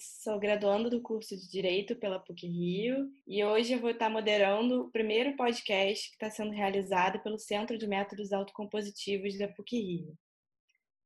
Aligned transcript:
Sou 0.00 0.38
graduando 0.38 0.90
do 0.90 1.00
curso 1.00 1.36
de 1.36 1.48
Direito 1.50 1.94
pela 1.96 2.18
PUC 2.18 2.46
Rio 2.46 3.10
e 3.26 3.44
hoje 3.44 3.74
eu 3.74 3.80
vou 3.80 3.90
estar 3.90 4.08
moderando 4.08 4.82
o 4.82 4.90
primeiro 4.90 5.36
podcast 5.36 6.08
que 6.08 6.14
está 6.14 6.30
sendo 6.30 6.52
realizado 6.52 7.20
pelo 7.20 7.38
Centro 7.38 7.76
de 7.78 7.86
Métodos 7.86 8.32
Autocompositivos 8.32 9.36
da 9.38 9.48
PUC 9.48 9.76
Rio. 9.76 10.18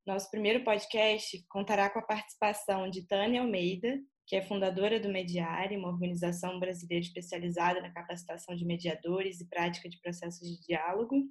Nosso 0.06 0.30
primeiro 0.30 0.64
podcast 0.64 1.44
contará 1.48 1.90
com 1.90 1.98
a 1.98 2.06
participação 2.06 2.88
de 2.88 3.06
Tânia 3.06 3.42
Almeida, 3.42 4.00
que 4.26 4.36
é 4.36 4.42
fundadora 4.42 4.98
do 5.00 5.08
Mediare, 5.08 5.76
uma 5.76 5.88
organização 5.88 6.58
brasileira 6.58 7.04
especializada 7.04 7.80
na 7.80 7.92
capacitação 7.92 8.54
de 8.54 8.64
mediadores 8.64 9.40
e 9.40 9.48
prática 9.48 9.88
de 9.88 10.00
processos 10.00 10.48
de 10.48 10.60
diálogo, 10.66 11.24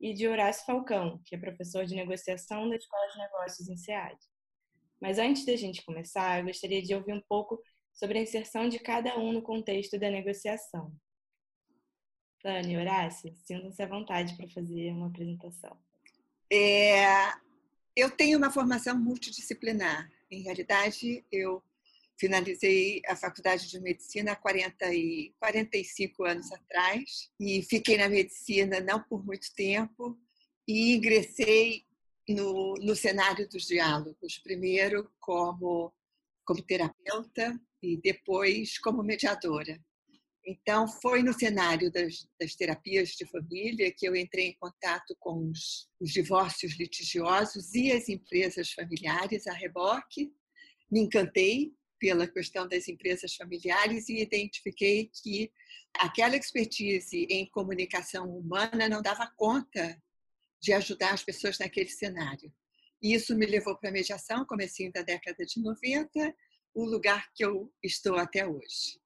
e 0.00 0.12
de 0.12 0.26
Horácio 0.26 0.66
Falcão, 0.66 1.20
que 1.24 1.36
é 1.36 1.38
professor 1.38 1.84
de 1.84 1.94
negociação 1.94 2.68
da 2.68 2.74
Escola 2.74 3.06
de 3.12 3.18
Negócios 3.18 3.68
em 3.68 3.76
SEAD. 3.76 4.18
Mas 5.02 5.18
antes 5.18 5.44
da 5.44 5.56
gente 5.56 5.84
começar, 5.84 6.38
eu 6.38 6.44
gostaria 6.44 6.80
de 6.80 6.94
ouvir 6.94 7.12
um 7.12 7.20
pouco 7.28 7.60
sobre 7.92 8.20
a 8.20 8.22
inserção 8.22 8.68
de 8.68 8.78
cada 8.78 9.18
um 9.18 9.32
no 9.32 9.42
contexto 9.42 9.98
da 9.98 10.08
negociação. 10.08 10.94
Tânia, 12.40 12.78
Horácio, 12.78 13.34
sintam-se 13.44 13.82
à 13.82 13.86
vontade 13.86 14.36
para 14.36 14.48
fazer 14.48 14.92
uma 14.92 15.08
apresentação. 15.08 15.76
É, 16.52 17.32
eu 17.96 18.12
tenho 18.12 18.38
uma 18.38 18.52
formação 18.52 18.96
multidisciplinar. 18.96 20.08
Em 20.30 20.42
realidade, 20.42 21.24
eu 21.32 21.60
finalizei 22.16 23.02
a 23.04 23.16
faculdade 23.16 23.68
de 23.68 23.80
medicina 23.80 24.32
há 24.32 24.36
40 24.36 24.94
e 24.94 25.34
45 25.40 26.24
anos 26.24 26.52
atrás 26.52 27.28
e 27.40 27.60
fiquei 27.62 27.96
na 27.96 28.08
medicina 28.08 28.78
não 28.78 29.02
por 29.02 29.26
muito 29.26 29.52
tempo 29.56 30.16
e 30.68 30.94
ingressei 30.94 31.84
no, 32.28 32.74
no 32.74 32.94
cenário 32.94 33.48
dos 33.48 33.66
diálogos, 33.66 34.38
primeiro 34.38 35.10
como, 35.20 35.92
como 36.44 36.62
terapeuta 36.62 37.58
e 37.82 37.96
depois 38.00 38.78
como 38.78 39.02
mediadora. 39.02 39.80
Então, 40.44 40.88
foi 40.88 41.22
no 41.22 41.32
cenário 41.32 41.90
das, 41.90 42.26
das, 42.38 42.56
terapias 42.56 43.10
de 43.10 43.24
família 43.26 43.92
que 43.96 44.06
eu 44.06 44.16
entrei 44.16 44.46
em 44.46 44.56
contato 44.58 45.16
com 45.20 45.48
os, 45.48 45.88
os, 46.00 46.10
divórcios 46.10 46.76
litigiosos 46.76 47.74
e 47.74 47.92
as 47.92 48.08
empresas 48.08 48.72
familiares 48.72 49.46
a 49.46 49.52
reboque. 49.52 50.32
Me 50.90 51.00
encantei 51.00 51.72
pela 52.00 52.26
questão 52.26 52.66
das 52.66 52.88
empresas 52.88 53.36
familiares 53.36 54.08
e 54.08 54.20
identifiquei 54.20 55.08
que 55.22 55.52
aquela 55.94 56.36
expertise 56.36 57.24
em 57.30 57.48
comunicação 57.48 58.28
humana 58.28 58.88
não 58.88 59.00
dava 59.00 59.30
conta 59.36 59.96
de 60.62 60.72
ajudar 60.72 61.12
as 61.12 61.24
pessoas 61.24 61.58
naquele 61.58 61.88
cenário. 61.88 62.52
E 63.02 63.14
isso 63.14 63.36
me 63.36 63.44
levou 63.44 63.76
para 63.76 63.90
a 63.90 63.92
mediação, 63.92 64.46
comecinho 64.46 64.92
da 64.92 65.02
década 65.02 65.44
de 65.44 65.60
90, 65.60 66.34
o 66.72 66.84
lugar 66.84 67.30
que 67.34 67.44
eu 67.44 67.70
estou 67.82 68.16
até 68.16 68.46
hoje. 68.46 69.00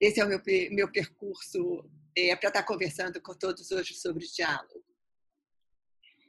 Esse 0.00 0.20
é 0.20 0.24
o 0.24 0.28
meu, 0.28 0.40
meu 0.70 0.90
percurso 0.90 1.84
é, 2.16 2.34
para 2.36 2.48
estar 2.48 2.62
conversando 2.62 3.20
com 3.20 3.34
todos 3.34 3.72
hoje 3.72 3.94
sobre 3.94 4.24
diálogo. 4.26 4.84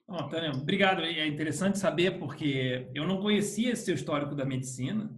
Oh, 0.07 0.23
Tânia, 0.29 0.51
obrigado. 0.51 1.01
É 1.03 1.27
interessante 1.27 1.77
saber 1.77 2.17
porque 2.17 2.89
eu 2.95 3.05
não 3.05 3.21
conhecia 3.21 3.73
esse 3.73 3.85
seu 3.85 3.93
histórico 3.93 4.33
da 4.33 4.45
medicina. 4.45 5.13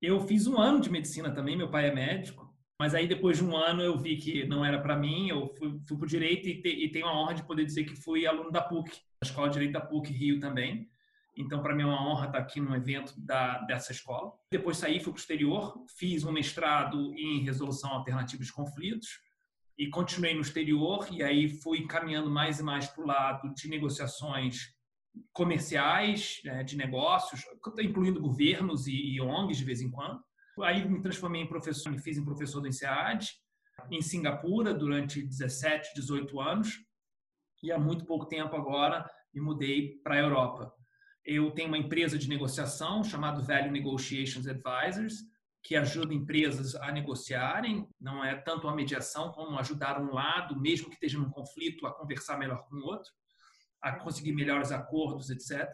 Eu 0.00 0.20
fiz 0.20 0.46
um 0.46 0.58
ano 0.58 0.80
de 0.80 0.90
medicina 0.90 1.32
também, 1.34 1.56
meu 1.56 1.70
pai 1.70 1.88
é 1.88 1.94
médico. 1.94 2.47
Mas 2.78 2.94
aí, 2.94 3.08
depois 3.08 3.38
de 3.38 3.44
um 3.44 3.56
ano, 3.56 3.82
eu 3.82 3.98
vi 3.98 4.16
que 4.16 4.46
não 4.46 4.64
era 4.64 4.80
para 4.80 4.96
mim. 4.96 5.28
Eu 5.28 5.52
fui, 5.58 5.80
fui 5.86 5.96
para 5.96 6.04
o 6.04 6.08
direito 6.08 6.48
e, 6.48 6.62
te, 6.62 6.68
e, 6.68 6.88
tenho 6.90 7.06
a 7.06 7.20
honra 7.20 7.34
de 7.34 7.42
poder 7.42 7.64
dizer 7.64 7.84
que 7.84 7.96
fui 7.96 8.24
aluno 8.24 8.52
da 8.52 8.62
PUC, 8.62 8.90
da 9.20 9.28
Escola 9.28 9.48
de 9.48 9.54
Direito 9.54 9.72
da 9.72 9.80
PUC 9.80 10.12
Rio 10.12 10.38
também. 10.38 10.88
Então, 11.36 11.60
para 11.60 11.74
mim 11.74 11.82
é 11.82 11.86
uma 11.86 12.08
honra 12.08 12.26
estar 12.26 12.38
aqui 12.38 12.60
num 12.60 12.74
evento 12.74 13.14
da, 13.16 13.58
dessa 13.62 13.90
escola. 13.90 14.32
Depois 14.50 14.76
saí, 14.76 15.00
fui 15.00 15.12
para 15.12 15.18
o 15.18 15.20
exterior, 15.20 15.84
fiz 15.96 16.24
um 16.24 16.32
mestrado 16.32 17.12
em 17.14 17.42
resolução 17.42 17.90
alternativa 17.90 18.42
de 18.42 18.52
conflitos 18.52 19.20
e 19.76 19.88
continuei 19.88 20.34
no 20.34 20.40
exterior. 20.40 21.08
E 21.10 21.22
aí 21.22 21.48
fui 21.48 21.84
caminhando 21.84 22.30
mais 22.30 22.60
e 22.60 22.62
mais 22.62 22.86
para 22.86 23.02
o 23.02 23.06
lado 23.06 23.54
de 23.54 23.68
negociações 23.68 24.72
comerciais, 25.32 26.40
né, 26.44 26.62
de 26.62 26.76
negócios, 26.76 27.42
incluindo 27.80 28.20
governos 28.20 28.86
e, 28.86 29.14
e 29.14 29.20
ONGs 29.20 29.58
de 29.58 29.64
vez 29.64 29.80
em 29.80 29.90
quando. 29.90 30.22
Aí 30.62 30.86
me 30.88 31.00
transformei 31.00 31.42
em 31.42 31.46
professor, 31.46 31.90
me 31.90 31.98
fiz 31.98 32.16
em 32.16 32.24
professor 32.24 32.60
do 32.60 32.68
INSEAD, 32.68 33.28
em 33.90 34.02
Singapura, 34.02 34.74
durante 34.74 35.22
17, 35.22 35.94
18 35.94 36.40
anos. 36.40 36.78
E 37.62 37.72
há 37.72 37.78
muito 37.78 38.04
pouco 38.04 38.26
tempo 38.26 38.54
agora 38.56 39.08
me 39.32 39.40
mudei 39.40 39.98
para 40.02 40.14
a 40.14 40.18
Europa. 40.18 40.72
Eu 41.24 41.50
tenho 41.50 41.68
uma 41.68 41.78
empresa 41.78 42.16
de 42.16 42.28
negociação 42.28 43.04
chamada 43.04 43.42
Value 43.42 43.70
Negotiations 43.70 44.46
Advisors, 44.46 45.14
que 45.62 45.76
ajuda 45.76 46.14
empresas 46.14 46.74
a 46.76 46.90
negociarem, 46.90 47.86
não 48.00 48.24
é 48.24 48.34
tanto 48.36 48.68
a 48.68 48.74
mediação 48.74 49.32
como 49.32 49.58
ajudar 49.58 50.00
um 50.00 50.12
lado, 50.12 50.58
mesmo 50.58 50.88
que 50.88 50.94
esteja 50.94 51.18
num 51.18 51.30
conflito, 51.30 51.86
a 51.86 51.92
conversar 51.92 52.38
melhor 52.38 52.64
com 52.68 52.76
o 52.76 52.84
outro, 52.84 53.10
a 53.82 53.92
conseguir 53.92 54.32
melhores 54.32 54.72
acordos, 54.72 55.30
etc. 55.30 55.68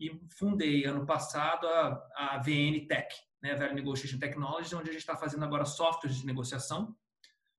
E 0.00 0.18
fundei 0.38 0.84
ano 0.84 1.04
passado 1.04 1.66
a, 1.66 2.02
a 2.16 2.38
VN 2.38 2.86
Tech, 2.86 3.14
né, 3.44 3.54
Value 3.54 3.74
Negotiation 3.74 4.18
Technology, 4.18 4.74
onde 4.74 4.88
a 4.88 4.92
gente 4.92 5.02
está 5.02 5.14
fazendo 5.14 5.44
agora 5.44 5.66
softwares 5.66 6.16
de 6.16 6.24
negociação. 6.24 6.96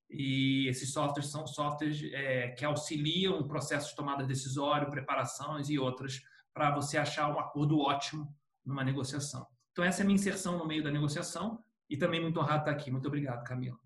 E 0.09 0.67
esses 0.67 0.91
softwares 0.91 1.29
são 1.29 1.45
softwares 1.45 2.01
é, 2.11 2.49
que 2.49 2.65
auxiliam 2.65 3.37
o 3.37 3.47
processo 3.47 3.91
de 3.91 3.95
tomada 3.95 4.25
decisório, 4.25 4.89
preparações 4.89 5.69
e 5.69 5.77
outras, 5.77 6.23
para 6.53 6.73
você 6.73 6.97
achar 6.97 7.29
um 7.29 7.39
acordo 7.39 7.79
ótimo 7.79 8.35
numa 8.65 8.83
negociação. 8.83 9.45
Então, 9.71 9.85
essa 9.85 10.01
é 10.01 10.03
a 10.03 10.05
minha 10.05 10.15
inserção 10.15 10.57
no 10.57 10.65
meio 10.65 10.83
da 10.83 10.89
negociação 10.89 11.63
e 11.87 11.95
também 11.95 12.19
muito 12.19 12.39
honrado 12.39 12.61
estar 12.61 12.71
aqui. 12.71 12.89
Muito 12.89 13.07
obrigado, 13.07 13.43
Camila. 13.43 13.77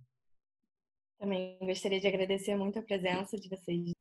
Também 1.19 1.59
gostaria 1.59 1.99
de 1.99 2.07
agradecer 2.07 2.55
muito 2.55 2.79
a 2.79 2.81
presença 2.81 3.37
de 3.37 3.49
vocês. 3.49 3.91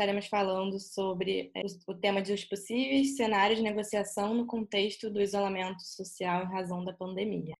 Estaremos 0.00 0.28
falando 0.28 0.80
sobre 0.80 1.50
é, 1.54 1.60
o 1.86 1.94
tema 1.94 2.22
dos 2.22 2.42
possíveis 2.46 3.16
cenários 3.16 3.58
de 3.58 3.62
negociação 3.62 4.32
no 4.32 4.46
contexto 4.46 5.10
do 5.10 5.20
isolamento 5.20 5.82
social 5.82 6.42
em 6.42 6.50
razão 6.50 6.82
da 6.82 6.94
pandemia. 6.94 7.52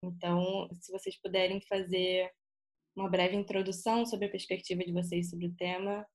Então, 0.00 0.68
se 0.80 0.92
vocês 0.92 1.20
puderem 1.20 1.60
fazer 1.62 2.30
uma 2.94 3.10
breve 3.10 3.34
introdução 3.34 4.06
sobre 4.06 4.26
a 4.26 4.30
perspectiva 4.30 4.84
de 4.84 4.92
vocês 4.92 5.30
sobre 5.30 5.46
o 5.46 5.54
tema. 5.56 6.06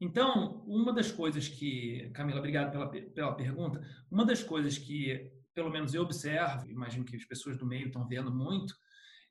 Então, 0.00 0.64
uma 0.66 0.94
das 0.94 1.12
coisas 1.12 1.46
que, 1.46 2.10
Camila, 2.14 2.38
obrigado 2.38 2.70
pela, 2.70 2.88
pela 2.88 3.34
pergunta. 3.34 3.86
Uma 4.10 4.24
das 4.24 4.42
coisas 4.42 4.78
que, 4.78 5.30
pelo 5.52 5.68
menos 5.68 5.92
eu 5.92 6.00
observo, 6.00 6.66
imagino 6.70 7.04
que 7.04 7.16
as 7.16 7.26
pessoas 7.26 7.58
do 7.58 7.66
meio 7.66 7.88
estão 7.88 8.08
vendo 8.08 8.34
muito, 8.34 8.74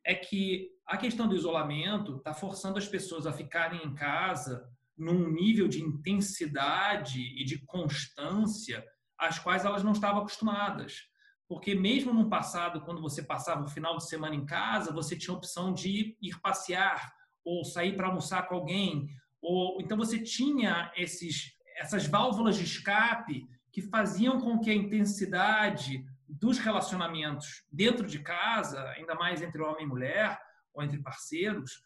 é 0.06 0.13
que 0.13 0.69
a 0.86 0.96
questão 0.96 1.28
do 1.28 1.36
isolamento 1.36 2.18
está 2.18 2.36
forçando 2.36 2.78
as 2.78 2.88
pessoas 2.88 3.25
a 3.25 3.34
ficarem 3.34 3.84
em 3.84 3.96
casa 3.96 4.69
num 5.01 5.31
nível 5.31 5.67
de 5.67 5.81
intensidade 5.81 7.19
e 7.19 7.44
de 7.44 7.57
constância 7.66 8.85
às 9.17 9.39
quais 9.39 9.66
elas 9.66 9.84
não 9.84 9.94
estavam 9.94 10.22
acostumadas. 10.22 11.09
Porque 11.47 11.73
mesmo 11.73 12.13
no 12.13 12.29
passado, 12.29 12.81
quando 12.81 13.01
você 13.01 13.23
passava 13.23 13.63
o 13.63 13.67
final 13.67 13.97
de 13.97 14.07
semana 14.07 14.35
em 14.35 14.45
casa, 14.45 14.94
você 14.94 15.17
tinha 15.17 15.34
a 15.34 15.38
opção 15.38 15.73
de 15.73 16.16
ir 16.22 16.39
passear 16.39 17.12
ou 17.44 17.66
sair 17.66 17.95
para 17.97 18.07
almoçar 18.07 18.47
com 18.47 18.53
alguém, 18.53 19.09
ou 19.41 19.81
então 19.81 19.97
você 19.97 20.19
tinha 20.19 20.91
esses 20.95 21.59
essas 21.78 22.06
válvulas 22.06 22.57
de 22.57 22.63
escape 22.63 23.50
que 23.72 23.81
faziam 23.81 24.39
com 24.39 24.59
que 24.59 24.69
a 24.69 24.75
intensidade 24.75 26.06
dos 26.29 26.59
relacionamentos 26.59 27.66
dentro 27.72 28.06
de 28.06 28.19
casa, 28.19 28.83
ainda 28.89 29.16
mais 29.16 29.41
entre 29.41 29.63
homem 29.63 29.85
e 29.85 29.89
mulher 29.89 30.39
ou 30.75 30.83
entre 30.83 31.01
parceiros, 31.01 31.83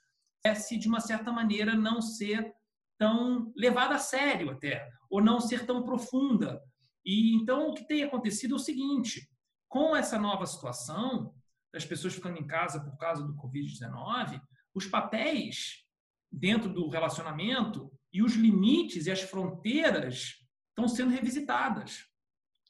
se 0.54 0.78
de 0.78 0.90
uma 0.90 1.00
certa 1.00 1.32
maneira 1.32 1.76
não 1.76 2.02
ser 2.02 2.54
tão 2.98 3.52
levada 3.56 3.96
a 3.96 4.00
sério 4.00 4.52
até, 4.52 4.90
ou 5.10 5.22
não 5.22 5.40
ser 5.40 5.66
tão 5.66 5.84
profunda. 5.84 6.62
E 7.06 7.36
então 7.36 7.70
o 7.70 7.74
que 7.74 7.88
tem 7.88 8.04
acontecido 8.04 8.54
é 8.54 8.58
o 8.58 8.60
seguinte: 8.60 9.30
com 9.68 9.96
essa 9.96 10.18
nova 10.18 10.46
situação 10.46 11.34
das 11.74 11.86
pessoas 11.86 12.16
ficando 12.16 12.40
em 12.40 12.48
casa 12.48 12.80
por 12.80 12.98
causa 12.98 13.24
do 13.24 13.36
Covid-19, 13.36 14.42
os 14.74 14.86
papéis 14.88 15.84
dentro 16.32 16.70
do 16.70 16.88
relacionamento 16.90 17.92
e 18.12 18.24
os 18.24 18.34
limites 18.36 19.06
e 19.06 19.12
as 19.12 19.22
fronteiras 19.22 20.36
estão 20.70 20.88
sendo 20.88 21.12
revisitadas. 21.12 22.06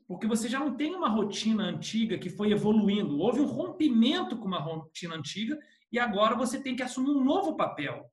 Porque 0.07 0.28
você 0.28 0.48
já 0.48 0.60
não 0.60 0.75
tem 0.75 0.95
uma 0.95 1.10
rotina 1.10 1.63
antiga 1.63 2.18
que 2.18 2.30
foi 2.30 2.51
evoluindo. 2.51 3.18
Houve 3.18 3.42
um 3.42 3.48
rompimento 3.48 4.38
com 4.38 4.45
uma 4.45 4.60
rotina 4.60 5.16
antiga 5.16 5.57
e 5.92 5.98
agora 5.98 6.36
você 6.36 6.62
tem 6.62 6.75
que 6.75 6.83
assumir 6.83 7.10
um 7.10 7.24
novo 7.24 7.56
papel 7.56 8.06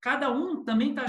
cada 0.00 0.32
um 0.32 0.64
também 0.64 0.90
está 0.90 1.06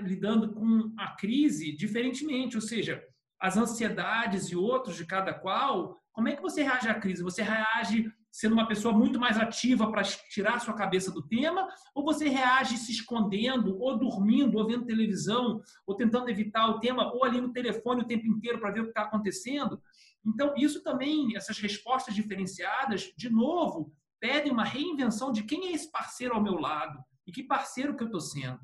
lidando 0.00 0.52
com 0.52 0.92
a 0.98 1.16
crise 1.16 1.76
diferentemente, 1.76 2.56
ou 2.56 2.62
seja, 2.62 3.02
as 3.40 3.56
ansiedades 3.56 4.46
e 4.46 4.56
outros 4.56 4.96
de 4.96 5.06
cada 5.06 5.32
qual. 5.32 6.00
Como 6.12 6.28
é 6.28 6.36
que 6.36 6.42
você 6.42 6.62
reage 6.62 6.88
à 6.88 6.94
crise? 6.94 7.22
Você 7.22 7.42
reage 7.42 8.12
sendo 8.30 8.54
uma 8.54 8.66
pessoa 8.66 8.94
muito 8.96 9.20
mais 9.20 9.36
ativa 9.36 9.90
para 9.90 10.02
tirar 10.02 10.58
sua 10.58 10.74
cabeça 10.74 11.10
do 11.10 11.22
tema, 11.22 11.68
ou 11.94 12.02
você 12.02 12.28
reage 12.28 12.78
se 12.78 12.90
escondendo, 12.90 13.78
ou 13.78 13.98
dormindo, 13.98 14.56
ou 14.56 14.66
vendo 14.66 14.86
televisão, 14.86 15.60
ou 15.86 15.94
tentando 15.94 16.30
evitar 16.30 16.66
o 16.68 16.80
tema, 16.80 17.12
ou 17.12 17.24
ali 17.24 17.40
no 17.40 17.52
telefone 17.52 18.02
o 18.02 18.06
tempo 18.06 18.26
inteiro 18.26 18.58
para 18.58 18.70
ver 18.70 18.80
o 18.80 18.84
que 18.84 18.90
está 18.90 19.02
acontecendo? 19.02 19.82
Então, 20.24 20.54
isso 20.56 20.82
também, 20.82 21.36
essas 21.36 21.58
respostas 21.58 22.14
diferenciadas, 22.14 23.12
de 23.16 23.28
novo, 23.28 23.92
pedem 24.18 24.52
uma 24.52 24.64
reinvenção 24.64 25.30
de 25.30 25.42
quem 25.42 25.68
é 25.68 25.72
esse 25.72 25.90
parceiro 25.90 26.34
ao 26.34 26.42
meu 26.42 26.54
lado 26.54 27.04
e 27.26 27.32
que 27.32 27.42
parceiro 27.42 27.96
que 27.96 28.02
eu 28.02 28.06
estou 28.06 28.20
sendo. 28.20 28.60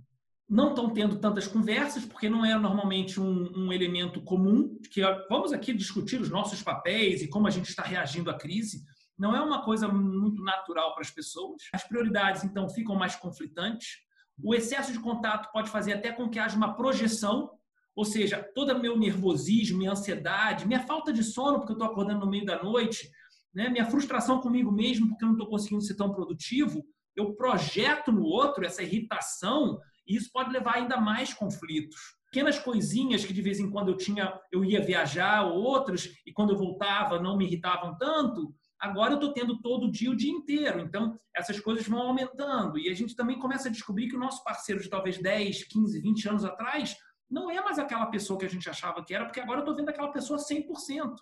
Não 0.48 0.70
estão 0.70 0.90
tendo 0.90 1.18
tantas 1.18 1.46
conversas, 1.46 2.04
porque 2.04 2.28
não 2.28 2.44
é 2.44 2.58
normalmente 2.58 3.20
um, 3.20 3.52
um 3.54 3.72
elemento 3.72 4.22
comum, 4.22 4.78
que 4.90 5.02
vamos 5.28 5.52
aqui 5.52 5.74
discutir 5.74 6.20
os 6.20 6.30
nossos 6.30 6.62
papéis 6.62 7.20
e 7.22 7.28
como 7.28 7.46
a 7.46 7.50
gente 7.50 7.68
está 7.68 7.82
reagindo 7.82 8.30
à 8.30 8.34
crise. 8.34 8.82
Não 9.18 9.36
é 9.36 9.40
uma 9.42 9.62
coisa 9.62 9.88
muito 9.88 10.42
natural 10.42 10.94
para 10.94 11.02
as 11.02 11.10
pessoas. 11.10 11.62
As 11.74 11.84
prioridades, 11.84 12.44
então, 12.44 12.68
ficam 12.68 12.94
mais 12.94 13.14
conflitantes. 13.14 13.98
O 14.42 14.54
excesso 14.54 14.92
de 14.92 15.00
contato 15.00 15.50
pode 15.52 15.68
fazer 15.68 15.92
até 15.92 16.12
com 16.12 16.30
que 16.30 16.38
haja 16.38 16.56
uma 16.56 16.74
projeção 16.74 17.58
ou 17.98 18.04
seja, 18.04 18.48
todo 18.54 18.78
meu 18.78 18.96
nervosismo, 18.96 19.78
minha 19.78 19.90
ansiedade, 19.90 20.68
minha 20.68 20.86
falta 20.86 21.12
de 21.12 21.24
sono 21.24 21.58
porque 21.58 21.72
eu 21.72 21.76
estou 21.76 21.88
acordando 21.90 22.24
no 22.24 22.30
meio 22.30 22.46
da 22.46 22.62
noite, 22.62 23.10
né? 23.52 23.68
minha 23.68 23.86
frustração 23.86 24.40
comigo 24.40 24.70
mesmo 24.70 25.08
porque 25.08 25.24
eu 25.24 25.26
não 25.26 25.34
estou 25.34 25.50
conseguindo 25.50 25.82
ser 25.82 25.96
tão 25.96 26.12
produtivo, 26.14 26.86
eu 27.18 27.34
projeto 27.34 28.12
no 28.12 28.22
outro 28.22 28.64
essa 28.64 28.82
irritação 28.82 29.80
e 30.06 30.16
isso 30.16 30.30
pode 30.32 30.50
levar 30.50 30.76
ainda 30.76 30.98
mais 30.98 31.34
conflitos. 31.34 32.16
Pequenas 32.30 32.58
coisinhas 32.58 33.24
que 33.24 33.32
de 33.32 33.42
vez 33.42 33.58
em 33.58 33.70
quando 33.70 33.88
eu 33.88 33.96
tinha, 33.96 34.38
eu 34.52 34.64
ia 34.64 34.80
viajar 34.80 35.46
ou 35.46 35.58
outras 35.58 36.08
e 36.24 36.32
quando 36.32 36.50
eu 36.50 36.58
voltava 36.58 37.20
não 37.20 37.36
me 37.36 37.46
irritavam 37.46 37.96
tanto, 37.96 38.54
agora 38.78 39.12
eu 39.12 39.16
estou 39.16 39.32
tendo 39.32 39.60
todo 39.60 39.90
dia 39.90 40.10
o 40.10 40.16
dia 40.16 40.30
inteiro. 40.30 40.80
Então, 40.80 41.16
essas 41.34 41.58
coisas 41.58 41.86
vão 41.88 42.00
aumentando. 42.00 42.78
E 42.78 42.88
a 42.88 42.94
gente 42.94 43.16
também 43.16 43.38
começa 43.38 43.68
a 43.68 43.72
descobrir 43.72 44.08
que 44.08 44.16
o 44.16 44.20
nosso 44.20 44.44
parceiro 44.44 44.80
de 44.80 44.88
talvez 44.88 45.18
10, 45.18 45.64
15, 45.64 46.00
20 46.00 46.28
anos 46.28 46.44
atrás 46.44 46.96
não 47.30 47.50
é 47.50 47.60
mais 47.60 47.78
aquela 47.78 48.06
pessoa 48.06 48.38
que 48.38 48.46
a 48.46 48.50
gente 48.50 48.70
achava 48.70 49.04
que 49.04 49.14
era, 49.14 49.24
porque 49.24 49.40
agora 49.40 49.58
eu 49.58 49.62
estou 49.62 49.76
vendo 49.76 49.88
aquela 49.88 50.12
pessoa 50.12 50.38
100%. 50.38 51.16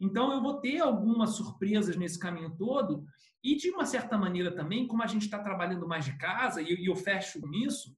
Então, 0.00 0.32
eu 0.32 0.42
vou 0.42 0.60
ter 0.60 0.80
algumas 0.80 1.30
surpresas 1.30 1.96
nesse 1.96 2.18
caminho 2.18 2.54
todo. 2.56 3.04
E, 3.44 3.54
de 3.54 3.68
uma 3.68 3.84
certa 3.84 4.16
maneira 4.16 4.50
também, 4.50 4.86
como 4.86 5.02
a 5.02 5.06
gente 5.06 5.26
está 5.26 5.38
trabalhando 5.38 5.86
mais 5.86 6.06
de 6.06 6.16
casa, 6.16 6.62
e 6.62 6.86
eu 6.86 6.96
fecho 6.96 7.42
com 7.42 7.52
isso, 7.52 7.94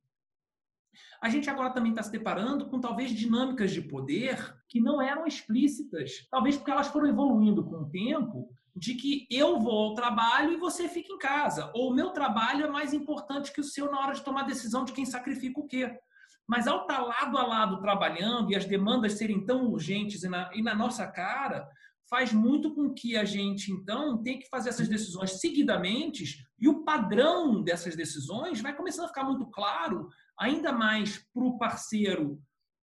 a 1.22 1.28
gente 1.28 1.48
agora 1.48 1.70
também 1.70 1.92
está 1.92 2.02
se 2.02 2.10
deparando 2.10 2.66
com 2.66 2.80
talvez 2.80 3.12
dinâmicas 3.12 3.70
de 3.70 3.80
poder 3.80 4.56
que 4.68 4.80
não 4.80 5.00
eram 5.00 5.24
explícitas. 5.24 6.26
Talvez 6.30 6.56
porque 6.56 6.72
elas 6.72 6.88
foram 6.88 7.06
evoluindo 7.06 7.64
com 7.64 7.76
o 7.76 7.88
tempo, 7.88 8.50
de 8.74 8.94
que 8.94 9.26
eu 9.30 9.58
vou 9.60 9.88
ao 9.88 9.94
trabalho 9.94 10.52
e 10.52 10.56
você 10.56 10.88
fica 10.88 11.12
em 11.12 11.18
casa. 11.18 11.70
Ou 11.74 11.90
o 11.90 11.94
meu 11.94 12.10
trabalho 12.10 12.66
é 12.66 12.70
mais 12.70 12.92
importante 12.92 13.52
que 13.52 13.60
o 13.60 13.64
seu 13.64 13.90
na 13.90 14.00
hora 14.00 14.14
de 14.14 14.22
tomar 14.22 14.42
decisão 14.42 14.84
de 14.84 14.92
quem 14.92 15.06
sacrifica 15.06 15.60
o 15.60 15.66
quê. 15.66 15.98
Mas 16.46 16.66
ao 16.66 16.82
estar 16.82 17.00
lado 17.00 17.38
a 17.38 17.46
lado 17.46 17.80
trabalhando 17.80 18.50
e 18.50 18.56
as 18.56 18.66
demandas 18.66 19.14
serem 19.14 19.44
tão 19.44 19.66
urgentes 19.66 20.22
e 20.22 20.28
na, 20.28 20.50
e 20.54 20.62
na 20.62 20.74
nossa 20.74 21.06
cara, 21.06 21.68
faz 22.08 22.32
muito 22.32 22.74
com 22.74 22.92
que 22.92 23.16
a 23.16 23.24
gente, 23.24 23.72
então, 23.72 24.22
tenha 24.22 24.38
que 24.38 24.48
fazer 24.48 24.68
essas 24.68 24.88
decisões 24.88 25.40
seguidamente 25.40 26.46
e 26.58 26.68
o 26.68 26.84
padrão 26.84 27.62
dessas 27.62 27.96
decisões 27.96 28.60
vai 28.60 28.74
começando 28.74 29.06
a 29.06 29.08
ficar 29.08 29.24
muito 29.24 29.46
claro, 29.46 30.08
ainda 30.38 30.72
mais 30.72 31.26
para 31.32 31.44
o 31.44 31.58
parceiro 31.58 32.40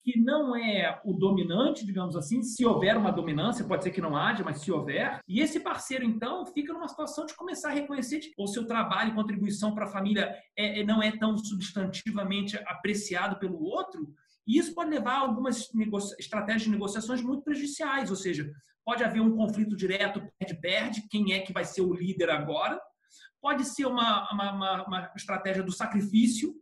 que 0.04 0.18
não 0.18 0.56
é 0.56 1.00
o 1.04 1.14
dominante, 1.14 1.86
digamos 1.86 2.16
assim, 2.16 2.42
se 2.42 2.66
houver 2.66 2.98
uma 2.98 3.12
dominância, 3.12 3.66
pode 3.66 3.84
ser 3.84 3.92
que 3.92 4.02
não 4.02 4.16
haja, 4.16 4.44
mas 4.44 4.62
se 4.62 4.72
houver, 4.72 5.20
e 5.28 5.42
esse 5.42 5.60
parceiro, 5.60 6.06
então, 6.06 6.46
fica 6.46 6.74
numa 6.74 6.88
situação 6.88 7.26
de 7.26 7.36
começar 7.36 7.70
a 7.70 7.74
reconhecer 7.74 8.20
que 8.20 8.34
o 8.38 8.48
seu 8.48 8.66
trabalho 8.66 9.12
e 9.12 9.16
contribuição 9.16 9.74
para 9.76 9.86
a 9.86 9.90
família 9.90 10.36
é, 10.58 10.80
é, 10.80 10.84
não 10.84 11.04
é 11.04 11.12
tão 11.18 11.38
substantivamente 11.38 12.58
apreciado 12.66 13.38
pelo 13.40 13.62
outro, 13.62 14.14
e 14.50 14.58
isso 14.58 14.74
pode 14.74 14.90
levar 14.90 15.12
a 15.12 15.20
algumas 15.20 15.70
estratégias 16.18 16.64
de 16.64 16.72
negociações 16.72 17.22
muito 17.22 17.44
prejudiciais, 17.44 18.10
ou 18.10 18.16
seja, 18.16 18.52
pode 18.84 19.04
haver 19.04 19.22
um 19.22 19.36
conflito 19.36 19.76
direto, 19.76 20.28
perde-perde, 20.40 21.08
quem 21.08 21.34
é 21.34 21.42
que 21.42 21.54
vai 21.54 21.64
ser 21.64 21.82
o 21.82 21.94
líder 21.94 22.32
agora, 22.32 22.82
pode 23.40 23.64
ser 23.64 23.86
uma, 23.86 24.28
uma, 24.34 24.52
uma, 24.52 24.88
uma 24.88 25.12
estratégia 25.16 25.62
do 25.62 25.72
sacrifício, 25.72 26.56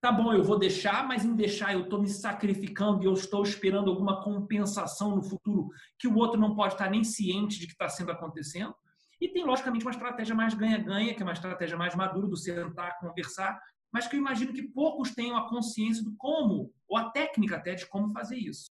tá 0.00 0.12
bom, 0.12 0.32
eu 0.32 0.44
vou 0.44 0.56
deixar, 0.56 1.08
mas 1.08 1.24
em 1.24 1.34
deixar 1.34 1.72
eu 1.72 1.82
estou 1.82 2.00
me 2.00 2.08
sacrificando 2.08 3.02
e 3.02 3.06
eu 3.06 3.14
estou 3.14 3.42
esperando 3.42 3.90
alguma 3.90 4.22
compensação 4.22 5.16
no 5.16 5.22
futuro 5.24 5.70
que 5.98 6.06
o 6.06 6.14
outro 6.14 6.40
não 6.40 6.54
pode 6.54 6.74
estar 6.74 6.88
nem 6.88 7.02
ciente 7.02 7.58
de 7.58 7.66
que 7.66 7.72
está 7.72 7.88
sendo 7.88 8.12
acontecendo. 8.12 8.72
E 9.20 9.28
tem, 9.28 9.44
logicamente, 9.44 9.84
uma 9.84 9.90
estratégia 9.90 10.36
mais 10.36 10.54
ganha-ganha, 10.54 11.14
que 11.14 11.22
é 11.22 11.26
uma 11.26 11.32
estratégia 11.32 11.76
mais 11.76 11.96
madura 11.96 12.28
do 12.28 12.36
sentar, 12.36 12.98
conversar, 13.00 13.58
mas 13.94 14.08
que 14.08 14.16
eu 14.16 14.20
imagino 14.20 14.52
que 14.52 14.64
poucos 14.64 15.14
tenham 15.14 15.36
a 15.36 15.48
consciência 15.48 16.02
do 16.02 16.16
como, 16.16 16.74
ou 16.88 16.98
a 16.98 17.10
técnica 17.10 17.56
até 17.56 17.76
de 17.76 17.86
como 17.86 18.12
fazer 18.12 18.36
isso. 18.36 18.66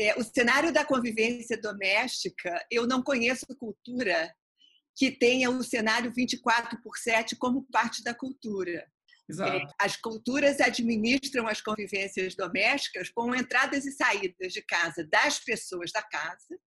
É, 0.00 0.18
o 0.18 0.24
cenário 0.24 0.72
da 0.72 0.84
convivência 0.84 1.56
doméstica, 1.56 2.66
eu 2.68 2.84
não 2.84 3.00
conheço 3.00 3.46
cultura 3.56 4.34
que 4.96 5.12
tenha 5.12 5.48
o 5.48 5.62
cenário 5.62 6.12
24 6.12 6.82
por 6.82 6.96
7 6.96 7.36
como 7.36 7.68
parte 7.70 8.02
da 8.02 8.12
cultura. 8.12 8.90
Exato. 9.28 9.58
É, 9.58 9.66
as 9.78 9.96
culturas 9.96 10.60
administram 10.60 11.46
as 11.46 11.60
convivências 11.60 12.34
domésticas 12.34 13.08
com 13.10 13.32
entradas 13.32 13.86
e 13.86 13.92
saídas 13.92 14.52
de 14.52 14.60
casa 14.60 15.06
das 15.06 15.38
pessoas 15.38 15.92
da 15.92 16.02
casa 16.02 16.58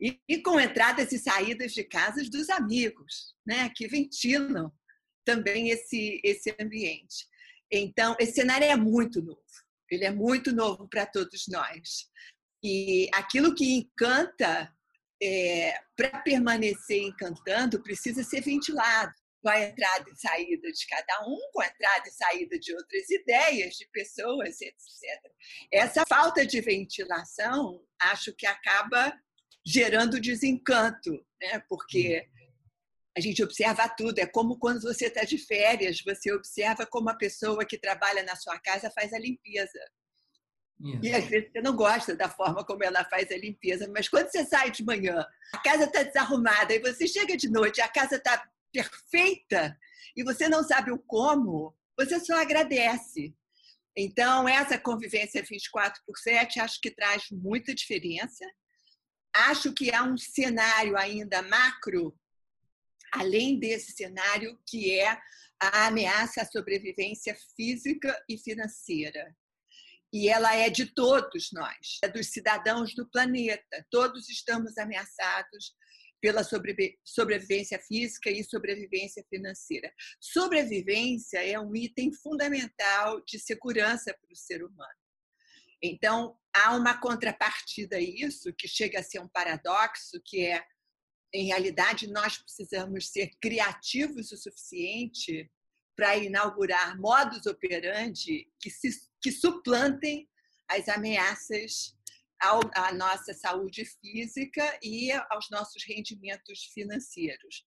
e, 0.00 0.42
com 0.42 0.58
entradas 0.58 1.12
e 1.12 1.18
saídas 1.18 1.72
de 1.72 1.84
casas 1.84 2.30
dos 2.30 2.48
amigos, 2.48 3.34
né, 3.46 3.70
que 3.76 3.86
ventilam 3.86 4.72
também 5.30 5.70
esse, 5.70 6.20
esse 6.24 6.54
ambiente. 6.60 7.26
Então, 7.70 8.16
esse 8.18 8.32
cenário 8.32 8.66
é 8.66 8.76
muito 8.76 9.22
novo, 9.22 9.40
ele 9.88 10.04
é 10.04 10.10
muito 10.10 10.52
novo 10.52 10.88
para 10.88 11.06
todos 11.06 11.46
nós. 11.46 12.08
E 12.62 13.08
aquilo 13.14 13.54
que 13.54 13.76
encanta 13.76 14.72
é, 15.22 15.78
para 15.96 16.18
permanecer 16.20 17.02
encantando, 17.02 17.82
precisa 17.82 18.24
ser 18.24 18.40
ventilado 18.40 19.12
com 19.42 19.48
a 19.48 19.60
entrada 19.60 20.04
e 20.10 20.16
saída 20.16 20.70
de 20.70 20.86
cada 20.86 21.26
um, 21.26 21.38
com 21.52 21.62
a 21.62 21.66
entrada 21.66 22.08
e 22.08 22.10
saída 22.10 22.58
de 22.58 22.74
outras 22.74 23.08
ideias, 23.08 23.74
de 23.74 23.86
pessoas, 23.92 24.60
etc. 24.60 25.32
Essa 25.72 26.04
falta 26.06 26.44
de 26.44 26.60
ventilação, 26.60 27.82
acho 28.00 28.34
que 28.34 28.46
acaba 28.46 29.16
gerando 29.64 30.20
desencanto, 30.20 31.12
né? 31.40 31.62
porque 31.68 32.28
a 33.16 33.20
gente 33.20 33.42
observa 33.42 33.88
tudo. 33.88 34.18
É 34.18 34.26
como 34.26 34.58
quando 34.58 34.82
você 34.82 35.06
está 35.06 35.24
de 35.24 35.38
férias, 35.38 36.00
você 36.04 36.32
observa 36.32 36.86
como 36.86 37.10
a 37.10 37.14
pessoa 37.14 37.64
que 37.64 37.78
trabalha 37.78 38.22
na 38.22 38.36
sua 38.36 38.58
casa 38.58 38.90
faz 38.90 39.12
a 39.12 39.18
limpeza. 39.18 39.80
E 41.02 41.12
às 41.12 41.26
vezes 41.26 41.50
você 41.52 41.60
não 41.60 41.76
gosta 41.76 42.16
da 42.16 42.28
forma 42.28 42.64
como 42.64 42.82
ela 42.82 43.04
faz 43.04 43.30
a 43.30 43.36
limpeza, 43.36 43.86
mas 43.94 44.08
quando 44.08 44.30
você 44.30 44.46
sai 44.46 44.70
de 44.70 44.82
manhã, 44.82 45.26
a 45.52 45.58
casa 45.58 45.84
está 45.84 46.02
desarrumada, 46.02 46.74
e 46.74 46.78
você 46.78 47.06
chega 47.06 47.36
de 47.36 47.50
noite, 47.50 47.82
a 47.82 47.88
casa 47.88 48.16
está 48.16 48.48
perfeita, 48.72 49.78
e 50.16 50.24
você 50.24 50.48
não 50.48 50.64
sabe 50.64 50.90
o 50.90 50.98
como, 50.98 51.76
você 51.98 52.18
só 52.18 52.40
agradece. 52.40 53.34
Então, 53.94 54.48
essa 54.48 54.78
convivência 54.78 55.42
24 55.42 56.02
por 56.06 56.16
7 56.16 56.60
acho 56.60 56.80
que 56.80 56.90
traz 56.90 57.24
muita 57.30 57.74
diferença. 57.74 58.46
Acho 59.34 59.74
que 59.74 59.92
há 59.92 60.02
um 60.02 60.16
cenário 60.16 60.96
ainda 60.96 61.42
macro, 61.42 62.16
além 63.12 63.58
desse 63.58 63.92
cenário, 63.92 64.58
que 64.66 64.98
é 64.98 65.18
a 65.60 65.86
ameaça 65.86 66.42
à 66.42 66.46
sobrevivência 66.46 67.36
física 67.56 68.22
e 68.28 68.38
financeira 68.38 69.34
e 70.12 70.28
ela 70.28 70.54
é 70.54 70.68
de 70.68 70.86
todos 70.86 71.52
nós, 71.52 71.98
é 72.02 72.08
dos 72.08 72.28
cidadãos 72.28 72.94
do 72.94 73.08
planeta. 73.08 73.86
Todos 73.90 74.28
estamos 74.28 74.76
ameaçados 74.76 75.72
pela 76.20 76.42
sobrevivência 77.04 77.78
física 77.78 78.28
e 78.28 78.44
sobrevivência 78.44 79.24
financeira. 79.30 79.92
Sobrevivência 80.20 81.38
é 81.38 81.58
um 81.58 81.74
item 81.74 82.12
fundamental 82.12 83.22
de 83.24 83.38
segurança 83.38 84.12
para 84.12 84.32
o 84.32 84.36
ser 84.36 84.64
humano. 84.64 85.00
Então, 85.82 86.36
há 86.54 86.76
uma 86.76 87.00
contrapartida 87.00 87.96
a 87.96 88.00
isso, 88.00 88.52
que 88.52 88.68
chega 88.68 88.98
a 88.98 89.02
ser 89.02 89.20
um 89.20 89.28
paradoxo, 89.28 90.20
que 90.24 90.44
é, 90.44 90.62
em 91.32 91.46
realidade, 91.46 92.10
nós 92.10 92.38
precisamos 92.38 93.08
ser 93.08 93.30
criativos 93.40 94.32
o 94.32 94.36
suficiente 94.36 95.50
para 95.96 96.16
inaugurar 96.16 96.98
modos 96.98 97.46
operandi 97.46 98.50
que, 98.60 98.70
se, 98.70 98.88
que 99.22 99.30
suplantem 99.30 100.28
as 100.68 100.88
ameaças 100.88 101.96
ao, 102.40 102.60
à 102.74 102.92
nossa 102.92 103.34
saúde 103.34 103.84
física 103.84 104.78
e 104.82 105.12
aos 105.30 105.50
nossos 105.50 105.84
rendimentos 105.84 106.64
financeiros. 106.72 107.66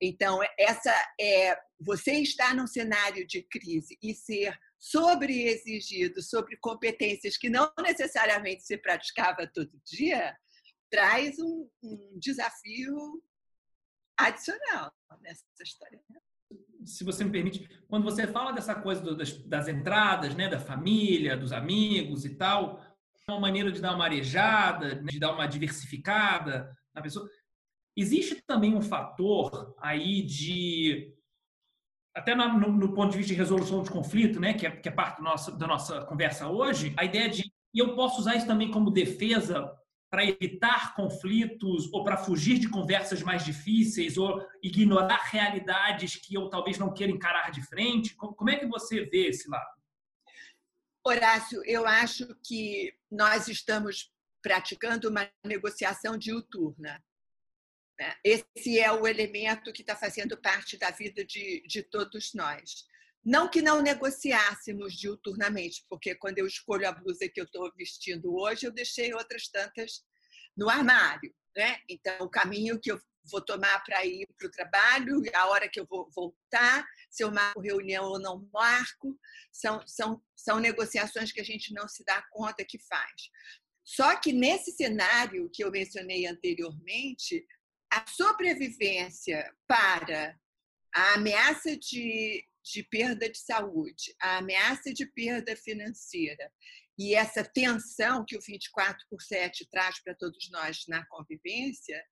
Então, 0.00 0.40
essa 0.58 0.92
é 1.20 1.56
você 1.80 2.12
estar 2.14 2.54
num 2.54 2.66
cenário 2.66 3.26
de 3.26 3.42
crise 3.42 3.96
e 4.02 4.14
ser 4.14 4.58
sobreexigido 4.78 6.22
sobre 6.22 6.56
competências 6.56 7.36
que 7.36 7.48
não 7.48 7.72
necessariamente 7.80 8.64
se 8.64 8.76
praticava 8.76 9.46
todo 9.46 9.80
dia, 9.84 10.36
traz 10.94 11.38
um, 11.40 11.68
um 11.82 12.18
desafio 12.20 13.20
adicional 14.16 14.92
nessa 15.20 15.44
história. 15.60 16.00
Né? 16.08 16.20
se 16.86 17.02
você 17.02 17.24
me 17.24 17.30
permite, 17.30 17.68
quando 17.88 18.04
você 18.04 18.26
fala 18.26 18.52
dessa 18.52 18.74
coisa 18.74 19.00
do, 19.00 19.16
das, 19.16 19.32
das, 19.44 19.68
entradas, 19.68 20.34
né, 20.34 20.48
da 20.48 20.60
família, 20.60 21.36
dos 21.36 21.50
amigos 21.50 22.24
e 22.24 22.36
tal, 22.36 22.80
uma 23.28 23.40
maneira 23.40 23.72
de 23.72 23.80
dar 23.80 23.94
uma 23.94 24.04
arejada, 24.04 24.96
né, 24.96 25.10
de 25.10 25.18
dar 25.18 25.32
uma 25.32 25.46
diversificada 25.46 26.76
na 26.94 27.00
pessoa. 27.00 27.28
Existe 27.96 28.42
também 28.46 28.74
um 28.76 28.82
fator 28.82 29.74
aí 29.80 30.22
de 30.22 31.12
até 32.14 32.34
no, 32.34 32.70
no, 32.70 32.94
ponto 32.94 33.12
de 33.12 33.16
vista 33.16 33.32
de 33.32 33.38
resolução 33.38 33.82
de 33.82 33.90
conflito, 33.90 34.38
né, 34.38 34.52
que 34.52 34.66
é, 34.66 34.70
que 34.70 34.88
é 34.88 34.92
parte 34.92 35.22
da 35.58 35.66
nossa 35.66 36.04
conversa 36.04 36.48
hoje, 36.48 36.94
a 36.96 37.04
ideia 37.04 37.28
de 37.28 37.50
e 37.74 37.80
eu 37.80 37.96
posso 37.96 38.20
usar 38.20 38.36
isso 38.36 38.46
também 38.46 38.70
como 38.70 38.90
defesa 38.90 39.68
para 40.14 40.24
evitar 40.24 40.94
conflitos 40.94 41.92
ou 41.92 42.04
para 42.04 42.16
fugir 42.16 42.60
de 42.60 42.68
conversas 42.68 43.20
mais 43.20 43.44
difíceis 43.44 44.16
ou 44.16 44.46
ignorar 44.62 45.24
realidades 45.24 46.14
que 46.14 46.36
eu 46.36 46.48
talvez 46.48 46.78
não 46.78 46.94
queira 46.94 47.12
encarar 47.12 47.50
de 47.50 47.60
frente? 47.66 48.14
Como 48.14 48.48
é 48.48 48.56
que 48.56 48.64
você 48.64 49.04
vê 49.06 49.26
esse 49.26 49.50
lado? 49.50 49.74
Horácio, 51.04 51.60
eu 51.64 51.84
acho 51.84 52.32
que 52.46 52.96
nós 53.10 53.48
estamos 53.48 54.12
praticando 54.40 55.08
uma 55.08 55.28
negociação 55.44 56.16
diuturna. 56.16 57.04
Né? 57.98 58.14
Esse 58.22 58.78
é 58.78 58.92
o 58.92 59.08
elemento 59.08 59.72
que 59.72 59.82
está 59.82 59.96
fazendo 59.96 60.36
parte 60.36 60.78
da 60.78 60.92
vida 60.92 61.24
de, 61.24 61.60
de 61.66 61.82
todos 61.82 62.32
nós. 62.34 62.86
Não 63.24 63.48
que 63.48 63.62
não 63.62 63.80
negociássemos 63.80 64.94
diuturnamente, 64.94 65.84
porque 65.88 66.14
quando 66.14 66.38
eu 66.38 66.46
escolho 66.46 66.86
a 66.86 66.92
blusa 66.92 67.28
que 67.28 67.40
eu 67.40 67.44
estou 67.44 67.72
vestindo 67.74 68.34
hoje, 68.36 68.66
eu 68.66 68.72
deixei 68.72 69.14
outras 69.14 69.48
tantas 69.48 70.04
no 70.56 70.68
armário. 70.68 71.34
Né? 71.56 71.78
Então, 71.88 72.26
o 72.26 72.28
caminho 72.28 72.78
que 72.78 72.92
eu 72.92 73.00
vou 73.30 73.40
tomar 73.40 73.82
para 73.84 74.04
ir 74.04 74.28
para 74.36 74.46
o 74.46 74.50
trabalho, 74.50 75.22
a 75.34 75.46
hora 75.46 75.68
que 75.68 75.80
eu 75.80 75.86
vou 75.86 76.10
voltar, 76.14 76.86
se 77.08 77.24
eu 77.24 77.30
marco 77.30 77.60
reunião 77.60 78.04
ou 78.04 78.18
não 78.18 78.46
marco, 78.52 79.18
são, 79.50 79.80
são, 79.86 80.22
são 80.36 80.60
negociações 80.60 81.32
que 81.32 81.40
a 81.40 81.44
gente 81.44 81.72
não 81.72 81.88
se 81.88 82.04
dá 82.04 82.22
conta 82.30 82.64
que 82.64 82.78
faz. 82.78 83.30
Só 83.82 84.16
que 84.16 84.32
nesse 84.32 84.72
cenário 84.72 85.50
que 85.52 85.64
eu 85.64 85.70
mencionei 85.70 86.26
anteriormente, 86.26 87.46
a 87.90 88.04
sobrevivência 88.06 89.54
para 89.66 90.38
a 90.94 91.14
ameaça 91.14 91.76
de 91.76 92.44
de 92.64 92.82
perda 92.82 93.28
de 93.28 93.38
saúde, 93.38 94.14
a 94.20 94.38
ameaça 94.38 94.92
de 94.92 95.04
perda 95.06 95.54
financeira 95.54 96.50
e 96.98 97.14
essa 97.14 97.44
tensão 97.44 98.24
que 98.24 98.36
o 98.36 98.40
24 98.40 99.04
por 99.10 99.20
7 99.20 99.68
traz 99.70 100.02
para 100.02 100.14
todos 100.14 100.48
nós 100.50 100.84
na 100.88 101.04
convivência, 101.06 102.02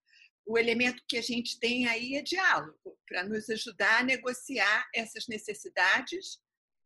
o 0.44 0.58
elemento 0.58 1.02
que 1.08 1.16
a 1.16 1.22
gente 1.22 1.58
tem 1.58 1.86
aí 1.86 2.16
é 2.16 2.22
diálogo, 2.22 2.98
para 3.06 3.24
nos 3.24 3.48
ajudar 3.48 4.00
a 4.00 4.04
negociar 4.04 4.88
essas 4.94 5.28
necessidades 5.28 6.38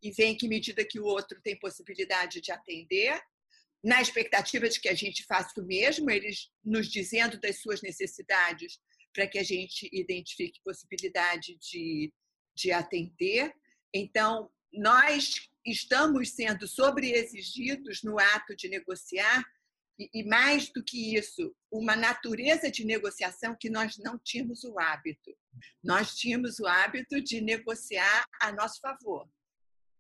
e 0.03 0.13
ver 0.13 0.27
em 0.27 0.37
que 0.37 0.47
medida 0.47 0.85
que 0.85 1.01
o 1.01 1.05
outro 1.05 1.41
tem 1.43 1.59
possibilidade 1.59 2.41
de 2.41 2.53
atender, 2.53 3.19
na 3.83 4.01
expectativa 4.01 4.69
de 4.69 4.79
que 4.79 4.89
a 4.89 4.95
gente 4.95 5.25
faça 5.25 5.61
o 5.61 5.65
mesmo, 5.65 6.11
eles 6.11 6.51
nos 6.63 6.89
dizendo 6.89 7.41
das 7.41 7.61
suas 7.61 7.81
necessidades, 7.83 8.79
para 9.13 9.27
que 9.27 9.39
a 9.39 9.43
gente 9.43 9.89
identifique 9.93 10.61
possibilidade 10.63 11.57
de 11.59 12.13
de 12.57 12.73
atender. 12.73 13.55
Então, 13.95 14.51
nós 14.73 15.49
estamos 15.65 16.31
sendo 16.31 16.67
sobreexigidos 16.67 18.03
no 18.03 18.19
ato 18.19 18.57
de 18.57 18.69
negociar, 18.69 19.45
e, 19.99 20.25
mais 20.25 20.69
do 20.71 20.85
que 20.85 21.17
isso, 21.17 21.55
uma 21.71 21.97
natureza 21.97 22.71
de 22.71 22.85
negociação 22.85 23.57
que 23.59 23.71
nós 23.71 23.97
não 23.97 24.19
tínhamos 24.19 24.63
o 24.65 24.79
hábito. 24.79 25.35
Nós 25.83 26.15
tínhamos 26.15 26.59
o 26.59 26.67
hábito 26.67 27.21
de 27.21 27.41
negociar 27.41 28.27
a 28.41 28.53
nosso 28.53 28.79
favor. 28.81 29.27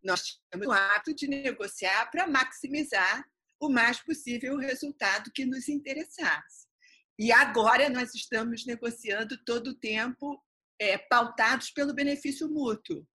Nós 0.04 0.22
tínhamos 0.22 0.68
o 0.68 0.72
hábito 0.72 1.14
de 1.14 1.26
negociar 1.26 2.10
para 2.10 2.26
maximizar 2.26 3.24
o 3.58 3.70
mais 3.70 3.98
possível 4.02 4.54
o 4.54 4.60
resultado 4.60 5.32
que 5.32 5.46
nos 5.46 5.66
interessasse. 5.66 6.66
E 7.18 7.32
agora 7.32 7.88
nós 7.88 8.14
estamos 8.14 8.66
negociando 8.66 9.42
todo 9.44 9.68
o 9.68 9.74
tempo 9.74 10.38
é, 10.78 10.98
pautados 10.98 11.70
pelo 11.70 11.94
benefício 11.94 12.48
mútuo, 12.48 13.06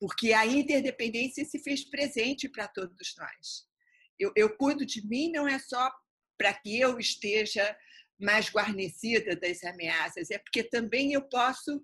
porque 0.00 0.32
a 0.32 0.46
interdependência 0.46 1.44
se 1.44 1.58
fez 1.58 1.84
presente 1.88 2.48
para 2.48 2.68
todos 2.68 3.14
nós. 3.18 3.66
Eu, 4.18 4.32
eu 4.36 4.56
cuido 4.56 4.84
de 4.84 5.06
mim 5.06 5.30
não 5.30 5.46
é 5.46 5.58
só 5.58 5.90
para 6.38 6.52
que 6.52 6.78
eu 6.78 6.98
esteja 6.98 7.76
mais 8.18 8.50
guarnecida 8.50 9.36
das 9.36 9.62
ameaças, 9.62 10.30
é 10.30 10.38
porque 10.38 10.62
também 10.62 11.12
eu 11.12 11.22
posso 11.28 11.82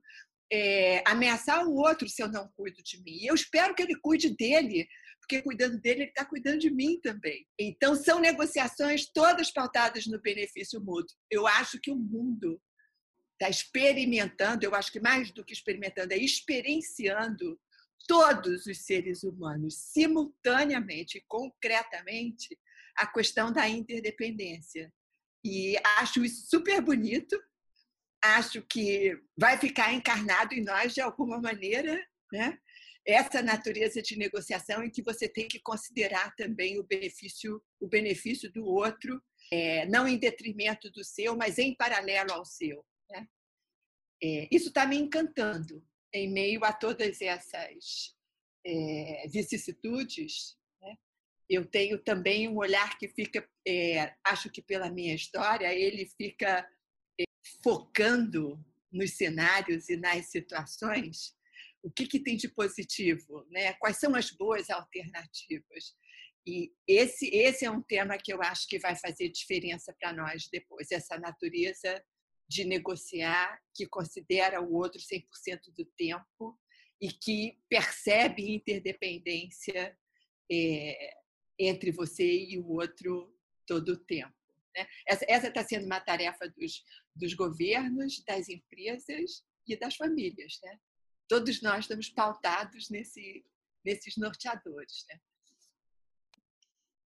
é, 0.52 1.02
ameaçar 1.07 1.67
o 1.67 1.75
outro 1.75 2.09
se 2.09 2.23
eu 2.23 2.29
não 2.29 2.50
cuido 2.55 2.83
de 2.83 3.02
mim. 3.02 3.25
Eu 3.25 3.35
espero 3.35 3.75
que 3.75 3.83
ele 3.83 3.95
cuide 3.97 4.35
dele, 4.37 4.87
porque 5.21 5.41
cuidando 5.41 5.81
dele, 5.81 6.02
ele 6.02 6.11
está 6.11 6.25
cuidando 6.25 6.59
de 6.59 6.71
mim 6.71 7.00
também. 7.00 7.47
Então, 7.59 7.95
são 7.95 8.21
negociações 8.21 9.11
todas 9.11 9.50
pautadas 9.50 10.07
no 10.07 10.21
benefício 10.21 10.81
mútuo. 10.81 11.17
Eu 11.31 11.47
acho 11.47 11.81
que 11.81 11.91
o 11.91 11.97
mundo 11.97 12.61
está 13.43 13.51
experimentando, 13.51 14.65
eu 14.65 14.75
acho 14.75 14.93
que 14.93 15.01
mais 15.01 15.33
do 15.33 15.45
que 15.45 15.53
experimentando, 15.53 16.13
é 16.13 16.17
experienciando 16.17 17.61
todos 18.07 18.67
os 18.67 18.79
seres 18.79 19.25
humanos 19.25 19.75
simultaneamente, 19.77 21.25
concretamente, 21.27 22.57
a 22.97 23.07
questão 23.07 23.53
da 23.53 23.69
interdependência. 23.69 24.93
E 25.45 25.77
acho 25.99 26.25
isso 26.25 26.49
super 26.49 26.81
bonito, 26.81 27.41
acho 28.23 28.63
que 28.63 29.19
vai 29.37 29.59
ficar 29.59 29.93
encarnado 29.93 30.55
em 30.55 30.63
nós 30.63 30.95
de 30.95 31.01
alguma 31.01 31.41
maneira, 31.41 32.01
né? 32.33 32.59
Essa 33.05 33.43
natureza 33.43 34.01
de 34.01 34.17
negociação 34.17 34.85
em 34.85 34.91
que 34.91 35.03
você 35.03 35.29
tem 35.29 35.49
que 35.49 35.59
considerar 35.59 36.33
também 36.37 36.79
o 36.79 36.85
benefício, 36.85 37.61
o 37.81 37.89
benefício 37.89 38.53
do 38.53 38.65
outro, 38.65 39.21
é, 39.53 39.85
não 39.87 40.07
em 40.07 40.17
detrimento 40.17 40.89
do 40.93 41.03
seu, 41.03 41.37
mas 41.37 41.59
em 41.59 41.75
paralelo 41.75 42.33
ao 42.33 42.45
seu. 42.45 42.85
Né? 43.12 43.28
É, 44.23 44.49
isso 44.50 44.69
está 44.69 44.87
me 44.87 44.97
encantando 44.97 45.87
em 46.12 46.33
meio 46.33 46.64
a 46.64 46.73
todas 46.73 47.21
essas 47.21 48.16
é, 48.64 49.26
vicissitudes. 49.28 50.57
Né? 50.81 50.97
Eu 51.49 51.66
tenho 51.66 51.99
também 52.02 52.49
um 52.49 52.57
olhar 52.57 52.99
que 52.99 53.09
fica, 53.09 53.47
é, 53.66 54.14
acho 54.25 54.50
que 54.50 54.62
pela 54.62 54.90
minha 54.90 55.14
história, 55.14 55.73
ele 55.75 56.07
fica 56.16 56.69
é, 57.21 57.25
focando 57.62 58.64
nos 58.90 59.12
cenários 59.12 59.88
e 59.88 59.97
nas 59.97 60.26
situações 60.26 61.35
o 61.83 61.90
que, 61.90 62.07
que 62.07 62.21
tem 62.21 62.37
de 62.37 62.49
positivo, 62.49 63.45
né? 63.50 63.73
quais 63.75 63.99
são 63.99 64.14
as 64.14 64.31
boas 64.31 64.71
alternativas. 64.71 65.97
E 66.47 66.73
esse, 66.87 67.26
esse 67.28 67.64
é 67.64 67.71
um 67.71 67.83
tema 67.83 68.19
que 68.19 68.33
eu 68.33 68.40
acho 68.40 68.69
que 68.69 68.78
vai 68.78 68.97
fazer 68.97 69.28
diferença 69.28 69.95
para 69.99 70.12
nós 70.12 70.49
depois, 70.50 70.90
essa 70.90 71.19
natureza 71.19 72.02
de 72.52 72.64
negociar, 72.64 73.61
que 73.75 73.87
considera 73.87 74.61
o 74.61 74.75
outro 74.75 75.00
100% 75.00 75.73
do 75.76 75.85
tempo 75.85 76.59
e 77.00 77.11
que 77.11 77.59
percebe 77.68 78.54
interdependência 78.54 79.97
é, 80.50 81.16
entre 81.59 81.90
você 81.90 82.25
e 82.25 82.59
o 82.59 82.68
outro 82.68 83.35
todo 83.66 83.90
o 83.90 83.97
tempo. 83.97 84.35
Né? 84.76 84.87
Essa 85.06 85.49
está 85.49 85.64
sendo 85.64 85.87
uma 85.87 86.00
tarefa 86.00 86.49
dos, 86.49 86.85
dos 87.14 87.35
governos, 87.35 88.23
das 88.25 88.49
empresas 88.49 89.44
e 89.66 89.76
das 89.76 89.97
famílias. 89.97 90.59
Né? 90.62 90.78
Todos 91.28 91.62
nós 91.62 91.80
estamos 91.80 92.09
pautados 92.09 92.90
nesse, 92.90 93.44
nesses 93.85 94.16
norteadores. 94.16 95.04
Né? 95.11 95.21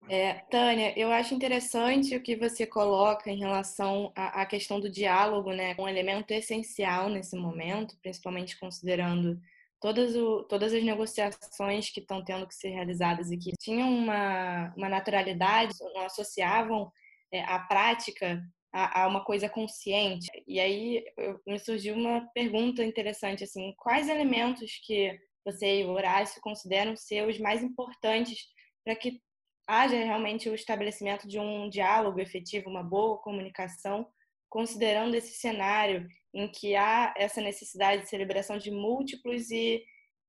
É, 0.07 0.35
Tânia, 0.51 0.93
eu 0.97 1.12
acho 1.12 1.33
interessante 1.33 2.15
o 2.15 2.21
que 2.21 2.35
você 2.35 2.65
coloca 2.65 3.29
em 3.29 3.39
relação 3.39 4.12
à, 4.15 4.45
questão 4.45 4.79
do 4.79 4.89
diálogo, 4.89 5.51
né? 5.51 5.75
Um 5.79 5.88
elemento 5.88 6.31
essencial 6.31 7.09
nesse 7.09 7.35
momento, 7.35 7.97
principalmente 8.01 8.59
considerando 8.59 9.39
todas, 9.81 10.15
o, 10.15 10.43
todas 10.43 10.74
as 10.74 10.83
negociações 10.83 11.89
que 11.89 12.00
estão 12.00 12.24
tendo 12.24 12.47
que 12.47 12.53
ser 12.53 12.69
realizadas 12.69 13.31
e 13.31 13.38
que 13.38 13.51
tinham 13.59 13.89
uma, 13.89 14.74
uma 14.77 14.89
naturalidade, 14.89 15.74
não 15.93 16.05
associavam 16.05 16.91
é, 17.31 17.41
a 17.43 17.59
prática 17.59 18.43
a, 18.71 19.03
a, 19.03 19.07
uma 19.07 19.24
coisa 19.24 19.50
consciente. 19.50 20.27
E 20.47 20.59
aí 20.59 21.03
eu, 21.17 21.39
me 21.47 21.57
surgiu 21.57 21.95
uma 21.95 22.21
pergunta 22.33 22.83
interessante, 22.83 23.43
assim, 23.43 23.74
quais 23.77 24.07
elementos 24.07 24.79
que 24.85 25.17
você 25.43 25.81
e 25.81 25.85
o 25.85 25.91
Horácio 25.91 26.41
consideram 26.41 26.95
ser 26.95 27.27
os 27.27 27.39
mais 27.39 27.63
importantes 27.63 28.39
para 28.83 28.95
que 28.95 29.19
haja 29.67 29.95
realmente 29.95 30.50
o 30.50 30.55
estabelecimento 30.55 31.27
de 31.27 31.39
um 31.39 31.69
diálogo 31.69 32.19
efetivo, 32.19 32.69
uma 32.69 32.84
boa 32.84 33.17
comunicação, 33.17 34.07
considerando 34.50 35.15
esse 35.15 35.34
cenário 35.34 36.07
em 36.34 36.50
que 36.50 36.75
há 36.75 37.13
essa 37.17 37.41
necessidade 37.41 38.03
de 38.03 38.10
celebração 38.10 38.57
de 38.57 38.69
múltiplos 38.69 39.50
e, 39.50 39.84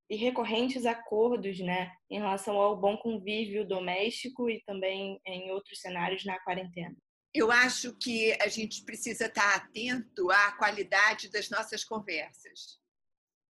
e 0.09 0.16
recorrentes 0.16 0.87
acordos 0.87 1.59
né, 1.61 1.93
em 2.11 2.19
relação 2.19 2.57
ao 2.57 2.81
bom 2.81 2.97
convívio 2.97 3.66
doméstico 3.66 4.49
e 4.49 4.62
também 4.64 5.21
em 5.26 5.50
outros 5.50 5.81
cenários 5.81 6.25
na 6.25 6.38
quarentena. 6.40 6.97
Eu 7.35 7.52
acho 7.52 7.95
que 7.99 8.33
a 8.40 8.49
gente 8.49 8.83
precisa 8.85 9.26
estar 9.26 9.57
atento 9.57 10.31
à 10.31 10.52
qualidade 10.52 11.31
das 11.31 11.50
nossas 11.50 11.85
conversas, 11.85 12.81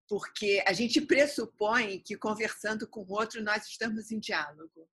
porque 0.09 0.63
a 0.67 0.73
gente 0.73 1.01
pressupõe 1.01 2.01
que 2.01 2.17
conversando 2.17 2.89
com 2.89 3.03
o 3.03 3.13
outro 3.13 3.45
nós 3.45 3.65
estamos 3.69 4.11
em 4.11 4.19
diálogo 4.19 4.89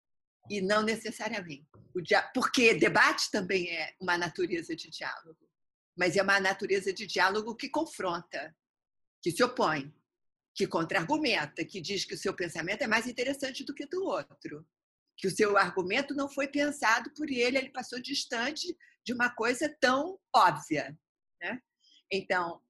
e 0.49 0.61
não 0.61 0.83
necessariamente. 0.83 1.67
O 1.93 2.01
dia... 2.01 2.21
Porque 2.33 2.73
debate 2.73 3.29
também 3.31 3.69
é 3.69 3.95
uma 3.99 4.17
natureza 4.17 4.75
de 4.75 4.89
diálogo, 4.89 5.49
mas 5.97 6.15
é 6.15 6.21
uma 6.21 6.39
natureza 6.39 6.91
de 6.91 7.05
diálogo 7.05 7.55
que 7.55 7.69
confronta, 7.69 8.55
que 9.21 9.31
se 9.31 9.43
opõe, 9.43 9.93
que 10.55 10.67
contra-argumenta, 10.67 11.65
que 11.65 11.81
diz 11.81 12.05
que 12.05 12.13
o 12.13 12.17
seu 12.17 12.33
pensamento 12.33 12.83
é 12.83 12.87
mais 12.87 13.07
interessante 13.07 13.63
do 13.63 13.73
que 13.73 13.85
do 13.85 14.03
outro, 14.03 14.67
que 15.17 15.27
o 15.27 15.31
seu 15.31 15.57
argumento 15.57 16.13
não 16.13 16.29
foi 16.29 16.47
pensado 16.47 17.11
por 17.13 17.29
ele, 17.29 17.57
ele 17.57 17.69
passou 17.69 18.01
distante 18.01 18.75
de 19.05 19.13
uma 19.13 19.29
coisa 19.29 19.73
tão 19.79 20.19
óbvia. 20.35 20.97
Né? 21.41 21.61
Então, 22.11 22.61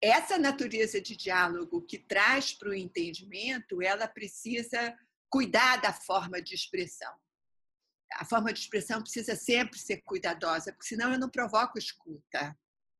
essa 0.00 0.38
natureza 0.38 1.00
de 1.00 1.16
diálogo 1.16 1.82
que 1.82 1.98
traz 1.98 2.52
para 2.52 2.70
o 2.70 2.74
entendimento, 2.74 3.82
ela 3.82 4.06
precisa 4.06 4.96
cuidar 5.28 5.76
da 5.80 5.92
forma 5.92 6.40
de 6.40 6.54
expressão. 6.54 7.12
A 8.14 8.24
forma 8.24 8.52
de 8.52 8.60
expressão 8.60 9.02
precisa 9.02 9.34
sempre 9.34 9.78
ser 9.78 10.02
cuidadosa, 10.02 10.72
porque 10.72 10.88
senão 10.88 11.12
eu 11.12 11.18
não 11.18 11.28
provoco 11.28 11.78
escuta. 11.78 12.56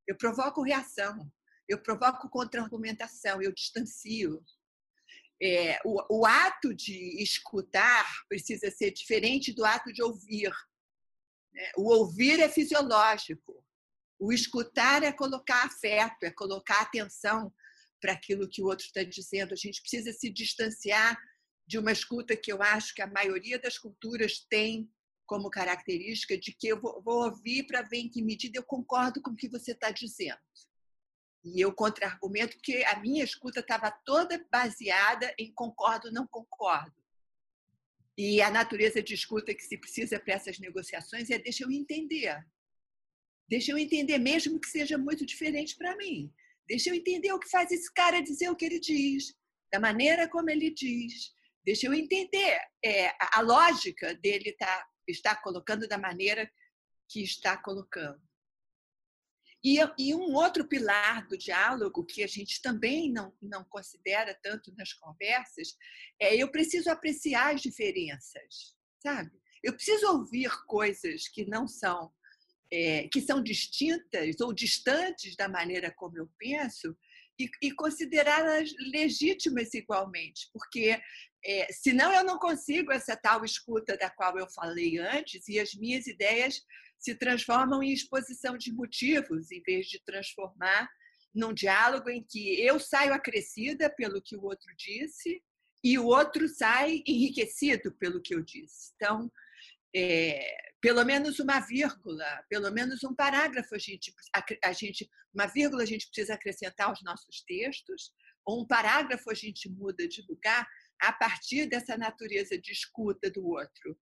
Eu 0.06 0.16
provoco 0.16 0.62
reação, 0.62 1.30
eu 1.68 1.80
provoco 1.83 2.28
contra-argumentação, 2.28 3.40
eu 3.40 3.52
distancio. 3.52 4.45
É, 5.42 5.78
o, 5.85 6.21
o 6.21 6.26
ato 6.26 6.75
de 6.75 7.23
escutar 7.23 8.06
precisa 8.28 8.71
ser 8.71 8.90
diferente 8.90 9.52
do 9.52 9.64
ato 9.64 9.92
de 9.92 10.02
ouvir. 10.02 10.52
Né? 11.52 11.71
O 11.76 11.92
ouvir 11.92 12.40
é 12.40 12.49
fisiológico, 12.49 13.64
o 14.18 14.33
escutar 14.33 15.02
é 15.02 15.12
colocar 15.12 15.64
afeto, 15.64 16.25
é 16.25 16.30
colocar 16.30 16.80
atenção 16.80 17.52
para 18.00 18.12
aquilo 18.12 18.49
que 18.49 18.62
o 18.62 18.66
outro 18.66 18.87
está 18.87 19.02
dizendo. 19.02 19.52
A 19.52 19.56
gente 19.56 19.80
precisa 19.80 20.12
se 20.12 20.30
distanciar 20.30 21.18
de 21.66 21.78
uma 21.78 21.92
escuta 21.92 22.37
que 22.37 22.52
eu 22.52 22.62
acho 22.62 22.94
que 22.94 23.02
a 23.02 23.06
maioria 23.06 23.58
das 23.58 23.76
culturas 23.76 24.46
tem 24.49 24.88
como 25.26 25.50
característica 25.50 26.38
de 26.38 26.52
que 26.52 26.68
eu 26.68 26.80
vou, 26.80 27.02
ouvir 27.04 27.66
para 27.66 27.82
ver 27.82 27.99
em 27.99 28.08
que 28.08 28.23
medida 28.23 28.58
eu 28.58 28.62
concordo 28.62 29.20
com 29.20 29.32
o 29.32 29.37
que 29.37 29.49
você 29.49 29.73
está 29.73 29.90
dizendo. 29.90 30.38
E 31.44 31.61
eu 31.61 31.73
contra-argumento 31.73 32.56
porque 32.56 32.85
a 32.87 33.00
minha 33.00 33.25
escuta 33.25 33.61
estava 33.61 33.90
toda 34.04 34.44
baseada 34.50 35.35
em 35.38 35.52
concordo, 35.52 36.12
não 36.12 36.26
concordo. 36.26 36.94
E 38.16 38.40
a 38.40 38.50
natureza 38.50 39.02
de 39.02 39.14
escuta 39.14 39.54
que 39.54 39.62
se 39.62 39.76
precisa 39.76 40.18
para 40.18 40.35
essas 40.35 40.58
negociações 40.58 41.28
é 41.30 41.38
deixa 41.38 41.64
eu 41.64 41.70
entender. 41.70 42.44
Deixa 43.49 43.70
eu 43.70 43.78
entender, 43.78 44.18
mesmo 44.18 44.58
que 44.58 44.68
seja 44.68 44.96
muito 44.96 45.26
diferente 45.26 45.76
para 45.76 45.96
mim. 45.96 46.32
Deixa 46.66 46.90
eu 46.90 46.94
entender 46.94 47.32
o 47.32 47.38
que 47.38 47.49
faz 47.49 47.70
esse 47.70 47.92
cara 47.92 48.20
dizer 48.20 48.49
o 48.50 48.56
que 48.56 48.64
ele 48.64 48.80
diz, 48.80 49.37
da 49.70 49.78
maneira 49.78 50.28
como 50.28 50.50
ele 50.50 50.70
diz. 50.70 51.35
Deixa 51.66 51.87
eu 51.87 51.92
entender 51.92 52.61
é, 52.85 53.12
a 53.18 53.40
lógica 53.40 54.14
dele 54.14 54.52
tá, 54.52 54.88
estar 55.08 55.42
colocando 55.42 55.88
da 55.88 55.99
maneira 55.99 56.49
que 57.08 57.20
está 57.23 57.56
colocando. 57.56 58.23
E, 59.64 59.78
e, 59.99 60.14
um 60.14 60.32
outro 60.35 60.68
pilar 60.68 61.26
do 61.26 61.37
diálogo 61.37 62.06
que 62.06 62.23
a 62.23 62.26
gente 62.28 62.62
também 62.62 63.12
não, 63.12 63.37
não 63.42 63.64
considera 63.64 64.38
tanto 64.40 64.73
nas 64.76 64.92
conversas 64.92 65.76
é 66.20 66.37
eu 66.37 66.52
preciso 66.52 66.88
apreciar 66.88 67.52
as 67.52 67.62
diferenças, 67.62 68.76
sabe? 69.02 69.32
Eu 69.61 69.73
preciso 69.73 70.06
ouvir 70.06 70.50
coisas 70.66 71.26
que 71.26 71.44
não 71.46 71.66
são 71.66 72.12
é, 72.70 73.08
que 73.08 73.20
são 73.20 73.42
distintas 73.42 74.40
ou 74.40 74.52
distantes 74.52 75.35
da 75.35 75.49
maneira 75.49 75.92
como 75.92 76.16
eu 76.16 76.28
penso 76.38 76.96
e, 77.38 77.48
e 77.62 77.72
considerá-las 77.72 78.70
legítimas 78.92 79.74
igualmente, 79.74 80.48
porque 80.52 80.98
é, 81.44 81.72
senão 81.72 82.12
eu 82.12 82.24
não 82.24 82.38
consigo 82.38 82.92
essa 82.92 83.16
tal 83.16 83.44
escuta 83.44 83.96
da 83.96 84.10
qual 84.10 84.38
eu 84.38 84.48
falei 84.50 84.98
antes 84.98 85.46
e 85.48 85.60
as 85.60 85.74
minhas 85.74 86.06
ideias 86.06 86.60
se 86.98 87.14
transformam 87.14 87.82
em 87.82 87.92
exposição 87.92 88.56
de 88.56 88.72
motivos 88.72 89.50
em 89.52 89.62
vez 89.62 89.86
de 89.86 90.02
transformar 90.04 90.88
num 91.34 91.52
diálogo 91.52 92.08
em 92.08 92.25
que 92.26 92.60
eu 92.60 92.80
saio 92.80 93.12
acrescida 93.12 93.90
pelo 93.90 94.22
que 94.22 94.34
o 94.34 94.42
outro 94.42 94.75
disse 94.76 95.42
e 95.84 95.99
o 95.99 96.06
outro 96.06 96.49
sai 96.49 97.02
enriquecido 97.06 97.92
pelo 97.92 98.20
que 98.20 98.34
eu 98.34 98.42
disse. 98.42 98.92
Então, 98.96 99.30
é, 99.94 100.66
pelo 100.80 101.04
menos 101.04 101.38
uma 101.38 101.60
vírgula, 101.60 102.44
pelo 102.49 102.70
menos 102.70 103.02
um 103.02 103.14
parágrafo 103.14 103.75
a 103.75 103.78
gente, 103.78 104.14
a, 104.64 104.72
gente, 104.72 105.08
uma 105.34 105.46
vírgula 105.46 105.82
a 105.82 105.86
gente 105.86 106.06
precisa 106.06 106.34
acrescentar 106.34 106.88
aos 106.88 107.02
nossos 107.02 107.42
textos, 107.42 108.12
ou 108.44 108.62
um 108.62 108.66
parágrafo 108.66 109.30
a 109.30 109.34
gente 109.34 109.68
muda 109.68 110.06
de 110.06 110.22
lugar 110.28 110.66
a 111.00 111.12
partir 111.12 111.66
dessa 111.66 111.96
natureza 111.96 112.56
de 112.58 112.72
escuta 112.72 113.30
do 113.30 113.46
outro. 113.46 113.99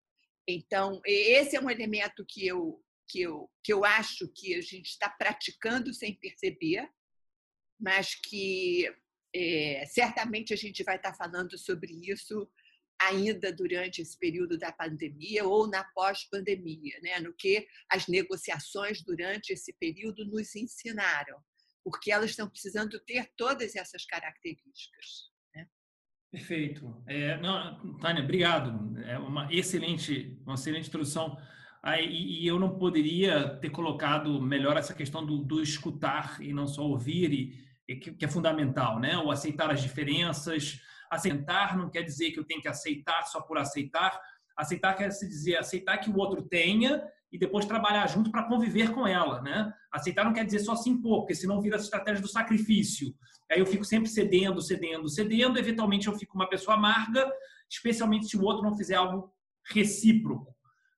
Então, 0.47 1.01
esse 1.05 1.55
é 1.55 1.61
um 1.61 1.69
elemento 1.69 2.25
que 2.27 2.47
eu 2.47 2.83
que 3.07 3.21
eu 3.21 3.49
que 3.63 3.73
eu 3.73 3.83
acho 3.83 4.27
que 4.29 4.53
a 4.55 4.61
gente 4.61 4.87
está 4.87 5.09
praticando 5.09 5.93
sem 5.93 6.13
perceber, 6.15 6.87
mas 7.79 8.15
que 8.15 8.87
é, 9.35 9.83
certamente 9.87 10.53
a 10.53 10.57
gente 10.57 10.83
vai 10.83 10.95
estar 10.95 11.13
falando 11.15 11.57
sobre 11.57 11.91
isso 12.09 12.49
ainda 13.01 13.51
durante 13.51 14.01
esse 14.01 14.17
período 14.17 14.57
da 14.57 14.71
pandemia 14.71 15.45
ou 15.45 15.67
na 15.67 15.83
pós-pandemia, 15.95 16.99
né? 17.01 17.19
no 17.19 17.33
que 17.33 17.65
as 17.89 18.07
negociações 18.07 19.01
durante 19.03 19.51
esse 19.51 19.73
período 19.73 20.25
nos 20.25 20.55
ensinaram, 20.55 21.37
porque 21.83 22.11
elas 22.11 22.31
estão 22.31 22.49
precisando 22.49 22.99
ter 22.99 23.31
todas 23.37 23.75
essas 23.75 24.05
características. 24.05 25.29
Né? 25.55 25.67
Perfeito. 26.31 27.03
É, 27.07 27.37
não, 27.37 27.97
Tânia, 27.99 28.23
obrigado. 28.23 28.97
É 29.03 29.17
uma 29.17 29.51
excelente, 29.53 30.37
uma 30.45 30.55
excelente 30.55 30.87
introdução. 30.87 31.37
Aí, 31.81 32.05
e 32.05 32.45
eu 32.45 32.59
não 32.59 32.77
poderia 32.77 33.57
ter 33.57 33.69
colocado 33.69 34.41
melhor 34.41 34.75
essa 34.75 34.93
questão 34.93 35.25
do, 35.25 35.37
do 35.37 35.61
escutar 35.61 36.41
e 36.41 36.51
não 36.51 36.67
só 36.67 36.83
ouvir, 36.83 37.31
e, 37.31 37.69
e 37.87 37.95
que, 37.95 38.11
que 38.11 38.25
é 38.25 38.27
fundamental, 38.27 38.99
né? 38.99 39.17
O 39.17 39.31
aceitar 39.31 39.71
as 39.71 39.81
diferenças, 39.81 40.81
Aceitar 41.09 41.77
não 41.77 41.89
quer 41.89 42.03
dizer 42.03 42.31
que 42.31 42.39
eu 42.39 42.45
tenho 42.45 42.61
que 42.61 42.67
aceitar 42.67 43.23
só 43.23 43.41
por 43.41 43.57
aceitar. 43.57 44.19
Aceitar 44.55 44.93
quer 44.93 45.07
dizer 45.07 45.57
aceitar 45.57 45.97
que 45.97 46.09
o 46.09 46.17
outro 46.17 46.41
tenha 46.43 47.03
e 47.31 47.37
depois 47.37 47.65
trabalhar 47.65 48.07
junto 48.07 48.31
para 48.31 48.47
conviver 48.47 48.91
com 48.91 49.07
ela, 49.07 49.41
né? 49.41 49.71
Aceitar 49.91 50.25
não 50.25 50.33
quer 50.33 50.45
dizer 50.45 50.59
só 50.59 50.75
se 50.75 50.89
impor, 50.89 51.21
porque 51.21 51.35
senão 51.35 51.61
vira 51.61 51.77
a 51.77 51.79
estratégia 51.79 52.21
do 52.21 52.27
sacrifício. 52.27 53.13
Aí 53.51 53.59
eu 53.59 53.65
fico 53.65 53.83
sempre 53.83 54.09
cedendo, 54.09 54.61
cedendo, 54.61 55.07
cedendo, 55.07 55.57
eventualmente 55.57 56.07
eu 56.07 56.17
fico 56.17 56.35
uma 56.35 56.49
pessoa 56.49 56.75
amarga, 56.75 57.31
especialmente 57.69 58.27
se 58.27 58.37
o 58.37 58.43
outro 58.43 58.63
não 58.63 58.75
fizer 58.75 58.95
algo 58.95 59.31
recíproco. 59.71 60.55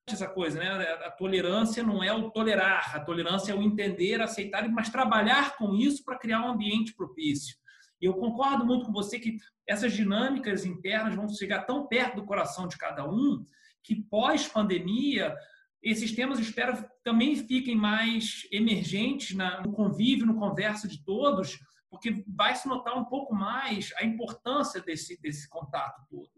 Essa 0.08 0.28
coisa, 0.28 0.60
né? 0.60 0.69
A 1.06 1.12
tolerância 1.12 1.84
não 1.84 2.04
é 2.04 2.13
o 2.13 2.32
tolerar, 2.32 2.95
a 2.95 3.00
tolerância 3.00 3.52
é 3.52 3.56
o 3.56 3.62
entender, 3.62 4.21
aceitar, 4.21 4.67
mas 4.69 4.89
trabalhar 4.89 5.56
com 5.58 5.76
isso 5.76 6.04
para 6.04 6.17
criar 6.17 6.41
um 6.41 6.50
ambiente 6.50 6.93
propício. 6.95 7.56
E 8.02 8.06
eu 8.06 8.14
concordo 8.16 8.66
muito 8.66 8.86
com 8.86 8.92
você 8.92 9.20
que 9.20 9.38
essas 9.68 9.94
dinâmicas 9.94 10.66
internas 10.66 11.16
vão 11.16 11.30
chegar 11.30 11.64
tão 11.64 11.88
perto 11.88 12.16
do 12.16 12.26
coração 12.26 12.68
de 12.68 12.78
cada 12.78 13.08
um 13.08 13.46
que 13.84 13.96
pós-pandemia 13.96 15.36
esses 15.82 16.12
temas 16.14 16.40
espero 16.40 16.86
também 17.04 17.36
fiquem 17.36 17.76
mais 17.76 18.48
emergentes 18.52 19.36
no 19.64 19.72
convívio, 19.72 20.28
no 20.28 20.36
conversa 20.36 20.88
de 20.88 21.04
todos, 21.04 21.60
porque 21.90 22.24
vai 22.28 22.56
se 22.56 22.68
notar 22.68 22.96
um 22.98 23.06
pouco 23.06 23.34
mais 23.34 23.92
a 23.98 24.06
importância 24.06 24.80
desse, 24.82 25.20
desse 25.20 25.50
contato 25.50 26.06
todo. 26.10 26.30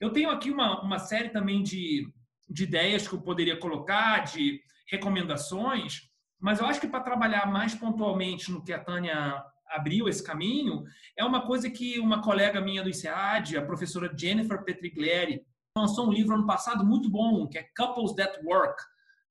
Eu 0.00 0.10
tenho 0.10 0.30
aqui 0.30 0.50
uma, 0.50 0.80
uma 0.82 0.98
série 0.98 1.28
também 1.28 1.62
de, 1.62 2.10
de 2.48 2.64
ideias 2.64 3.06
que 3.06 3.14
eu 3.14 3.20
poderia 3.20 3.58
colocar, 3.58 4.20
de 4.20 4.60
recomendações, 4.90 6.08
mas 6.40 6.60
eu 6.60 6.66
acho 6.66 6.80
que 6.80 6.88
para 6.88 7.02
trabalhar 7.02 7.46
mais 7.50 7.74
pontualmente 7.74 8.50
no 8.50 8.64
que 8.64 8.72
a 8.72 8.82
Tânia 8.82 9.44
abriu 9.70 10.08
esse 10.08 10.22
caminho 10.22 10.84
é 11.16 11.24
uma 11.24 11.46
coisa 11.46 11.70
que 11.70 11.98
uma 11.98 12.22
colega 12.22 12.60
minha 12.60 12.82
do 12.82 12.88
INSEAD, 12.88 13.56
a 13.56 13.64
professora 13.64 14.12
Jennifer 14.16 14.62
Petriglieri, 14.64 15.42
lançou 15.76 16.08
um 16.08 16.12
livro 16.12 16.34
ano 16.34 16.46
passado 16.46 16.84
muito 16.84 17.08
bom, 17.08 17.46
que 17.46 17.58
é 17.58 17.66
Couples 17.76 18.14
That 18.14 18.40
Work. 18.44 18.82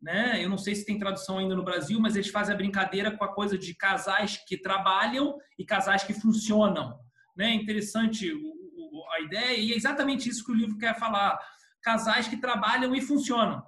Né? 0.02 0.44
Eu 0.44 0.50
não 0.50 0.58
sei 0.58 0.76
se 0.76 0.86
tem 0.86 1.00
tradução 1.00 1.40
ainda 1.40 1.56
no 1.56 1.64
Brasil, 1.64 2.00
mas 2.00 2.16
eles 2.16 2.30
fazem 2.30 2.54
a 2.54 2.58
brincadeira 2.58 3.16
com 3.16 3.24
a 3.24 3.34
coisa 3.34 3.58
de 3.58 3.74
casais 3.74 4.38
que 4.48 4.58
trabalham 4.58 5.38
e 5.58 5.66
casais 5.66 6.04
que 6.04 6.14
funcionam. 6.14 6.98
Né? 7.36 7.54
Interessante 7.54 8.32
a 9.12 9.22
ideia 9.22 9.58
e 9.58 9.74
é 9.74 9.76
exatamente 9.76 10.30
isso 10.30 10.46
que 10.46 10.52
o 10.52 10.56
livro 10.56 10.78
quer 10.78 10.98
falar. 10.98 11.38
Casais 11.82 12.28
que 12.28 12.38
trabalham 12.38 12.96
e 12.96 13.02
funcionam. 13.02 13.64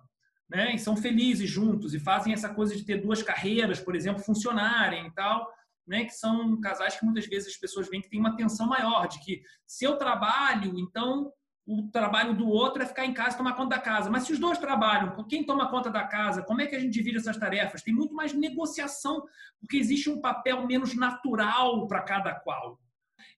Né? 0.50 0.76
E 0.76 0.80
são 0.80 0.96
felizes 0.96 1.50
juntos 1.50 1.94
e 1.94 2.00
fazem 2.00 2.34
essa 2.34 2.54
coisa 2.54 2.76
de 2.76 2.84
ter 2.84 3.02
duas 3.02 3.22
carreiras, 3.22 3.80
por 3.80 3.96
exemplo, 3.96 4.24
funcionarem 4.24 5.08
e 5.08 5.12
tal 5.14 5.48
né, 5.90 6.06
que 6.06 6.14
são 6.14 6.62
casais 6.62 6.98
que 6.98 7.04
muitas 7.04 7.26
vezes 7.26 7.50
as 7.50 7.58
pessoas 7.58 7.90
veem 7.90 8.02
que 8.02 8.10
tem 8.10 8.20
uma 8.20 8.36
tensão 8.36 8.68
maior, 8.68 9.08
de 9.08 9.20
que 9.20 9.42
se 9.66 9.84
eu 9.84 9.98
trabalho, 9.98 10.78
então 10.78 11.34
o 11.66 11.90
trabalho 11.92 12.36
do 12.36 12.48
outro 12.48 12.82
é 12.82 12.86
ficar 12.86 13.06
em 13.06 13.14
casa 13.14 13.36
e 13.36 13.38
tomar 13.38 13.54
conta 13.54 13.76
da 13.76 13.82
casa. 13.82 14.10
Mas 14.10 14.24
se 14.24 14.34
os 14.34 14.40
dois 14.40 14.58
trabalham, 14.58 15.24
quem 15.28 15.44
toma 15.44 15.70
conta 15.70 15.90
da 15.90 16.04
casa? 16.04 16.44
Como 16.44 16.62
é 16.62 16.68
que 16.68 16.76
a 16.76 16.80
gente 16.80 16.94
divide 16.94 17.18
essas 17.18 17.38
tarefas? 17.38 17.84
Tem 17.84 17.94
muito 17.94 18.14
mais 18.14 18.34
negociação, 18.34 19.24
porque 19.60 19.78
existe 19.78 20.10
um 20.10 20.22
papel 20.22 20.66
menos 20.66 20.96
natural 20.96 21.88
para 21.88 22.02
cada 22.02 22.34
qual. 22.34 22.80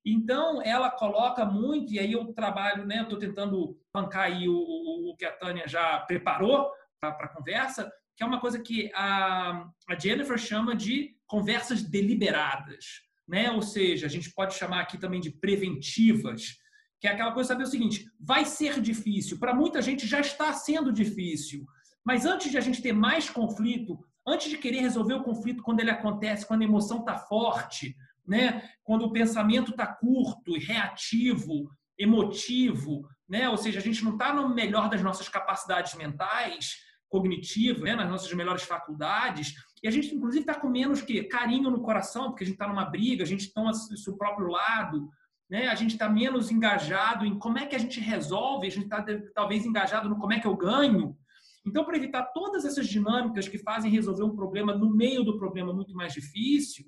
Então, 0.05 0.61
ela 0.61 0.89
coloca 0.89 1.45
muito, 1.45 1.91
e 1.93 1.99
aí 1.99 2.13
eu 2.13 2.33
trabalho, 2.33 2.85
né? 2.85 3.01
Estou 3.01 3.19
tentando 3.19 3.77
bancar 3.93 4.23
aí 4.23 4.47
o, 4.47 4.55
o, 4.55 5.11
o, 5.11 5.15
que 5.15 5.25
a 5.25 5.31
Tânia 5.31 5.67
já 5.67 5.99
preparou, 5.99 6.71
a 7.01 7.27
conversa, 7.27 7.91
que 8.15 8.23
é 8.23 8.25
uma 8.25 8.39
coisa 8.39 8.59
que 8.59 8.91
a, 8.93 9.67
a 9.89 9.99
Jennifer 9.99 10.37
chama 10.37 10.75
de 10.75 11.15
conversas 11.31 11.81
deliberadas. 11.81 12.85
Né? 13.25 13.49
Ou 13.49 13.61
seja, 13.61 14.05
a 14.05 14.09
gente 14.09 14.29
pode 14.33 14.53
chamar 14.53 14.81
aqui 14.81 14.97
também 14.97 15.21
de 15.21 15.31
preventivas, 15.31 16.57
que 16.99 17.07
é 17.07 17.11
aquela 17.11 17.31
coisa 17.31 17.47
saber 17.47 17.63
o 17.63 17.67
seguinte: 17.67 18.05
vai 18.19 18.43
ser 18.43 18.81
difícil. 18.81 19.39
Para 19.39 19.55
muita 19.55 19.81
gente 19.81 20.05
já 20.05 20.19
está 20.19 20.51
sendo 20.51 20.91
difícil. 20.91 21.65
Mas 22.03 22.25
antes 22.25 22.51
de 22.51 22.57
a 22.57 22.61
gente 22.61 22.81
ter 22.81 22.91
mais 22.91 23.29
conflito, 23.29 23.97
antes 24.27 24.49
de 24.49 24.57
querer 24.57 24.81
resolver 24.81 25.13
o 25.13 25.23
conflito 25.23 25.63
quando 25.63 25.79
ele 25.79 25.89
acontece, 25.89 26.45
quando 26.45 26.63
a 26.63 26.65
emoção 26.65 26.99
está 26.99 27.17
forte, 27.17 27.95
né? 28.27 28.69
quando 28.83 29.05
o 29.05 29.13
pensamento 29.13 29.71
está 29.71 29.87
curto 29.87 30.57
reativo, 30.57 31.71
emotivo, 31.97 33.07
né? 33.29 33.47
ou 33.47 33.57
seja, 33.57 33.79
a 33.79 33.81
gente 33.81 34.03
não 34.03 34.13
está 34.13 34.33
no 34.33 34.49
melhor 34.49 34.89
das 34.89 35.01
nossas 35.01 35.29
capacidades 35.29 35.93
mentais, 35.93 36.75
cognitivas, 37.07 37.83
né? 37.83 37.95
nas 37.95 38.09
nossas 38.09 38.33
melhores 38.33 38.63
faculdades, 38.63 39.53
e 39.83 39.87
a 39.87 39.91
gente, 39.91 40.13
inclusive, 40.13 40.41
está 40.41 40.59
com 40.59 40.69
menos 40.69 41.01
que 41.01 41.23
carinho 41.23 41.69
no 41.69 41.81
coração, 41.81 42.29
porque 42.29 42.43
a 42.43 42.47
gente 42.47 42.55
está 42.55 42.67
numa 42.67 42.85
briga, 42.85 43.23
a 43.23 43.27
gente 43.27 43.47
está 43.47 43.61
do 43.61 44.17
próprio 44.17 44.47
lado, 44.47 45.09
né? 45.49 45.67
a 45.67 45.75
gente 45.75 45.91
está 45.91 46.07
menos 46.07 46.51
engajado 46.51 47.25
em 47.25 47.37
como 47.37 47.57
é 47.57 47.65
que 47.65 47.75
a 47.75 47.79
gente 47.79 47.99
resolve, 47.99 48.67
a 48.67 48.71
gente 48.71 48.83
está 48.83 49.03
talvez 49.33 49.65
engajado 49.65 50.07
no 50.07 50.17
como 50.17 50.33
é 50.33 50.39
que 50.39 50.47
eu 50.47 50.55
ganho, 50.55 51.17
então, 51.65 51.85
para 51.85 51.95
evitar 51.95 52.23
todas 52.33 52.65
essas 52.65 52.87
dinâmicas 52.87 53.47
que 53.47 53.57
fazem 53.57 53.91
resolver 53.91 54.23
um 54.23 54.35
problema 54.35 54.73
no 54.73 54.89
meio 54.89 55.23
do 55.23 55.37
problema 55.37 55.73
muito 55.73 55.93
mais 55.93 56.13
difícil, 56.13 56.85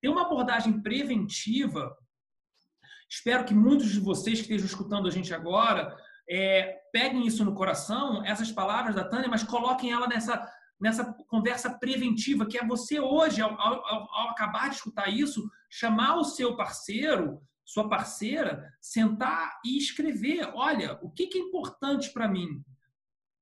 tem 0.00 0.10
uma 0.10 0.22
abordagem 0.22 0.80
preventiva. 0.80 1.96
Espero 3.08 3.44
que 3.44 3.54
muitos 3.54 3.90
de 3.90 4.00
vocês 4.00 4.38
que 4.38 4.42
estejam 4.42 4.66
escutando 4.66 5.08
a 5.08 5.10
gente 5.10 5.34
agora 5.34 5.96
é, 6.28 6.80
peguem 6.92 7.26
isso 7.26 7.44
no 7.44 7.54
coração, 7.54 8.24
essas 8.24 8.50
palavras 8.50 8.94
da 8.94 9.04
Tânia, 9.04 9.28
mas 9.28 9.42
coloquem 9.42 9.90
ela 9.90 10.06
nessa, 10.06 10.48
nessa 10.82 11.04
conversa 11.28 11.70
preventiva, 11.70 12.44
que 12.44 12.58
é 12.58 12.66
você 12.66 12.98
hoje, 12.98 13.40
ao, 13.40 13.52
ao, 13.58 13.84
ao 14.12 14.30
acabar 14.30 14.68
de 14.68 14.74
escutar 14.74 15.08
isso, 15.08 15.48
chamar 15.70 16.16
o 16.16 16.24
seu 16.24 16.56
parceiro, 16.56 17.40
sua 17.64 17.88
parceira, 17.88 18.68
sentar 18.80 19.60
e 19.64 19.78
escrever: 19.78 20.50
olha, 20.54 20.98
o 21.00 21.08
que 21.08 21.30
é 21.32 21.38
importante 21.38 22.12
para 22.12 22.26
mim? 22.26 22.64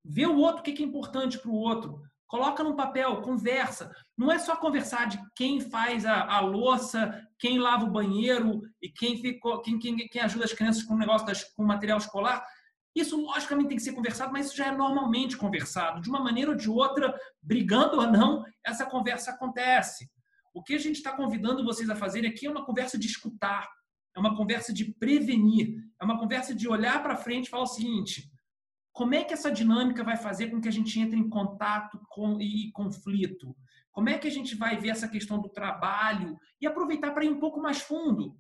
Vê 0.04 0.26
o 0.26 0.36
outro, 0.36 0.60
o 0.60 0.62
que 0.62 0.82
é 0.82 0.86
importante 0.86 1.38
para 1.38 1.50
o 1.50 1.54
outro. 1.54 2.02
Coloca 2.26 2.62
no 2.62 2.76
papel, 2.76 3.22
conversa. 3.22 3.90
Não 4.16 4.30
é 4.30 4.38
só 4.38 4.54
conversar 4.54 5.06
de 5.06 5.18
quem 5.34 5.60
faz 5.60 6.04
a, 6.04 6.22
a 6.26 6.40
louça, 6.40 7.26
quem 7.38 7.58
lava 7.58 7.86
o 7.86 7.90
banheiro 7.90 8.60
e 8.82 8.88
quem, 8.90 9.16
ficou, 9.16 9.60
quem, 9.62 9.78
quem, 9.78 9.96
quem 9.96 10.20
ajuda 10.20 10.44
as 10.44 10.52
crianças 10.52 10.82
com 10.82 10.94
o 10.94 10.98
negócio 10.98 11.26
das, 11.26 11.42
com 11.42 11.64
material 11.64 11.98
escolar. 11.98 12.46
Isso, 12.94 13.20
logicamente, 13.20 13.68
tem 13.68 13.76
que 13.76 13.82
ser 13.82 13.92
conversado, 13.92 14.32
mas 14.32 14.46
isso 14.46 14.56
já 14.56 14.66
é 14.66 14.76
normalmente 14.76 15.36
conversado. 15.36 16.00
De 16.00 16.08
uma 16.08 16.22
maneira 16.22 16.50
ou 16.50 16.56
de 16.56 16.68
outra, 16.68 17.14
brigando 17.40 17.98
ou 17.98 18.06
não, 18.10 18.44
essa 18.64 18.84
conversa 18.84 19.30
acontece. 19.30 20.10
O 20.52 20.62
que 20.62 20.74
a 20.74 20.78
gente 20.78 20.96
está 20.96 21.12
convidando 21.12 21.64
vocês 21.64 21.88
a 21.88 21.94
fazer 21.94 22.26
aqui 22.26 22.46
é 22.46 22.50
uma 22.50 22.64
conversa 22.64 22.98
de 22.98 23.06
escutar, 23.06 23.68
é 24.16 24.18
uma 24.18 24.36
conversa 24.36 24.72
de 24.72 24.92
prevenir, 24.94 25.76
é 26.00 26.04
uma 26.04 26.18
conversa 26.18 26.52
de 26.54 26.68
olhar 26.68 27.00
para 27.02 27.16
frente 27.16 27.46
e 27.46 27.50
falar 27.50 27.62
o 27.62 27.66
seguinte: 27.66 28.28
como 28.92 29.14
é 29.14 29.22
que 29.22 29.32
essa 29.32 29.52
dinâmica 29.52 30.02
vai 30.02 30.16
fazer 30.16 30.48
com 30.48 30.60
que 30.60 30.68
a 30.68 30.72
gente 30.72 30.98
entre 30.98 31.18
em 31.18 31.28
contato 31.28 32.00
com, 32.08 32.40
e 32.40 32.72
conflito? 32.72 33.56
Como 33.92 34.08
é 34.08 34.18
que 34.18 34.26
a 34.26 34.30
gente 34.30 34.56
vai 34.56 34.76
ver 34.76 34.90
essa 34.90 35.08
questão 35.08 35.40
do 35.40 35.48
trabalho 35.48 36.38
e 36.60 36.66
aproveitar 36.66 37.12
para 37.12 37.24
ir 37.24 37.30
um 37.30 37.38
pouco 37.38 37.60
mais 37.60 37.80
fundo? 37.80 38.36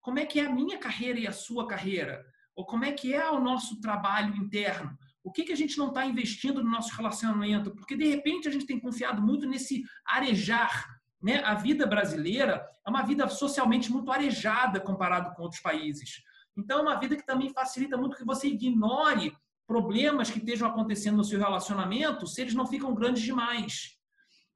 Como 0.00 0.18
é 0.18 0.26
que 0.26 0.38
é 0.40 0.46
a 0.46 0.52
minha 0.52 0.78
carreira 0.78 1.18
e 1.18 1.26
a 1.26 1.32
sua 1.32 1.66
carreira? 1.66 2.24
Ou 2.58 2.66
como 2.66 2.84
é 2.84 2.90
que 2.90 3.14
é 3.14 3.30
o 3.30 3.38
nosso 3.38 3.80
trabalho 3.80 4.34
interno? 4.36 4.98
O 5.22 5.30
que, 5.30 5.44
que 5.44 5.52
a 5.52 5.56
gente 5.56 5.78
não 5.78 5.90
está 5.90 6.04
investindo 6.04 6.60
no 6.60 6.68
nosso 6.68 6.92
relacionamento? 6.96 7.70
Porque, 7.70 7.94
de 7.94 8.08
repente, 8.08 8.48
a 8.48 8.50
gente 8.50 8.66
tem 8.66 8.80
confiado 8.80 9.22
muito 9.22 9.46
nesse 9.46 9.84
arejar. 10.04 10.84
Né? 11.22 11.40
A 11.44 11.54
vida 11.54 11.86
brasileira 11.86 12.66
é 12.84 12.90
uma 12.90 13.02
vida 13.02 13.28
socialmente 13.28 13.92
muito 13.92 14.10
arejada 14.10 14.80
comparado 14.80 15.36
com 15.36 15.42
outros 15.44 15.60
países. 15.62 16.20
Então, 16.56 16.80
é 16.80 16.82
uma 16.82 16.98
vida 16.98 17.14
que 17.14 17.24
também 17.24 17.48
facilita 17.50 17.96
muito 17.96 18.16
que 18.16 18.24
você 18.24 18.48
ignore 18.48 19.32
problemas 19.64 20.28
que 20.28 20.40
estejam 20.40 20.68
acontecendo 20.68 21.18
no 21.18 21.24
seu 21.24 21.38
relacionamento 21.38 22.26
se 22.26 22.40
eles 22.40 22.54
não 22.54 22.66
ficam 22.66 22.92
grandes 22.92 23.22
demais. 23.22 23.96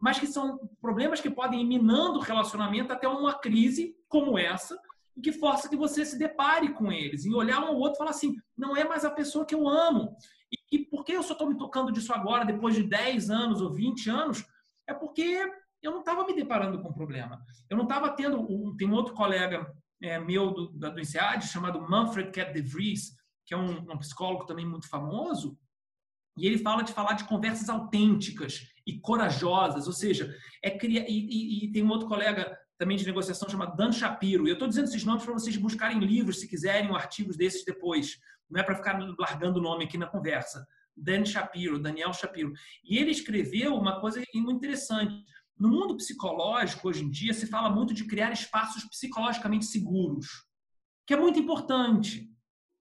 Mas 0.01 0.19
que 0.19 0.27
são 0.27 0.59
problemas 0.81 1.21
que 1.21 1.31
podem 1.31 1.61
ir 1.61 1.67
minando 1.67 2.19
o 2.19 2.23
relacionamento 2.23 2.93
até 2.93 3.07
uma 3.07 3.39
crise 3.39 3.95
como 4.09 4.37
essa, 4.37 4.77
e 5.17 5.21
que 5.21 5.33
força 5.33 5.69
que 5.69 5.77
você 5.77 6.05
se 6.05 6.19
depare 6.19 6.73
com 6.75 6.91
eles. 6.91 7.25
E 7.25 7.35
olhar 7.35 7.61
um 7.61 7.69
ao 7.69 7.77
outro 7.77 7.95
e 7.95 7.99
falar 7.99 8.11
assim: 8.11 8.37
não 8.57 8.77
é 8.77 8.85
mais 8.85 9.05
a 9.05 9.11
pessoa 9.11 9.45
que 9.45 9.55
eu 9.55 9.69
amo. 9.69 10.17
E, 10.51 10.77
e 10.77 10.85
por 10.85 11.05
que 11.05 11.13
eu 11.13 11.23
só 11.23 11.33
estou 11.33 11.49
me 11.49 11.57
tocando 11.57 11.93
disso 11.93 12.13
agora, 12.13 12.45
depois 12.45 12.75
de 12.75 12.83
10 12.83 13.31
anos 13.31 13.61
ou 13.61 13.73
20 13.73 14.11
anos? 14.11 14.45
É 14.87 14.95
porque 14.95 15.51
eu 15.83 15.91
não 15.91 16.01
estava 16.01 16.25
me 16.25 16.35
deparando 16.35 16.81
com 16.81 16.89
o 16.89 16.95
problema. 16.95 17.41
Eu 17.69 17.77
não 17.77 17.85
estava 17.85 18.11
tendo. 18.11 18.41
Um, 18.41 18.77
tem 18.77 18.89
um 18.89 18.95
outro 18.95 19.15
colega 19.15 19.67
é, 20.03 20.19
meu 20.19 20.53
do, 20.53 20.69
do 20.69 21.01
INSEAD 21.01 21.47
chamado 21.47 21.81
Manfred 21.81 22.31
Cat 22.31 22.53
de 22.53 22.61
Vries, 22.61 23.17
que 23.47 23.55
é 23.55 23.57
um, 23.57 23.79
um 23.91 23.99
psicólogo 23.99 24.47
também 24.47 24.67
muito 24.67 24.89
famoso, 24.89 25.59
e 26.37 26.47
ele 26.47 26.59
fala 26.59 26.83
de 26.83 26.93
falar 26.93 27.13
de 27.15 27.25
conversas 27.25 27.69
autênticas 27.69 28.67
e 28.87 28.99
corajosas, 28.99 29.87
ou 29.87 29.93
seja, 29.93 30.35
é 30.63 30.71
criar. 30.71 31.05
E, 31.09 31.13
e, 31.13 31.65
e, 31.65 31.73
tem 31.73 31.83
um 31.83 31.91
outro 31.91 32.09
colega 32.09 32.59
também 32.83 32.97
de 32.97 33.07
negociação 33.07 33.49
chamado 33.49 33.77
Dan 33.77 33.93
Shapiro. 33.93 34.45
E 34.45 34.51
eu 34.51 34.55
estou 34.55 34.67
dizendo 34.67 34.87
esses 34.87 35.05
nomes 35.05 35.25
para 35.25 35.33
vocês 35.33 35.57
buscarem 35.57 36.01
livros, 36.01 36.41
se 36.41 36.49
quiserem, 36.49 36.91
ou 36.91 36.97
artigos 36.97 37.37
desses 37.37 37.65
depois. 37.65 38.19
Não 38.51 38.61
é 38.61 38.65
para 38.65 38.75
ficar 38.75 38.99
largando 39.17 39.61
o 39.61 39.63
nome 39.63 39.85
aqui 39.85 39.97
na 39.97 40.09
conversa. 40.09 40.67
Dan 40.97 41.25
Shapiro, 41.25 41.79
Daniel 41.79 42.13
Shapiro. 42.13 42.53
E 42.83 42.99
ele 42.99 43.13
escreveu 43.13 43.77
uma 43.77 44.01
coisa 44.01 44.21
muito 44.35 44.57
interessante. 44.57 45.15
No 45.57 45.69
mundo 45.69 45.97
psicológico, 45.97 46.89
hoje 46.89 47.05
em 47.05 47.09
dia, 47.09 47.33
se 47.33 47.47
fala 47.47 47.71
muito 47.71 47.95
de 47.95 48.05
criar 48.05 48.33
espaços 48.33 48.83
psicologicamente 48.85 49.67
seguros, 49.67 50.27
que 51.07 51.15
é 51.15 51.17
muito 51.17 51.39
importante 51.39 52.29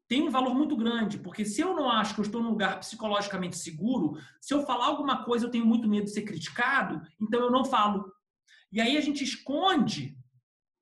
tem 0.07 0.23
um 0.23 0.31
valor 0.31 0.53
muito 0.53 0.75
grande, 0.75 1.19
porque 1.19 1.45
se 1.45 1.61
eu 1.61 1.73
não 1.73 1.89
acho 1.89 2.15
que 2.15 2.19
eu 2.19 2.25
estou 2.25 2.43
num 2.43 2.49
lugar 2.49 2.79
psicologicamente 2.79 3.55
seguro, 3.55 4.17
se 4.41 4.53
eu 4.53 4.65
falar 4.65 4.87
alguma 4.87 5.23
coisa 5.23 5.45
eu 5.45 5.49
tenho 5.49 5.65
muito 5.65 5.87
medo 5.87 6.03
de 6.03 6.11
ser 6.11 6.23
criticado, 6.23 7.01
então 7.21 7.39
eu 7.39 7.49
não 7.49 7.63
falo. 7.63 8.11
E 8.71 8.79
aí 8.79 8.97
a 8.97 9.01
gente 9.01 9.23
esconde 9.23 10.17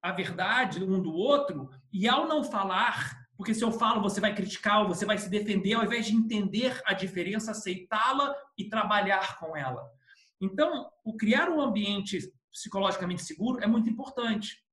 a 0.02 0.12
verdade 0.12 0.84
um 0.84 1.02
do 1.02 1.12
outro, 1.12 1.70
e 1.92 2.08
ao 2.08 2.28
não 2.28 2.44
falar, 2.44 3.28
porque 3.36 3.54
se 3.54 3.64
eu 3.64 3.72
falo 3.72 4.02
você 4.02 4.22
vai 4.22 4.34
criticar 4.34 4.82
ou 4.82 4.88
você 4.88 5.06
vai 5.06 5.18
se 5.18 5.30
defender, 5.30 5.74
ao 5.74 5.84
invés 5.84 6.06
de 6.06 6.16
entender 6.16 6.82
a 6.86 6.94
diferença, 6.94 7.52
aceitá-la 7.52 8.34
e 8.58 8.70
trabalhar 8.70 9.38
com 9.40 9.56
ela. 9.58 9.90
Então, 10.40 10.90
o 11.04 11.18
criar 11.18 11.50
um 11.50 11.60
ambiente 11.60 12.20
psicologicamente 12.52 13.24
seguro 13.24 13.62
é 13.62 13.68
muito 13.68 13.90
importante. 13.90 14.64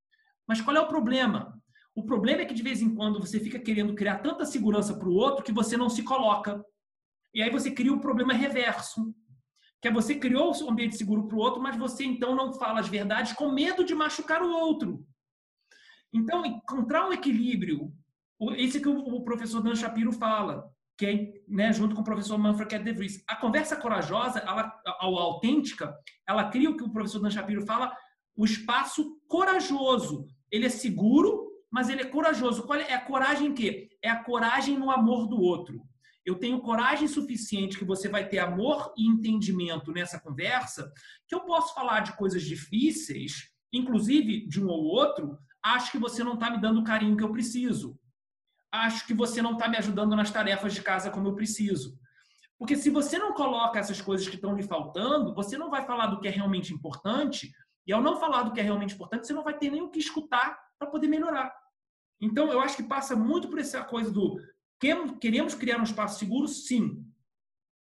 Mas 0.47 0.61
qual 0.61 0.77
é 0.77 0.81
o 0.81 0.89
problema? 0.89 1.61
O 1.95 2.05
problema 2.05 2.43
é 2.43 2.45
que 2.45 2.55
de 2.55 2.63
vez 2.63 2.81
em 2.81 2.95
quando 2.95 3.19
você 3.19 3.41
fica 3.41 3.59
querendo 3.59 3.95
criar 3.95 4.19
tanta 4.19 4.45
segurança 4.45 4.95
para 4.95 5.09
o 5.09 5.15
outro 5.15 5.45
que 5.45 5.53
você 5.53 5.77
não 5.77 5.89
se 5.89 6.03
coloca. 6.03 6.65
E 7.35 7.43
aí 7.43 7.51
você 7.51 7.71
cria 7.71 7.93
um 7.93 7.99
problema 7.99 8.33
reverso, 8.33 9.15
que 9.87 9.89
é 9.89 9.93
você 9.93 10.17
criou 10.17 10.53
um 10.65 10.71
ambiente 10.71 10.97
seguro 10.97 11.29
para 11.29 11.37
o 11.37 11.39
outro, 11.39 11.63
mas 11.63 11.77
você 11.77 12.05
então 12.05 12.35
não 12.35 12.53
fala 12.53 12.81
as 12.81 12.89
verdades 12.89 13.33
com 13.35 13.53
medo 13.53 13.85
de 13.85 13.95
machucar 13.95 14.43
o 14.43 14.51
outro. 14.51 15.07
Então, 16.13 16.45
encontrar 16.45 17.09
um 17.09 17.13
equilíbrio, 17.13 17.93
esse 18.57 18.81
que 18.81 18.89
o 18.89 19.21
professor 19.21 19.63
Dan 19.63 19.77
Shapiro 19.77 20.11
fala, 20.11 20.69
que 20.99 21.07
é, 21.07 21.33
né, 21.47 21.73
junto 21.73 21.95
com 21.95 22.01
o 22.01 22.05
professor 22.05 22.37
Manfred 22.37 22.83
De 22.83 22.93
Vries. 22.93 23.23
A 23.29 23.37
conversa 23.37 23.77
corajosa, 23.77 24.41
ela, 24.41 24.63
a 24.85 25.05
autêntica, 25.05 25.97
ela 26.27 26.51
cria 26.51 26.69
o 26.69 26.77
que 26.77 26.83
o 26.83 26.93
professor 26.93 27.21
Dan 27.21 27.31
Shapiro 27.31 27.65
fala, 27.65 27.97
o 28.35 28.45
espaço 28.45 29.21
corajoso. 29.29 30.27
Ele 30.51 30.67
é 30.67 30.71
seguro, 30.71 31.49
mas 31.71 31.89
ele 31.89 32.03
é 32.03 32.07
corajoso. 32.07 32.65
Qual 32.67 32.77
é, 32.77 32.91
é 32.91 32.95
a 32.95 33.05
coragem 33.05 33.55
que? 33.55 33.89
É 34.03 34.11
a 34.11 34.25
coragem 34.25 34.77
no 34.77 34.91
amor 34.91 35.29
do 35.29 35.41
outro. 35.41 35.81
Eu 36.27 36.35
tenho 36.35 36.61
coragem 36.61 37.07
suficiente 37.07 37.79
que 37.79 37.85
você 37.85 38.09
vai 38.09 38.29
ter 38.29 38.41
amor 38.41 38.93
e 38.97 39.07
entendimento 39.07 39.93
nessa 39.93 40.19
conversa, 40.19 40.93
que 41.29 41.35
eu 41.35 41.43
posso 41.43 41.73
falar 41.73 42.01
de 42.01 42.17
coisas 42.17 42.43
difíceis, 42.43 43.49
inclusive 43.73 44.45
de 44.49 44.61
um 44.61 44.67
ou 44.67 44.83
outro, 44.85 45.39
acho 45.63 45.93
que 45.93 45.99
você 45.99 46.25
não 46.25 46.35
está 46.35 46.51
me 46.51 46.61
dando 46.61 46.81
o 46.81 46.85
carinho 46.85 47.17
que 47.17 47.23
eu 47.23 47.31
preciso. 47.31 47.97
Acho 48.73 49.07
que 49.07 49.15
você 49.15 49.41
não 49.41 49.53
está 49.53 49.69
me 49.69 49.77
ajudando 49.77 50.17
nas 50.17 50.31
tarefas 50.31 50.75
de 50.75 50.83
casa 50.83 51.11
como 51.11 51.29
eu 51.29 51.35
preciso. 51.35 51.97
Porque 52.59 52.75
se 52.75 52.91
você 52.91 53.19
não 53.19 53.33
coloca 53.33 53.79
essas 53.79 54.01
coisas 54.01 54.27
que 54.27 54.35
estão 54.35 54.57
lhe 54.57 54.65
faltando, 54.65 55.33
você 55.33 55.57
não 55.57 55.71
vai 55.71 55.87
falar 55.87 56.09
do 56.09 56.19
que 56.19 56.27
é 56.27 56.31
realmente 56.31 56.75
importante, 56.75 57.53
e 57.87 57.93
ao 57.93 58.03
não 58.03 58.19
falar 58.19 58.43
do 58.43 58.53
que 58.53 58.59
é 58.59 58.65
realmente 58.65 58.95
importante, 58.95 59.27
você 59.27 59.33
não 59.33 59.45
vai 59.45 59.57
ter 59.57 59.71
nem 59.71 59.83
o 59.83 59.91
que 59.91 60.01
escutar 60.01 60.59
para 60.77 60.91
poder 60.91 61.07
melhorar. 61.07 61.55
Então, 62.21 62.51
eu 62.51 62.61
acho 62.61 62.77
que 62.77 62.83
passa 62.83 63.15
muito 63.15 63.49
por 63.49 63.59
essa 63.59 63.85
coisa 63.85 64.11
do 64.11 64.41
queremos 64.79 65.55
criar 65.55 65.79
um 65.79 65.85
espaço 65.85 66.19
seguro, 66.19 66.49
sim, 66.49 67.05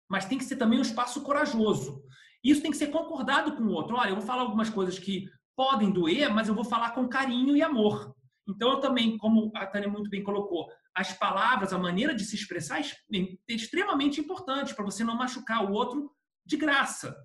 mas 0.08 0.24
tem 0.24 0.38
que 0.38 0.44
ser 0.44 0.56
também 0.56 0.78
um 0.78 0.82
espaço 0.82 1.22
corajoso. 1.22 2.02
Isso 2.42 2.62
tem 2.62 2.70
que 2.70 2.76
ser 2.76 2.88
concordado 2.88 3.56
com 3.56 3.64
o 3.64 3.72
outro. 3.72 3.96
Olha, 3.96 4.10
eu 4.10 4.16
vou 4.16 4.24
falar 4.24 4.42
algumas 4.42 4.70
coisas 4.70 4.98
que 4.98 5.28
podem 5.56 5.90
doer, 5.90 6.32
mas 6.32 6.48
eu 6.48 6.54
vou 6.54 6.64
falar 6.64 6.92
com 6.92 7.08
carinho 7.08 7.56
e 7.56 7.62
amor. 7.62 8.14
Então, 8.48 8.70
eu 8.70 8.80
também, 8.80 9.18
como 9.18 9.50
a 9.54 9.66
Tânia 9.66 9.88
muito 9.88 10.08
bem 10.08 10.22
colocou, 10.22 10.68
as 10.94 11.12
palavras, 11.12 11.72
a 11.72 11.78
maneira 11.78 12.14
de 12.14 12.24
se 12.24 12.36
expressar 12.36 12.80
é 12.80 13.24
extremamente 13.48 14.20
importante 14.20 14.74
para 14.74 14.84
você 14.84 15.02
não 15.02 15.16
machucar 15.16 15.64
o 15.64 15.72
outro 15.72 16.12
de 16.44 16.56
graça. 16.56 17.16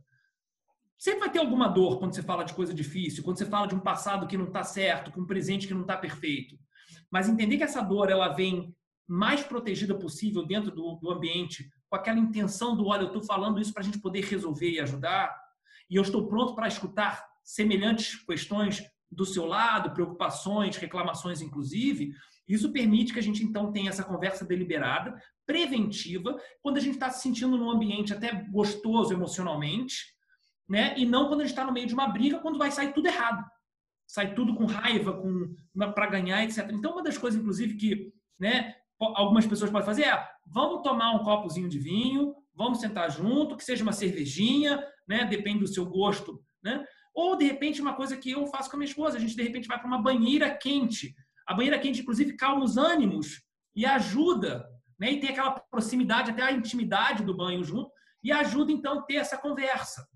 Sempre 0.98 1.22
vai 1.22 1.32
ter 1.32 1.40
alguma 1.40 1.68
dor 1.68 2.00
quando 2.00 2.14
você 2.14 2.24
fala 2.24 2.44
de 2.44 2.54
coisa 2.54 2.74
difícil, 2.74 3.24
quando 3.24 3.38
você 3.38 3.46
fala 3.46 3.68
de 3.68 3.76
um 3.76 3.80
passado 3.80 4.28
que 4.28 4.38
não 4.38 4.46
está 4.46 4.64
certo, 4.64 5.12
com 5.12 5.22
um 5.22 5.28
presente 5.28 5.68
que 5.68 5.74
não 5.74 5.82
está 5.82 5.96
perfeito. 5.96 6.58
Mas 7.12 7.30
entender 7.30 7.58
que 7.58 7.64
essa 7.64 7.82
dor 7.82 8.10
ela 8.10 8.30
vem 8.30 8.76
mais 9.08 9.44
protegida 9.44 9.94
possível 9.96 10.46
dentro 10.46 10.72
do, 10.72 10.96
do 10.96 11.12
ambiente, 11.12 11.70
com 11.90 11.96
aquela 11.96 12.20
intenção 12.20 12.76
do, 12.76 12.88
olha, 12.88 13.02
eu 13.02 13.08
estou 13.08 13.24
falando 13.24 13.60
isso 13.60 13.74
para 13.74 13.82
a 13.82 13.86
gente 13.86 14.00
poder 14.00 14.24
resolver 14.24 14.70
e 14.70 14.80
ajudar, 14.80 15.36
e 15.90 15.96
eu 15.96 16.02
estou 16.02 16.28
pronto 16.28 16.56
para 16.56 16.68
escutar 16.68 17.26
semelhantes 17.44 18.16
questões 18.24 18.84
do 19.12 19.26
seu 19.26 19.46
lado, 19.46 19.92
preocupações, 19.92 20.78
reclamações, 20.78 21.42
inclusive, 21.42 22.14
isso 22.48 22.72
permite 22.72 23.14
que 23.14 23.20
a 23.20 23.24
gente 23.24 23.44
então 23.44 23.72
tenha 23.72 23.90
essa 23.90 24.04
conversa 24.04 24.46
deliberada, 24.46 25.22
preventiva, 25.46 26.38
quando 26.62 26.78
a 26.78 26.80
gente 26.80 26.94
está 26.94 27.10
se 27.10 27.22
sentindo 27.22 27.58
num 27.58 27.70
ambiente 27.70 28.14
até 28.14 28.32
gostoso 28.50 29.14
emocionalmente, 29.14 29.96
né? 30.68 30.94
E 30.98 31.06
não 31.06 31.28
quando 31.28 31.42
a 31.42 31.44
gente 31.44 31.54
está 31.54 31.66
no 31.66 31.74
meio 31.74 31.88
de 31.88 31.94
uma 31.94 32.08
briga, 32.08 32.40
quando 32.40 32.58
vai 32.58 32.72
sair 32.72 32.94
tudo 32.94 33.08
errado. 33.08 33.46
Sai 34.08 34.34
tudo 34.34 34.56
com 34.56 34.66
raiva, 34.66 35.14
com 35.14 35.54
para 35.94 36.08
ganhar, 36.08 36.44
etc. 36.44 36.70
Então, 36.72 36.94
uma 36.94 37.04
das 37.04 37.18
coisas, 37.18 37.40
inclusive, 37.40 37.76
que 37.76 38.14
né, 38.40 38.76
algumas 39.02 39.46
pessoas 39.46 39.72
podem 39.72 39.86
fazer 39.86 40.04
é 40.04 40.28
vamos 40.46 40.82
tomar 40.84 41.12
um 41.12 41.24
copozinho 41.24 41.68
de 41.68 41.80
vinho, 41.80 42.36
vamos 42.54 42.80
sentar 42.80 43.10
junto, 43.12 43.56
que 43.56 43.64
seja 43.64 43.84
uma 43.84 43.94
cervejinha, 43.94 44.84
né? 45.08 45.26
Depende 45.26 45.60
do 45.60 45.68
seu 45.68 45.86
gosto, 45.86 46.44
né? 46.64 46.86
Ou, 47.14 47.36
de 47.36 47.46
repente, 47.46 47.82
uma 47.82 47.94
coisa 47.94 48.16
que 48.16 48.32
eu 48.32 48.48
faço 48.48 48.70
com 48.70 48.78
a 48.78 48.80
minha 48.80 48.90
esposa, 48.90 49.18
a 49.18 49.20
gente, 49.20 49.36
de 49.36 49.44
repente, 49.44 49.68
vai 49.68 49.78
para 49.78 49.88
uma 49.88 50.02
banheira 50.02 50.50
quente. 50.56 51.14
A 51.46 51.54
banheira 51.54 51.80
quente, 51.80 52.02
inclusive, 52.02 52.38
calma 52.38 52.64
os 52.64 52.78
ânimos 52.78 53.44
e 53.76 53.86
ajuda, 53.86 54.66
né? 55.00 55.12
E 55.12 55.20
tem 55.20 55.30
aquela 55.30 55.52
proximidade, 55.52 56.32
até 56.32 56.44
a 56.44 56.52
intimidade 56.52 57.24
do 57.24 57.36
banho 57.36 57.64
junto, 57.64 57.92
e 58.24 58.32
ajuda, 58.32 58.72
então, 58.72 59.00
a 59.00 59.02
ter 59.02 59.16
essa 59.16 59.38
conversa. 59.38 60.08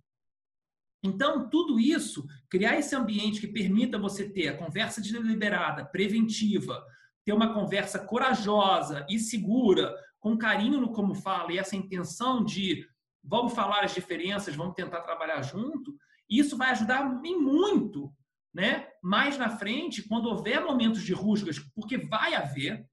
Então, 1.03 1.49
tudo 1.49 1.79
isso, 1.79 2.25
criar 2.49 2.77
esse 2.77 2.95
ambiente 2.95 3.39
que 3.39 3.47
permita 3.47 3.97
você 3.97 4.29
ter 4.29 4.49
a 4.49 4.57
conversa 4.57 5.01
deliberada, 5.01 5.85
preventiva, 5.85 6.83
ter 7.25 7.33
uma 7.33 7.53
conversa 7.53 7.99
corajosa 7.99 9.05
e 9.09 9.19
segura, 9.19 9.93
com 10.19 10.37
carinho 10.37 10.79
no 10.79 10.91
como 10.91 11.15
fala 11.15 11.51
e 11.51 11.57
essa 11.57 11.75
intenção 11.75 12.43
de 12.43 12.87
vamos 13.23 13.53
falar 13.53 13.83
as 13.83 13.93
diferenças, 13.93 14.55
vamos 14.55 14.75
tentar 14.75 15.01
trabalhar 15.01 15.41
junto, 15.41 15.95
isso 16.29 16.55
vai 16.55 16.69
ajudar 16.69 17.19
em 17.23 17.37
muito, 17.37 18.13
né? 18.53 18.87
Mais 19.03 19.37
na 19.37 19.49
frente, 19.49 20.07
quando 20.07 20.27
houver 20.27 20.63
momentos 20.63 21.01
de 21.01 21.13
rusgas, 21.13 21.59
porque 21.59 21.97
vai 21.97 22.35
haver, 22.35 22.87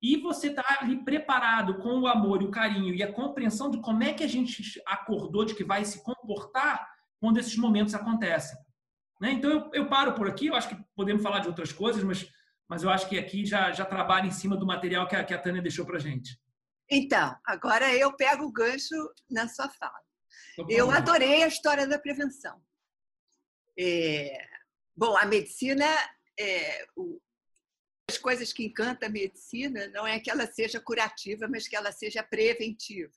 e 0.00 0.16
você 0.16 0.48
está 0.48 0.78
ali 0.80 1.04
preparado 1.04 1.78
com 1.78 2.00
o 2.00 2.06
amor 2.06 2.42
e 2.42 2.44
o 2.44 2.50
carinho 2.50 2.94
e 2.94 3.02
a 3.02 3.12
compreensão 3.12 3.70
de 3.70 3.80
como 3.80 4.02
é 4.04 4.12
que 4.12 4.22
a 4.22 4.28
gente 4.28 4.80
acordou 4.86 5.44
de 5.44 5.54
que 5.54 5.64
vai 5.64 5.84
se 5.84 6.02
comportar 6.04 6.88
quando 7.20 7.38
esses 7.38 7.56
momentos 7.56 7.94
acontecem. 7.94 8.56
Né? 9.20 9.32
Então, 9.32 9.50
eu, 9.50 9.70
eu, 9.72 9.88
paro 9.88 10.14
por 10.14 10.28
aqui. 10.28 10.46
Eu 10.46 10.54
acho 10.54 10.68
que 10.68 10.76
podemos 10.94 11.22
falar 11.22 11.40
de 11.40 11.48
outras 11.48 11.72
coisas, 11.72 12.04
mas, 12.04 12.28
mas 12.68 12.82
eu 12.82 12.90
acho 12.90 13.08
que 13.08 13.18
aqui 13.18 13.44
já, 13.44 13.72
já 13.72 13.84
trabalha 13.84 14.26
em 14.26 14.30
cima 14.30 14.56
do 14.56 14.66
material 14.66 15.06
que 15.06 15.16
a, 15.16 15.24
que 15.24 15.34
a 15.34 15.40
Tânia 15.40 15.62
deixou 15.62 15.86
para 15.86 15.98
gente. 15.98 16.38
Então, 16.90 17.36
agora 17.44 17.94
eu 17.94 18.14
pego 18.16 18.44
o 18.44 18.52
gancho 18.52 18.94
na 19.30 19.48
sua 19.48 19.68
fala. 19.68 20.00
Eu 20.68 20.90
adorei 20.90 21.42
a 21.42 21.48
história 21.48 21.86
da 21.86 21.98
prevenção. 21.98 22.60
É, 23.78 24.44
bom, 24.96 25.16
a 25.16 25.24
medicina, 25.24 25.86
é, 26.38 26.86
o, 26.96 27.20
as 28.10 28.18
coisas 28.18 28.52
que 28.52 28.64
encantam 28.64 29.08
a 29.08 29.12
medicina 29.12 29.88
não 29.88 30.06
é 30.06 30.18
que 30.18 30.30
ela 30.30 30.46
seja 30.46 30.80
curativa, 30.80 31.46
mas 31.48 31.68
que 31.68 31.76
ela 31.76 31.92
seja 31.92 32.22
preventiva 32.22 33.12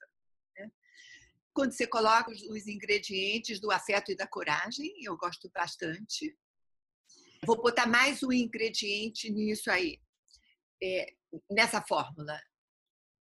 quando 1.52 1.72
você 1.72 1.86
coloca 1.86 2.30
os 2.30 2.66
ingredientes 2.66 3.60
do 3.60 3.70
afeto 3.70 4.10
e 4.10 4.16
da 4.16 4.26
coragem, 4.26 4.92
eu 5.02 5.16
gosto 5.16 5.50
bastante. 5.54 6.36
Vou 7.44 7.60
botar 7.60 7.86
mais 7.86 8.22
um 8.22 8.32
ingrediente 8.32 9.28
nisso 9.28 9.68
aí, 9.68 10.00
é, 10.80 11.12
nessa 11.50 11.82
fórmula. 11.82 12.40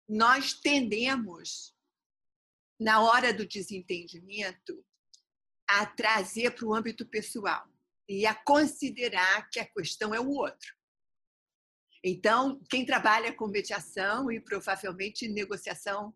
Nós 0.08 0.54
tendemos, 0.54 1.74
na 2.78 3.02
hora 3.02 3.34
do 3.34 3.44
desentendimento, 3.44 4.86
a 5.68 5.84
trazer 5.84 6.54
para 6.54 6.64
o 6.64 6.72
âmbito 6.72 7.04
pessoal 7.04 7.66
e 8.08 8.24
a 8.24 8.36
considerar 8.36 9.50
que 9.50 9.58
a 9.58 9.66
questão 9.66 10.14
é 10.14 10.20
o 10.20 10.30
outro. 10.30 10.76
Então, 12.04 12.62
quem 12.70 12.86
trabalha 12.86 13.34
com 13.34 13.48
mediação 13.48 14.30
e 14.30 14.38
provavelmente 14.38 15.26
negociação 15.26 16.14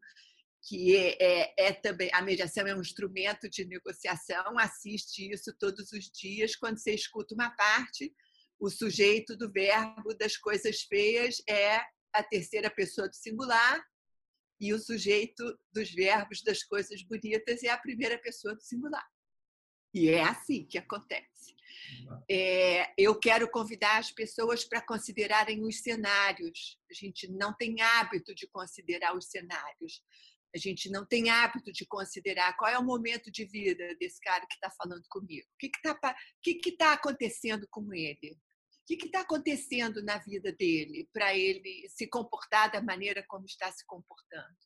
que 0.62 0.96
é, 0.96 1.16
é, 1.20 1.54
é, 1.58 1.72
também 1.72 2.10
a 2.12 2.20
mediação 2.20 2.66
é 2.66 2.74
um 2.74 2.80
instrumento 2.80 3.48
de 3.48 3.64
negociação, 3.64 4.58
assiste 4.58 5.30
isso 5.30 5.54
todos 5.58 5.92
os 5.92 6.10
dias 6.10 6.56
quando 6.56 6.78
você 6.78 6.92
escuta 6.94 7.34
uma 7.34 7.50
parte, 7.50 8.12
o 8.58 8.68
sujeito 8.68 9.36
do 9.36 9.50
verbo 9.50 10.14
das 10.18 10.36
coisas 10.36 10.82
feias 10.82 11.40
é 11.48 11.80
a 12.12 12.22
terceira 12.22 12.68
pessoa 12.68 13.08
do 13.08 13.14
singular 13.14 13.80
e 14.60 14.74
o 14.74 14.78
sujeito 14.78 15.58
dos 15.72 15.90
verbos 15.90 16.42
das 16.42 16.62
coisas 16.64 17.02
bonitas 17.02 17.62
é 17.62 17.70
a 17.70 17.78
primeira 17.78 18.18
pessoa 18.18 18.54
do 18.54 18.62
singular. 18.62 19.06
E 19.94 20.08
é 20.08 20.22
assim 20.22 20.66
que 20.66 20.76
acontece. 20.76 21.56
É, 22.28 22.92
eu 22.98 23.18
quero 23.18 23.48
convidar 23.50 23.98
as 23.98 24.10
pessoas 24.10 24.64
para 24.64 24.82
considerarem 24.82 25.64
os 25.64 25.80
cenários. 25.80 26.78
A 26.90 26.94
gente 26.94 27.28
não 27.30 27.54
tem 27.54 27.80
hábito 27.80 28.34
de 28.34 28.46
considerar 28.48 29.16
os 29.16 29.26
cenários. 29.26 30.02
A 30.54 30.58
gente 30.58 30.90
não 30.90 31.06
tem 31.06 31.28
hábito 31.28 31.72
de 31.72 31.86
considerar 31.86 32.56
qual 32.56 32.70
é 32.70 32.78
o 32.78 32.84
momento 32.84 33.30
de 33.30 33.44
vida 33.44 33.94
desse 33.96 34.20
cara 34.20 34.46
que 34.46 34.54
está 34.54 34.70
falando 34.70 35.04
comigo. 35.08 35.46
O 35.54 35.58
que 35.58 35.70
está 35.74 36.16
que 36.42 36.54
que 36.54 36.72
tá 36.72 36.92
acontecendo 36.94 37.66
com 37.70 37.92
ele? 37.92 38.38
O 38.90 38.96
que 38.96 39.06
está 39.06 39.20
acontecendo 39.20 40.02
na 40.02 40.16
vida 40.18 40.50
dele 40.52 41.08
para 41.12 41.36
ele 41.36 41.86
se 41.90 42.06
comportar 42.06 42.70
da 42.70 42.80
maneira 42.80 43.22
como 43.28 43.44
está 43.44 43.70
se 43.70 43.84
comportando? 43.86 44.56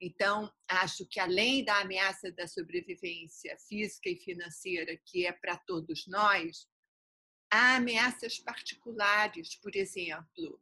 Então, 0.00 0.52
acho 0.68 1.06
que 1.06 1.20
além 1.20 1.64
da 1.64 1.80
ameaça 1.80 2.32
da 2.32 2.48
sobrevivência 2.48 3.56
física 3.68 4.10
e 4.10 4.16
financeira, 4.16 5.00
que 5.06 5.24
é 5.24 5.32
para 5.32 5.56
todos 5.56 6.08
nós, 6.08 6.66
há 7.48 7.76
ameaças 7.76 8.40
particulares, 8.40 9.54
por 9.60 9.76
exemplo, 9.76 10.60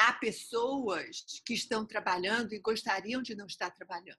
há 0.00 0.12
pessoas 0.14 1.24
que 1.44 1.54
estão 1.54 1.86
trabalhando 1.86 2.54
e 2.54 2.58
gostariam 2.58 3.20
de 3.22 3.34
não 3.34 3.46
estar 3.46 3.70
trabalhando, 3.70 4.18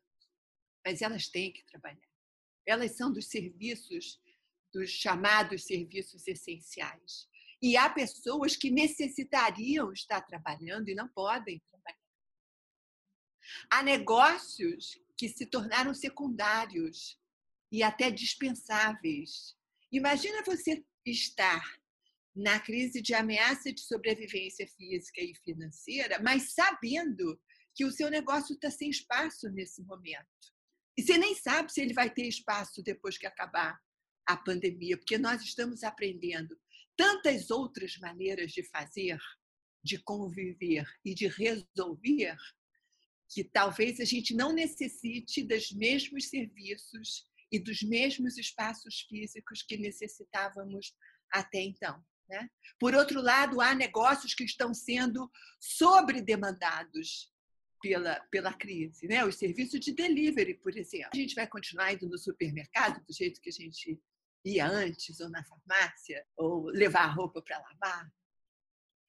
mas 0.86 1.02
elas 1.02 1.28
têm 1.28 1.52
que 1.52 1.64
trabalhar. 1.66 2.10
Elas 2.66 2.96
são 2.96 3.12
dos 3.12 3.28
serviços, 3.28 4.22
dos 4.72 4.92
chamados 4.92 5.66
serviços 5.66 6.28
essenciais. 6.28 7.28
E 7.62 7.76
há 7.78 7.90
pessoas 7.90 8.56
que 8.56 8.72
necessitariam 8.72 9.92
estar 9.92 10.22
trabalhando 10.22 10.90
e 10.90 10.96
não 10.96 11.08
podem 11.08 11.60
trabalhar. 11.70 11.98
Há 13.70 13.84
negócios 13.84 15.00
que 15.18 15.30
se 15.30 15.46
tornaram 15.46 15.94
secundários 15.94 17.20
e 17.72 17.82
até 17.84 18.12
dispensáveis. 18.12 19.56
Imagina 19.92 20.44
você 20.44 20.84
estar 21.06 21.81
na 22.36 22.60
crise 22.60 23.02
de 23.02 23.14
ameaça 23.14 23.74
de 23.74 23.82
sobrevivência 23.82 24.68
física 24.68 25.22
e 25.22 25.36
financeira, 25.36 26.20
mas 26.22 26.54
sabendo 26.54 27.40
que 27.76 27.86
o 27.86 27.92
seu 27.92 28.10
negócio 28.10 28.54
está 28.54 28.70
sem 28.70 28.90
espaço 28.90 29.50
nesse 29.50 29.84
momento. 29.84 30.28
E 30.98 31.04
você 31.04 31.18
nem 31.18 31.36
sabe 31.36 31.72
se 31.72 31.82
ele 31.82 31.94
vai 31.94 32.10
ter 32.10 32.28
espaço 32.28 32.84
depois 32.84 33.18
que 33.18 33.26
acabar 33.26 33.80
a 34.26 34.38
pandemia, 34.38 34.98
porque 34.98 35.18
nós 35.18 35.42
estamos 35.42 35.84
aprendendo 35.84 36.56
tantas 36.96 37.50
outras 37.50 37.98
maneiras 37.98 38.52
de 38.52 38.64
fazer, 38.64 39.20
de 39.84 39.98
conviver 40.04 40.86
e 41.04 41.14
de 41.14 41.28
resolver, 41.28 42.38
que 43.30 43.44
talvez 43.44 44.00
a 44.00 44.06
gente 44.06 44.34
não 44.34 44.54
necessite 44.54 45.44
dos 45.44 45.72
mesmos 45.72 46.28
serviços 46.30 47.26
e 47.52 47.60
dos 47.60 47.82
mesmos 47.82 48.38
espaços 48.38 49.02
físicos 49.02 49.64
que 49.64 49.78
necessitávamos 49.78 50.94
até 51.32 51.62
então. 51.62 52.04
Né? 52.32 52.50
Por 52.80 52.96
outro 52.96 53.22
lado, 53.22 53.60
há 53.60 53.76
negócios 53.76 54.34
que 54.34 54.46
estão 54.46 54.74
sendo 54.74 55.30
sobredemandados 55.60 57.30
pela, 57.82 58.22
pela 58.32 58.54
crise. 58.54 59.06
Né? 59.06 59.26
Os 59.26 59.36
serviços 59.36 59.82
de 59.82 59.92
delivery, 59.92 60.54
por 60.54 60.78
exemplo. 60.78 61.10
A 61.14 61.18
gente 61.18 61.36
vai 61.36 61.46
continuar 61.46 61.92
indo 61.92 62.08
no 62.08 62.18
supermercado 62.18 63.06
do 63.06 63.14
jeito 63.14 63.42
que 63.42 63.50
a 63.50 63.54
gente 63.54 64.02
ia 64.46 64.66
antes, 64.66 65.20
ou 65.20 65.30
na 65.30 65.44
farmácia, 65.44 66.26
ou 66.38 66.68
levar 66.68 67.04
a 67.04 67.12
roupa 67.12 67.42
para 67.42 67.60
lavar. 67.60 68.10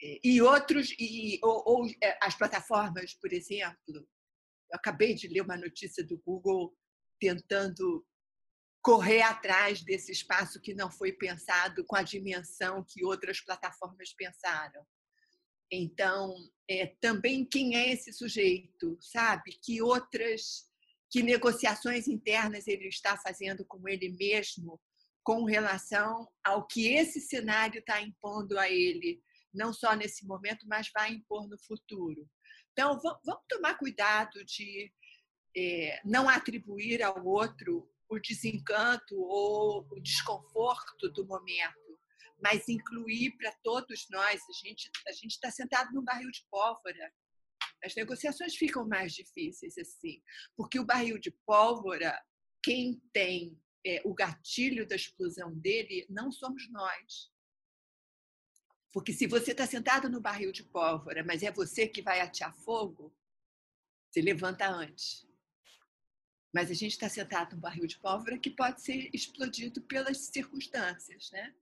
E 0.01 0.43
outros, 0.43 0.93
e, 0.99 1.39
ou, 1.45 1.63
ou 1.65 1.87
é, 2.03 2.19
as 2.21 2.37
plataformas, 2.37 3.15
por 3.15 3.33
exemplo. 3.33 3.79
Eu 3.89 4.05
acabei 4.73 5.15
de 5.15 5.29
ler 5.29 5.43
uma 5.43 5.57
notícia 5.57 6.05
do 6.05 6.19
Google 6.19 6.77
tentando 7.21 8.05
correr 8.83 9.23
atrás 9.23 9.83
desse 9.83 10.11
espaço 10.11 10.61
que 10.61 10.75
não 10.75 10.91
foi 10.91 11.13
pensado 11.13 11.85
com 11.85 11.95
a 11.95 12.03
dimensão 12.03 12.85
que 12.87 13.05
outras 13.05 13.41
plataformas 13.41 14.13
pensaram. 14.13 14.85
Então, 15.71 16.35
é, 16.69 16.87
também 17.01 17.45
quem 17.45 17.77
é 17.77 17.93
esse 17.93 18.13
sujeito, 18.13 18.99
sabe? 19.01 19.53
Que 19.63 19.81
outras 19.81 20.71
que 21.11 21.23
negociações 21.23 22.09
internas 22.09 22.67
ele 22.67 22.89
está 22.89 23.17
fazendo 23.19 23.65
com 23.67 23.87
ele 23.87 24.17
mesmo 24.19 24.81
com 25.23 25.45
relação 25.45 26.27
ao 26.43 26.67
que 26.67 26.89
esse 26.89 27.21
cenário 27.21 27.79
está 27.79 28.01
impondo 28.01 28.59
a 28.59 28.69
ele, 28.69 29.23
não 29.55 29.73
só 29.73 29.95
nesse 29.95 30.27
momento, 30.27 30.67
mas 30.67 30.91
vai 30.93 31.13
impor 31.13 31.49
no 31.49 31.59
futuro. 31.59 32.29
Então, 32.73 32.99
vamos 33.01 33.43
tomar 33.49 33.79
cuidado 33.79 34.45
de 34.45 34.91
é, 35.57 36.01
não 36.05 36.29
atribuir 36.29 37.03
ao 37.03 37.25
outro 37.25 37.92
o 38.13 38.21
desencanto 38.21 39.17
ou 39.17 39.87
o 39.91 40.01
desconforto 40.01 41.09
do 41.11 41.27
momento, 41.27 41.99
mas 42.43 42.69
incluir 42.69 43.37
para 43.37 43.53
todos 43.63 44.07
nós. 44.11 44.41
A 44.49 44.67
gente 44.67 44.91
a 45.09 45.13
gente 45.13 45.33
está 45.33 45.51
sentado 45.51 45.93
num 45.93 46.05
barril 46.05 46.31
de 46.31 46.45
pólvora. 46.51 47.13
As 47.83 47.95
negociações 47.95 48.55
ficam 48.55 48.87
mais 48.87 49.13
difíceis 49.13 49.77
assim, 49.79 50.23
porque 50.57 50.79
o 50.79 50.85
barril 50.85 51.19
de 51.19 51.31
pólvora, 51.45 52.21
quem 52.63 53.01
tem 53.13 53.59
é, 53.85 54.01
o 54.05 54.15
gatilho 54.15 54.87
da 54.87 54.95
explosão 54.95 55.53
dele, 55.59 56.07
não 56.09 56.31
somos 56.31 56.71
nós. 56.71 57.33
Porque 58.93 59.13
se 59.13 59.27
você 59.27 59.53
está 59.53 59.67
sentado 59.67 60.09
no 60.09 60.21
barril 60.21 60.53
de 60.53 60.63
pólvora, 60.63 61.25
mas 61.25 61.43
é 61.43 61.51
você 61.51 61.89
que 61.89 62.03
vai 62.03 62.21
atear 62.21 62.55
fogo, 62.55 63.13
você 64.11 64.21
levanta 64.21 64.69
antes. 64.69 65.27
Mas 66.53 66.71
a 66.71 66.75
gente 66.75 66.93
está 66.93 67.09
sentado 67.09 67.57
no 67.57 67.63
barril 67.63 67.87
de 67.87 67.99
pólvora 67.99 68.39
que 68.39 68.51
pode 68.51 68.83
ser 68.83 69.09
explodido 69.13 69.81
pelas 69.83 70.19
circunstâncias, 70.19 71.31
né? 71.33 71.55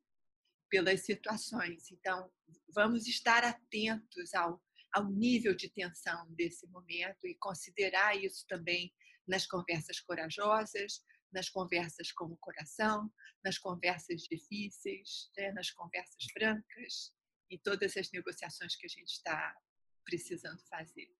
pelas 0.68 1.00
situações. 1.02 1.90
Então, 1.90 2.30
vamos 2.72 3.06
estar 3.06 3.44
atentos 3.44 4.34
ao, 4.34 4.62
ao 4.92 5.10
nível 5.10 5.54
de 5.54 5.68
tensão 5.68 6.32
desse 6.34 6.66
momento 6.68 7.26
e 7.26 7.34
considerar 7.34 8.16
isso 8.16 8.46
também 8.46 8.92
nas 9.26 9.46
conversas 9.46 10.00
corajosas, 10.00 11.04
nas 11.32 11.48
conversas 11.48 12.10
com 12.12 12.24
o 12.24 12.36
coração, 12.36 13.12
nas 13.44 13.58
conversas 13.58 14.22
difíceis, 14.22 15.30
né? 15.36 15.52
nas 15.52 15.70
conversas 15.70 16.24
francas 16.32 17.12
e 17.48 17.58
todas 17.58 17.96
as 17.96 18.10
negociações 18.12 18.76
que 18.76 18.86
a 18.86 18.88
gente 18.88 19.10
está 19.10 19.56
precisando 20.04 20.60
fazer. 20.68 21.12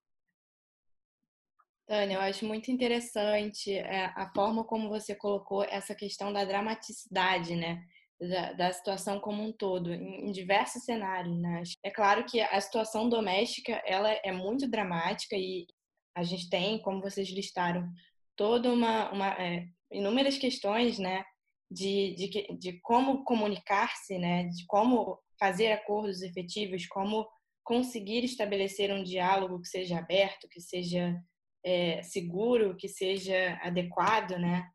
Tânia, 1.91 2.15
eu 2.15 2.21
acho 2.21 2.47
muito 2.47 2.71
interessante 2.71 3.73
é, 3.73 4.05
a 4.15 4.31
forma 4.33 4.63
como 4.63 4.89
você 4.89 5.13
colocou 5.13 5.65
essa 5.65 5.93
questão 5.93 6.33
da 6.33 6.45
dramaticidade, 6.45 7.57
né? 7.57 7.85
Da, 8.21 8.53
da, 8.53 8.73
situação 8.73 9.19
como 9.19 9.43
um 9.43 9.51
todo, 9.51 9.93
em, 9.93 10.29
em, 10.29 10.31
diversos 10.31 10.85
cenários, 10.85 11.37
né? 11.41 11.65
É 11.83 11.91
claro 11.91 12.25
que 12.25 12.41
a 12.41 12.61
situação 12.61 13.09
doméstica, 13.09 13.83
ela 13.85 14.09
é 14.23 14.31
muito 14.31 14.71
dramática 14.71 15.35
e 15.35 15.67
a 16.15 16.23
gente 16.23 16.49
tem, 16.49 16.81
como 16.81 17.01
vocês 17.01 17.29
listaram, 17.31 17.91
toda 18.37 18.73
uma, 18.73 19.11
uma 19.11 19.29
é, 19.43 19.67
inúmeras 19.91 20.39
questões, 20.39 20.97
né? 20.97 21.25
De, 21.69 22.15
de, 22.15 22.57
de 22.57 22.81
como 22.83 23.25
comunicar-se, 23.25 24.17
né? 24.17 24.45
De 24.45 24.65
como 24.69 25.19
fazer 25.41 25.73
acordos 25.73 26.23
efetivos, 26.23 26.87
como 26.87 27.27
conseguir 27.65 28.23
estabelecer 28.23 28.93
um 28.93 29.03
diálogo 29.03 29.61
que 29.61 29.69
seja 29.69 29.99
aberto, 29.99 30.49
que 30.49 30.61
seja 30.61 31.21
é, 31.65 32.03
seguro, 32.03 32.77
que 32.77 32.89
seja 32.89 33.59
adequado, 33.63 34.39
né? 34.39 34.67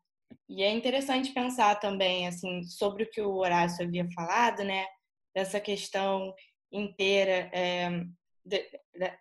E 0.48 0.62
é 0.62 0.70
interessante 0.70 1.32
pensar 1.32 1.76
também, 1.76 2.26
assim, 2.26 2.62
sobre 2.64 3.04
o 3.04 3.10
que 3.10 3.20
o 3.20 3.36
Horácio 3.36 3.84
havia 3.84 4.06
falado, 4.14 4.64
né? 4.64 4.86
Dessa 5.34 5.60
questão 5.60 6.34
inteira, 6.72 7.50
é, 7.52 7.90
de, 8.44 8.58
de, 8.94 9.12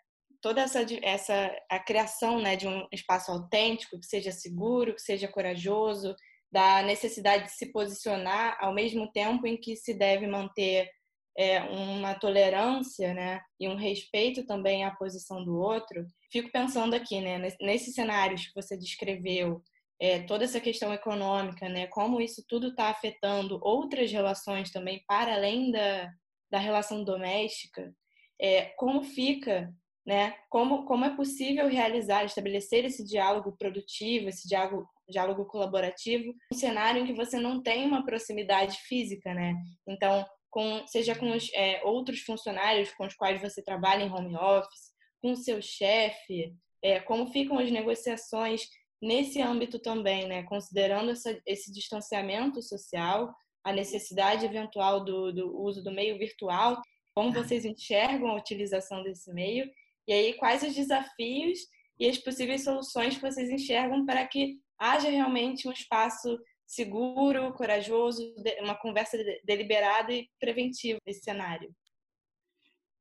toda 0.42 0.62
essa, 0.62 0.86
essa 1.02 1.56
a 1.70 1.80
criação, 1.80 2.40
né, 2.40 2.56
de 2.56 2.68
um 2.68 2.88
espaço 2.92 3.32
autêntico, 3.32 4.00
que 4.00 4.06
seja 4.06 4.32
seguro, 4.32 4.94
que 4.94 5.02
seja 5.02 5.28
corajoso, 5.28 6.16
da 6.52 6.84
necessidade 6.84 7.46
de 7.46 7.52
se 7.52 7.72
posicionar 7.72 8.58
ao 8.62 8.74
mesmo 8.74 9.12
tempo 9.12 9.46
em 9.48 9.58
que 9.58 9.76
se 9.76 9.94
deve 9.94 10.28
manter 10.28 10.90
é, 11.38 11.62
uma 11.64 12.16
tolerância, 12.16 13.14
né, 13.14 13.42
e 13.60 13.68
um 13.68 13.76
respeito 13.76 14.46
também 14.46 14.86
à 14.86 14.92
posição 14.92 15.44
do 15.44 15.58
outro. 15.60 16.06
Fico 16.32 16.52
pensando 16.52 16.94
aqui, 16.94 17.20
né, 17.20 17.38
nesses 17.62 17.94
cenários 17.94 18.48
que 18.48 18.56
você 18.56 18.78
descreveu, 18.78 19.62
é, 20.00 20.20
toda 20.24 20.44
essa 20.44 20.60
questão 20.60 20.94
econômica, 20.94 21.68
né, 21.70 21.88
como 21.88 22.22
isso 22.22 22.44
tudo 22.48 22.70
está 22.70 22.90
afetando 22.90 23.60
outras 23.62 24.12
relações 24.12 24.72
também 24.72 25.04
para 25.08 25.34
além 25.34 25.72
da, 25.72 26.10
da 26.50 26.60
relação 26.60 27.04
doméstica, 27.04 27.94
é, 28.40 28.66
como 28.78 29.04
fica, 29.04 29.74
né, 30.06 30.36
como, 30.50 30.86
como 30.86 31.06
é 31.06 31.16
possível 31.16 31.68
realizar, 31.68 32.24
estabelecer 32.24 32.86
esse 32.86 33.04
diálogo 33.04 33.56
produtivo, 33.58 34.30
esse 34.30 34.48
diálogo, 34.48 34.88
diálogo 35.10 35.46
colaborativo, 35.46 36.34
um 36.54 36.58
cenário 36.58 37.02
em 37.02 37.06
que 37.06 37.14
você 37.14 37.40
não 37.40 37.62
tem 37.62 37.86
uma 37.86 38.06
proximidade 38.06 38.78
física, 38.82 39.34
né? 39.34 39.56
Então, 39.88 40.26
com, 40.56 40.88
seja 40.88 41.14
com 41.14 41.36
os 41.36 41.52
é, 41.54 41.82
outros 41.84 42.22
funcionários 42.22 42.90
com 42.94 43.06
os 43.06 43.14
quais 43.14 43.42
você 43.42 43.62
trabalha 43.62 44.06
em 44.06 44.10
home 44.10 44.38
office, 44.38 44.94
com 45.22 45.34
o 45.34 45.36
seu 45.36 45.62
chefe, 45.62 46.56
é, 46.82 47.02
como 47.02 47.28
ficam 47.28 47.60
as 47.60 47.70
negociações 47.70 48.66
nesse 49.02 49.42
âmbito 49.42 49.78
também, 49.80 50.26
né? 50.26 50.44
considerando 50.44 51.12
essa, 51.12 51.38
esse 51.46 51.74
distanciamento 51.74 52.62
social, 52.62 53.36
a 53.66 53.74
necessidade 53.74 54.46
eventual 54.46 55.04
do, 55.04 55.34
do 55.34 55.62
uso 55.62 55.84
do 55.84 55.92
meio 55.92 56.18
virtual, 56.18 56.82
como 57.14 57.34
vocês 57.34 57.66
enxergam 57.66 58.30
a 58.30 58.38
utilização 58.38 59.04
desse 59.04 59.34
meio, 59.34 59.70
e 60.08 60.14
aí 60.14 60.34
quais 60.36 60.64
os 60.64 60.74
desafios 60.74 61.60
e 62.00 62.08
as 62.08 62.18
possíveis 62.18 62.64
soluções 62.64 63.16
que 63.16 63.22
vocês 63.22 63.50
enxergam 63.50 64.06
para 64.06 64.26
que 64.26 64.58
haja 64.80 65.10
realmente 65.10 65.68
um 65.68 65.72
espaço 65.74 66.40
seguro, 66.66 67.54
corajoso, 67.54 68.34
uma 68.60 68.76
conversa 68.76 69.18
deliberada 69.44 70.14
e 70.14 70.30
preventiva 70.40 71.00
nesse 71.06 71.22
cenário? 71.22 71.74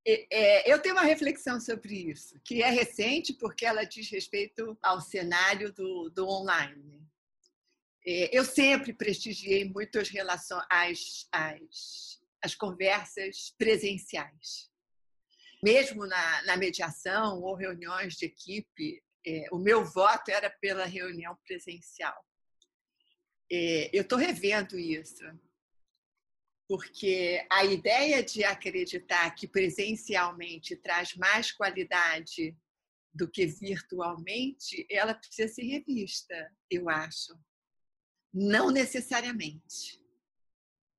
É, 0.06 0.70
eu 0.70 0.80
tenho 0.82 0.94
uma 0.94 1.04
reflexão 1.04 1.58
sobre 1.58 2.10
isso, 2.10 2.38
que 2.44 2.62
é 2.62 2.68
recente 2.68 3.32
porque 3.32 3.64
ela 3.64 3.84
diz 3.84 4.10
respeito 4.10 4.76
ao 4.82 5.00
cenário 5.00 5.72
do, 5.72 6.10
do 6.10 6.28
online. 6.28 7.02
É, 8.06 8.36
eu 8.36 8.44
sempre 8.44 8.92
prestigiei 8.92 9.64
muito 9.64 9.98
as, 9.98 10.10
relações, 10.10 10.62
as, 10.68 11.26
as, 11.32 12.20
as 12.42 12.54
conversas 12.54 13.54
presenciais. 13.56 14.70
Mesmo 15.62 16.06
na, 16.06 16.42
na 16.42 16.56
mediação 16.58 17.40
ou 17.40 17.54
reuniões 17.54 18.14
de 18.16 18.26
equipe, 18.26 19.02
é, 19.26 19.46
o 19.50 19.58
meu 19.58 19.86
voto 19.86 20.30
era 20.30 20.50
pela 20.50 20.84
reunião 20.84 21.34
presencial. 21.46 22.22
É, 23.50 23.90
eu 23.96 24.02
estou 24.02 24.18
revendo 24.18 24.78
isso, 24.78 25.22
porque 26.68 27.46
a 27.50 27.64
ideia 27.64 28.22
de 28.22 28.42
acreditar 28.42 29.34
que 29.34 29.46
presencialmente 29.46 30.76
traz 30.76 31.14
mais 31.14 31.52
qualidade 31.52 32.56
do 33.12 33.30
que 33.30 33.46
virtualmente, 33.46 34.86
ela 34.90 35.14
precisa 35.14 35.52
ser 35.52 35.62
revista, 35.62 36.52
eu 36.68 36.88
acho. 36.88 37.38
Não 38.32 38.70
necessariamente. 38.70 40.02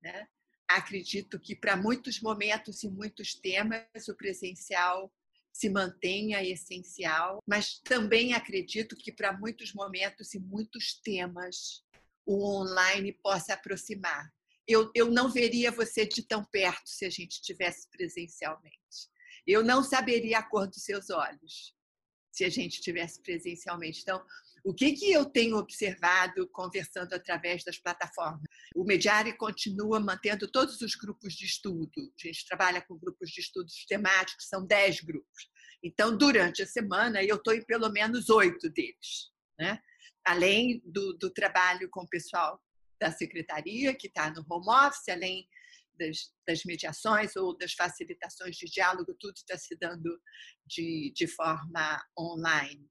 Né? 0.00 0.26
Acredito 0.66 1.38
que 1.38 1.54
para 1.54 1.76
muitos 1.76 2.20
momentos 2.20 2.82
e 2.82 2.88
muitos 2.88 3.34
temas 3.34 4.08
o 4.08 4.16
presencial 4.16 5.12
se 5.52 5.68
mantenha 5.68 6.42
essencial, 6.42 7.42
mas 7.46 7.78
também 7.80 8.34
acredito 8.34 8.96
que 8.96 9.10
para 9.10 9.36
muitos 9.36 9.72
momentos 9.72 10.34
e 10.34 10.38
muitos 10.38 10.94
temas 11.00 11.82
o 12.26 12.60
online 12.60 13.12
possa 13.22 13.54
aproximar. 13.54 14.28
Eu, 14.66 14.90
eu 14.94 15.10
não 15.10 15.30
veria 15.30 15.70
você 15.70 16.04
de 16.04 16.22
tão 16.26 16.44
perto 16.44 16.88
se 16.88 17.04
a 17.04 17.10
gente 17.10 17.32
estivesse 17.32 17.88
presencialmente. 17.88 18.76
Eu 19.46 19.62
não 19.62 19.82
saberia 19.82 20.38
a 20.38 20.42
cor 20.42 20.66
dos 20.66 20.82
seus 20.82 21.08
olhos 21.08 21.76
se 22.32 22.44
a 22.44 22.50
gente 22.50 22.74
estivesse 22.74 23.22
presencialmente. 23.22 24.00
Então, 24.02 24.22
o 24.62 24.74
que, 24.74 24.92
que 24.92 25.10
eu 25.10 25.24
tenho 25.24 25.56
observado 25.56 26.46
conversando 26.48 27.14
através 27.14 27.64
das 27.64 27.78
plataformas? 27.78 28.42
O 28.74 28.84
Mediare 28.84 29.32
continua 29.38 30.00
mantendo 30.00 30.50
todos 30.50 30.80
os 30.82 30.94
grupos 30.96 31.34
de 31.34 31.46
estudo. 31.46 32.12
A 32.18 32.26
gente 32.26 32.44
trabalha 32.46 32.82
com 32.82 32.98
grupos 32.98 33.30
de 33.30 33.40
estudos 33.40 33.86
temáticos, 33.86 34.48
são 34.48 34.66
10 34.66 35.00
grupos. 35.00 35.48
Então, 35.82 36.14
durante 36.14 36.62
a 36.62 36.66
semana, 36.66 37.22
eu 37.22 37.36
estou 37.36 37.54
em 37.54 37.64
pelo 37.64 37.88
menos 37.90 38.28
oito 38.28 38.68
deles. 38.68 39.30
Né? 39.58 39.80
Além 40.26 40.82
do, 40.84 41.12
do 41.14 41.30
trabalho 41.30 41.88
com 41.90 42.02
o 42.02 42.08
pessoal 42.08 42.60
da 43.00 43.12
secretaria, 43.12 43.94
que 43.94 44.08
está 44.08 44.30
no 44.30 44.44
home 44.48 44.68
office, 44.68 45.08
além 45.08 45.48
das, 45.98 46.32
das, 46.46 46.64
mediações 46.64 47.36
ou 47.36 47.56
das 47.56 47.72
facilitações 47.72 48.56
de 48.56 48.66
diálogo, 48.66 49.16
tudo 49.18 49.34
está 49.36 49.56
se 49.56 49.76
dando 49.76 50.20
de, 50.66 51.12
de 51.14 51.26
forma 51.26 52.04
online. 52.18 52.90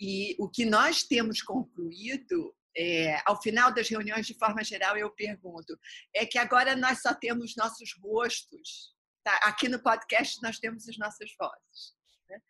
E 0.00 0.34
o 0.38 0.48
que 0.48 0.64
nós 0.64 1.02
temos 1.02 1.42
concluído, 1.42 2.54
é, 2.76 3.20
ao 3.26 3.40
final 3.40 3.72
das 3.72 3.88
reuniões, 3.88 4.26
de 4.26 4.34
forma 4.34 4.64
geral, 4.64 4.96
eu 4.96 5.10
pergunto, 5.10 5.78
é 6.14 6.24
que 6.24 6.38
agora 6.38 6.74
nós 6.74 7.02
só 7.02 7.14
temos 7.14 7.54
nossos 7.56 7.94
rostos. 8.02 8.94
Tá? 9.22 9.36
Aqui 9.42 9.68
no 9.68 9.82
podcast 9.82 10.40
nós 10.42 10.58
temos 10.58 10.88
as 10.88 10.96
nossas 10.96 11.30
vozes. 11.38 11.94
Né? 12.28 12.40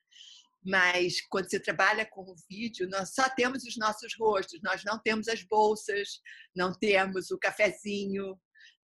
Mas 0.64 1.20
quando 1.28 1.48
você 1.48 1.58
trabalha 1.58 2.04
com 2.04 2.22
o 2.22 2.36
vídeo, 2.48 2.88
nós 2.88 3.14
só 3.14 3.28
temos 3.28 3.64
os 3.64 3.76
nossos 3.76 4.14
rostos, 4.18 4.60
nós 4.62 4.84
não 4.84 4.98
temos 4.98 5.26
as 5.28 5.42
bolsas, 5.42 6.20
não 6.54 6.72
temos 6.72 7.30
o 7.30 7.38
cafezinho, 7.38 8.38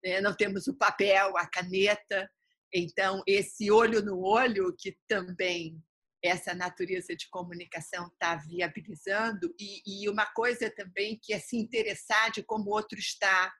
né? 0.03 0.21
não 0.21 0.33
temos 0.33 0.67
o 0.67 0.77
papel, 0.77 1.35
a 1.37 1.47
caneta. 1.47 2.29
Então, 2.73 3.21
esse 3.27 3.69
olho 3.71 4.01
no 4.01 4.19
olho, 4.21 4.73
que 4.77 4.97
também 5.07 5.81
essa 6.23 6.53
natureza 6.55 7.15
de 7.15 7.29
comunicação 7.29 8.07
está 8.07 8.35
viabilizando, 8.35 9.53
e, 9.59 10.03
e 10.03 10.09
uma 10.09 10.25
coisa 10.25 10.69
também 10.69 11.19
que 11.21 11.33
é 11.33 11.39
se 11.39 11.57
interessar 11.57 12.31
de 12.31 12.41
como 12.41 12.69
o 12.69 12.73
outro 12.73 12.97
está. 12.97 13.53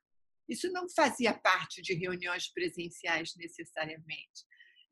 Isso 0.48 0.72
não 0.72 0.88
fazia 0.90 1.34
parte 1.34 1.82
de 1.82 1.94
reuniões 1.94 2.52
presenciais 2.52 3.34
necessariamente. 3.36 4.46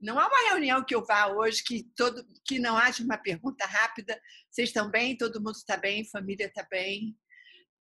Não 0.04 0.20
há 0.20 0.28
uma 0.28 0.50
reunião 0.50 0.84
que 0.84 0.94
eu 0.94 1.06
vá 1.06 1.28
hoje 1.28 1.64
que, 1.64 1.84
todo, 1.96 2.28
que 2.46 2.60
não 2.60 2.78
haja 2.78 3.02
uma 3.02 3.18
pergunta 3.18 3.66
rápida. 3.66 4.22
Vocês 4.52 4.68
estão 4.68 4.92
bem? 4.92 5.16
Todo 5.16 5.42
mundo 5.42 5.56
está 5.56 5.78
bem? 5.78 6.04
Família 6.04 6.48
está 6.48 6.62
bem? 6.70 7.18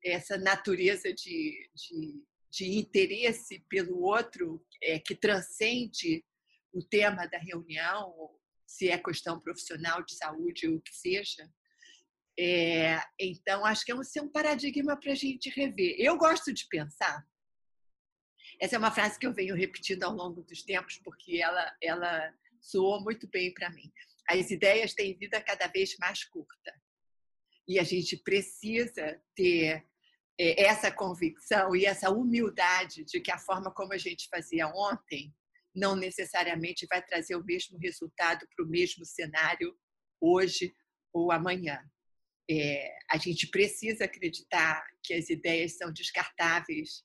Essa 0.04 0.38
natureza 0.38 1.12
de, 1.12 1.68
de, 1.74 2.24
de 2.48 2.78
interesse 2.78 3.66
pelo 3.68 4.00
outro 4.02 4.64
é, 4.80 5.00
que 5.00 5.16
transcende 5.16 6.24
o 6.72 6.80
tema 6.80 7.26
da 7.26 7.38
reunião, 7.38 8.14
se 8.64 8.88
é 8.88 8.96
questão 8.96 9.40
profissional, 9.40 10.04
de 10.04 10.14
saúde, 10.14 10.68
ou 10.68 10.76
o 10.76 10.80
que 10.80 10.94
seja. 10.94 11.50
É, 12.38 13.02
então, 13.18 13.66
acho 13.66 13.84
que 13.84 13.90
é 13.90 13.96
um, 13.96 14.00
é 14.00 14.22
um 14.22 14.30
paradigma 14.30 14.96
para 14.96 15.10
a 15.10 15.16
gente 15.16 15.50
rever. 15.50 15.96
Eu 15.98 16.16
gosto 16.16 16.52
de 16.52 16.68
pensar 16.68 17.26
essa 18.62 18.76
é 18.76 18.78
uma 18.78 18.92
frase 18.92 19.18
que 19.18 19.26
eu 19.26 19.34
venho 19.34 19.56
repetindo 19.56 20.04
ao 20.04 20.12
longo 20.12 20.40
dos 20.40 20.62
tempos, 20.62 20.96
porque 20.98 21.42
ela, 21.42 21.76
ela 21.82 22.32
soou 22.60 23.02
muito 23.02 23.28
bem 23.28 23.52
para 23.52 23.68
mim. 23.70 23.92
As 24.28 24.52
ideias 24.52 24.94
têm 24.94 25.18
vida 25.18 25.42
cada 25.42 25.66
vez 25.66 25.96
mais 25.98 26.22
curta. 26.22 26.72
E 27.66 27.80
a 27.80 27.82
gente 27.82 28.16
precisa 28.16 29.20
ter 29.34 29.84
é, 30.38 30.62
essa 30.62 30.92
convicção 30.92 31.74
e 31.74 31.84
essa 31.84 32.08
humildade 32.10 33.02
de 33.04 33.18
que 33.20 33.32
a 33.32 33.38
forma 33.38 33.68
como 33.74 33.94
a 33.94 33.98
gente 33.98 34.28
fazia 34.28 34.68
ontem 34.68 35.34
não 35.74 35.96
necessariamente 35.96 36.86
vai 36.86 37.04
trazer 37.04 37.34
o 37.34 37.44
mesmo 37.44 37.76
resultado 37.78 38.46
para 38.54 38.64
o 38.64 38.68
mesmo 38.68 39.04
cenário 39.04 39.76
hoje 40.20 40.72
ou 41.12 41.32
amanhã. 41.32 41.82
É, 42.48 42.96
a 43.10 43.16
gente 43.16 43.48
precisa 43.48 44.04
acreditar 44.04 44.86
que 45.02 45.14
as 45.14 45.30
ideias 45.30 45.76
são 45.76 45.92
descartáveis 45.92 47.02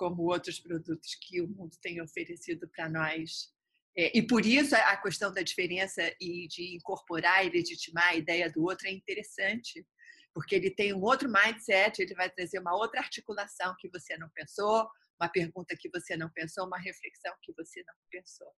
como 0.00 0.22
outros 0.22 0.58
produtos 0.58 1.14
que 1.14 1.42
o 1.42 1.46
mundo 1.46 1.76
tem 1.82 2.00
oferecido 2.00 2.66
para 2.66 2.88
nós. 2.88 3.52
É, 3.94 4.16
e 4.16 4.26
por 4.26 4.46
isso 4.46 4.74
a 4.74 4.96
questão 4.96 5.30
da 5.30 5.42
diferença 5.42 6.02
e 6.18 6.48
de 6.48 6.74
incorporar 6.74 7.44
e 7.44 7.50
legitimar 7.50 8.08
a 8.08 8.16
ideia 8.16 8.50
do 8.50 8.62
outro 8.62 8.88
é 8.88 8.90
interessante, 8.90 9.86
porque 10.32 10.54
ele 10.54 10.70
tem 10.70 10.94
um 10.94 11.02
outro 11.02 11.30
mindset, 11.30 12.00
ele 12.00 12.14
vai 12.14 12.30
trazer 12.30 12.60
uma 12.60 12.74
outra 12.74 13.00
articulação 13.00 13.76
que 13.78 13.90
você 13.90 14.16
não 14.16 14.30
pensou, 14.30 14.88
uma 15.20 15.28
pergunta 15.28 15.76
que 15.78 15.90
você 15.90 16.16
não 16.16 16.30
pensou, 16.30 16.66
uma 16.66 16.78
reflexão 16.78 17.34
que 17.42 17.52
você 17.52 17.84
não 17.86 17.94
pensou. 18.10 18.50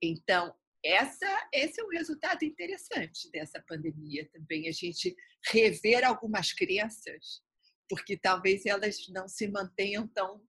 Então, 0.00 0.54
essa, 0.82 1.48
esse 1.52 1.82
é 1.82 1.84
um 1.84 1.90
resultado 1.90 2.46
interessante 2.46 3.30
dessa 3.30 3.62
pandemia 3.68 4.26
também, 4.32 4.68
a 4.68 4.72
gente 4.72 5.14
rever 5.52 6.02
algumas 6.02 6.50
crenças, 6.54 7.42
porque 7.90 8.16
talvez 8.16 8.64
elas 8.64 8.96
não 9.10 9.28
se 9.28 9.48
mantenham 9.48 10.08
tão 10.08 10.47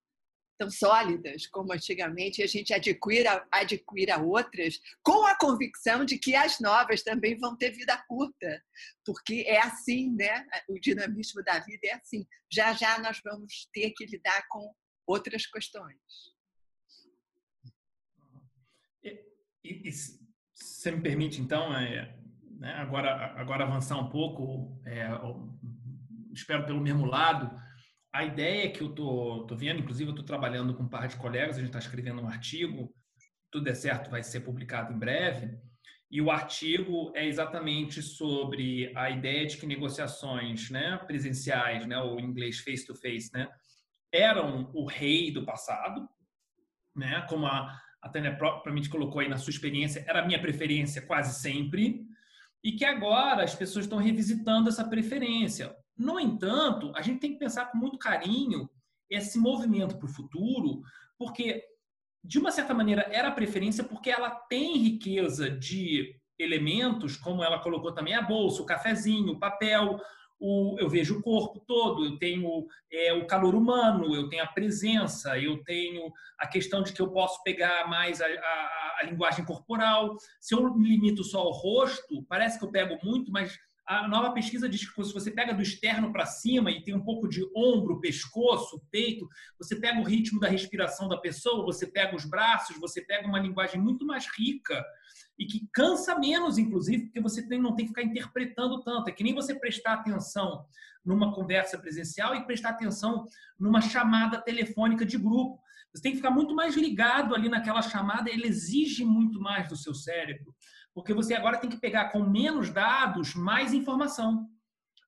tão 0.60 0.70
sólidas 0.70 1.47
como 1.47 1.72
antigamente, 1.72 2.41
e 2.41 2.43
a 2.43 2.47
gente 2.47 2.74
adquira, 2.74 3.47
adquira 3.49 4.22
outras 4.22 4.78
com 5.01 5.26
a 5.26 5.36
convicção 5.38 6.03
de 6.03 6.20
que 6.20 6.36
as 6.36 6.60
novas 6.60 7.01
também 7.01 7.38
vão 7.38 7.55
ter 7.55 7.72
vida 7.72 7.97
curta, 8.10 8.62
porque 9.05 9.45
é 9.47 9.62
assim, 9.62 10.14
né? 10.14 10.45
O 10.68 10.78
dinamismo 10.78 11.41
da 11.43 11.60
vida 11.60 11.88
é 11.88 11.93
assim. 11.93 12.28
Já 12.51 12.74
já 12.74 12.99
nós 12.99 13.22
vamos 13.24 13.70
ter 13.74 13.91
que 13.91 14.05
lidar 14.05 14.45
com 14.49 14.76
outras 15.07 15.47
questões. 15.47 15.97
E, 19.01 19.10
e, 19.64 19.88
e 19.88 19.91
se 20.53 20.91
me 20.91 21.01
permite, 21.01 21.41
então, 21.41 21.74
é, 21.74 22.18
né, 22.60 22.74
agora, 22.74 23.34
agora 23.39 23.64
avançar 23.64 23.97
um 23.97 24.10
pouco, 24.10 24.78
é, 24.86 25.07
espero 26.34 26.66
pelo 26.66 26.82
mesmo 26.82 27.05
lado, 27.05 27.49
a 28.12 28.24
ideia 28.26 28.72
que 28.72 28.82
eu 28.82 28.89
tô, 28.89 29.45
tô 29.45 29.55
vendo, 29.55 29.80
inclusive 29.80 30.10
eu 30.10 30.14
estou 30.14 30.26
trabalhando 30.26 30.74
com 30.74 30.84
um 30.84 30.89
par 30.89 31.07
de 31.07 31.16
colegas, 31.16 31.55
a 31.55 31.60
gente 31.60 31.70
está 31.70 31.80
escrevendo 31.80 32.22
um 32.22 32.28
artigo, 32.28 32.93
tudo 33.51 33.70
é 33.70 33.74
certo, 33.74 34.10
vai 34.10 34.24
ser 34.24 34.41
publicado 34.41 34.93
em 34.93 34.97
breve, 34.97 35.57
e 36.12 36.20
o 36.22 36.32
artigo 36.32 37.12
é 37.16 37.28
exatamente 37.28 38.01
sobre 38.01 38.91
a 38.95 39.12
ideia 39.12 39.45
de 39.45 39.57
que 39.57 39.68
negociações 39.68 40.72
né, 40.72 40.97
presenciais, 41.05 41.86
né, 41.86 41.99
ou 41.99 42.20
em 42.20 42.26
inglês 42.26 42.60
face-to-face, 42.60 43.32
né, 43.32 43.47
eram 44.12 44.72
o 44.74 44.86
rei 44.86 45.32
do 45.32 45.45
passado, 45.45 46.10
né, 46.95 47.24
como 47.30 47.45
a, 47.45 47.80
a 48.01 48.10
Tânia 48.10 48.36
propriamente 48.36 48.89
colocou 48.89 49.22
aí 49.22 49.30
na 49.30 49.38
sua 49.38 49.51
experiência, 49.51 50.03
era 50.07 50.24
a 50.24 50.26
minha 50.26 50.41
preferência 50.41 51.03
quase 51.03 51.39
sempre, 51.39 52.03
e 52.64 52.72
que 52.72 52.84
agora 52.84 53.43
as 53.43 53.53
pessoas 53.53 53.86
estão 53.86 53.99
revisitando 53.99 54.68
essa 54.68 54.88
preferência. 54.88 55.76
No 56.00 56.18
entanto, 56.18 56.93
a 56.95 57.02
gente 57.02 57.20
tem 57.20 57.34
que 57.34 57.39
pensar 57.39 57.66
com 57.66 57.78
muito 57.78 57.97
carinho 57.97 58.70
esse 59.10 59.38
movimento 59.38 59.97
para 59.97 60.06
o 60.06 60.14
futuro, 60.14 60.82
porque, 61.18 61.62
de 62.24 62.39
uma 62.39 62.52
certa 62.52 62.74
maneira, 62.74 63.06
era 63.12 63.28
a 63.28 63.34
preferência 63.34 63.84
porque 63.84 64.10
ela 64.10 64.30
tem 64.30 64.78
riqueza 64.78 65.50
de 65.50 66.16
elementos, 66.39 67.18
como 67.18 67.43
ela 67.43 67.60
colocou 67.60 67.91
também 67.91 68.16
a 68.16 68.22
bolsa, 68.22 68.62
o 68.62 68.66
cafezinho, 68.66 69.34
o 69.34 69.39
papel, 69.39 70.00
o, 70.39 70.78
eu 70.80 70.88
vejo 70.88 71.20
o 71.20 71.22
corpo 71.22 71.60
todo, 71.68 72.06
eu 72.06 72.18
tenho 72.18 72.66
é, 72.89 73.12
o 73.12 73.28
calor 73.28 73.54
humano, 73.54 74.16
eu 74.16 74.30
tenho 74.30 74.43
a 74.43 74.47
presença, 74.47 75.38
eu 75.38 75.62
tenho 75.66 76.14
a 76.38 76.47
questão 76.47 76.82
de 76.82 76.93
que 76.93 77.02
eu 77.02 77.12
posso 77.12 77.43
pegar 77.43 77.89
mais 77.89 78.22
a, 78.22 78.26
a, 78.26 78.97
a 79.02 79.04
linguagem 79.04 79.43
corporal. 79.43 80.16
Se 80.39 80.56
eu 80.56 80.74
me 80.74 80.88
limito 80.88 81.26
só 81.26 81.39
ao 81.39 81.52
rosto, 81.52 82.24
parece 82.30 82.58
que 82.58 82.64
eu 82.64 82.72
pego 82.72 82.97
muito, 83.04 83.34
mas 83.34 83.60
a 83.90 84.08
nova 84.08 84.32
pesquisa 84.32 84.70
diz 84.70 84.88
que 84.88 85.04
se 85.04 85.12
você 85.12 85.32
pega 85.32 85.52
do 85.52 85.64
externo 85.64 86.14
para 86.14 86.24
cima 86.24 86.70
e 86.70 86.84
tem 86.84 86.94
um 86.94 87.04
pouco 87.04 87.28
de 87.28 87.44
ombro, 87.56 88.00
pescoço, 88.00 88.80
peito, 88.92 89.28
você 89.58 89.76
pega 89.76 90.00
o 90.00 90.04
ritmo 90.04 90.40
da 90.40 90.48
respiração 90.48 91.10
da 91.10 91.18
pessoa, 91.18 91.66
você 91.66 91.88
pega 91.88 92.16
os 92.16 92.24
braços, 92.24 92.80
você 92.80 93.02
pega 93.02 93.28
uma 93.28 93.40
linguagem 93.40 93.82
muito 93.82 94.06
mais 94.06 94.28
rica 94.38 94.86
e 95.40 95.46
que 95.48 95.68
cansa 95.74 96.20
menos, 96.20 96.60
inclusive, 96.60 97.06
porque 97.06 97.20
você 97.20 97.42
não 97.58 97.76
tem 97.76 97.86
que 97.86 97.90
ficar 97.90 98.04
interpretando 98.04 98.84
tanto. 98.84 99.10
É 99.10 99.12
que 99.12 99.24
nem 99.24 99.34
você 99.34 99.56
prestar 99.56 99.94
atenção 99.94 100.68
numa 101.04 101.34
conversa 101.34 101.76
presencial 101.76 102.36
e 102.36 102.46
prestar 102.46 102.70
atenção 102.70 103.26
numa 103.60 103.82
chamada 103.82 104.40
telefônica 104.40 105.04
de 105.04 105.18
grupo. 105.18 105.60
Você 105.92 106.04
tem 106.04 106.12
que 106.12 106.18
ficar 106.18 106.30
muito 106.30 106.54
mais 106.54 106.76
ligado 106.76 107.34
ali 107.34 107.50
naquela 107.50 107.82
chamada, 107.82 108.30
ele 108.30 108.46
exige 108.46 109.04
muito 109.04 109.42
mais 109.42 109.68
do 109.68 109.76
seu 109.76 109.96
cérebro 109.96 110.54
porque 111.00 111.14
você 111.14 111.34
agora 111.34 111.58
tem 111.58 111.70
que 111.70 111.80
pegar 111.80 112.10
com 112.10 112.20
menos 112.20 112.70
dados 112.70 113.34
mais 113.34 113.74
informação. 113.74 114.50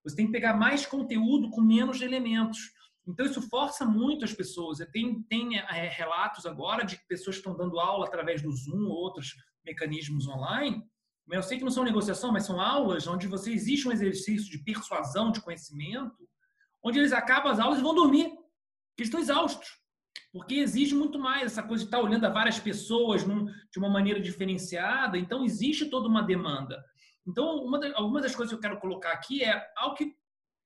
Você 0.05 0.15
tem 0.15 0.25
que 0.25 0.31
pegar 0.31 0.53
mais 0.53 0.85
conteúdo 0.85 1.49
com 1.49 1.59
menos 1.59 2.01
elementos. 2.01 2.71
Então, 3.05 3.25
isso 3.25 3.41
força 3.49 3.85
muito 3.85 4.23
as 4.23 4.33
pessoas. 4.33 4.77
Tem, 4.93 5.21
tem 5.23 5.57
é, 5.57 5.89
relatos 5.89 6.45
agora 6.45 6.85
de 6.85 6.97
pessoas 7.09 7.35
que 7.35 7.41
estão 7.41 7.57
dando 7.57 7.77
aula 7.77 8.05
através 8.05 8.41
do 8.41 8.51
Zoom 8.51 8.85
ou 8.85 8.95
outros 8.95 9.35
mecanismos 9.65 10.27
online. 10.27 10.81
Eu 11.29 11.43
sei 11.43 11.57
que 11.57 11.63
não 11.63 11.71
são 11.71 11.83
negociação, 11.83 12.31
mas 12.31 12.45
são 12.45 12.59
aulas 12.59 13.05
onde 13.05 13.27
você 13.27 13.51
existe 13.51 13.85
um 13.85 13.91
exercício 13.91 14.49
de 14.49 14.63
persuasão, 14.63 15.29
de 15.29 15.41
conhecimento, 15.41 16.25
onde 16.81 16.99
eles 16.99 17.11
acabam 17.11 17.51
as 17.51 17.59
aulas 17.59 17.79
e 17.79 17.83
vão 17.83 17.93
dormir, 17.93 18.29
porque 18.89 19.03
estão 19.03 19.19
exaustos 19.19 19.67
porque 20.31 20.55
exige 20.55 20.95
muito 20.95 21.19
mais 21.19 21.43
essa 21.43 21.61
coisa 21.61 21.83
de 21.83 21.87
estar 21.87 21.99
olhando 21.99 22.25
a 22.25 22.29
várias 22.29 22.57
pessoas 22.57 23.25
num, 23.25 23.45
de 23.45 23.77
uma 23.77 23.89
maneira 23.89 24.19
diferenciada. 24.19 25.17
Então, 25.17 25.43
existe 25.43 25.89
toda 25.89 26.07
uma 26.07 26.23
demanda. 26.23 26.83
Então, 27.27 27.57
uma 27.57 27.79
algumas 27.95 28.23
das 28.23 28.35
coisas 28.35 28.51
que 28.51 28.55
eu 28.55 28.61
quero 28.61 28.79
colocar 28.79 29.11
aqui 29.11 29.43
é 29.43 29.61
ao 29.75 29.93
que 29.93 30.13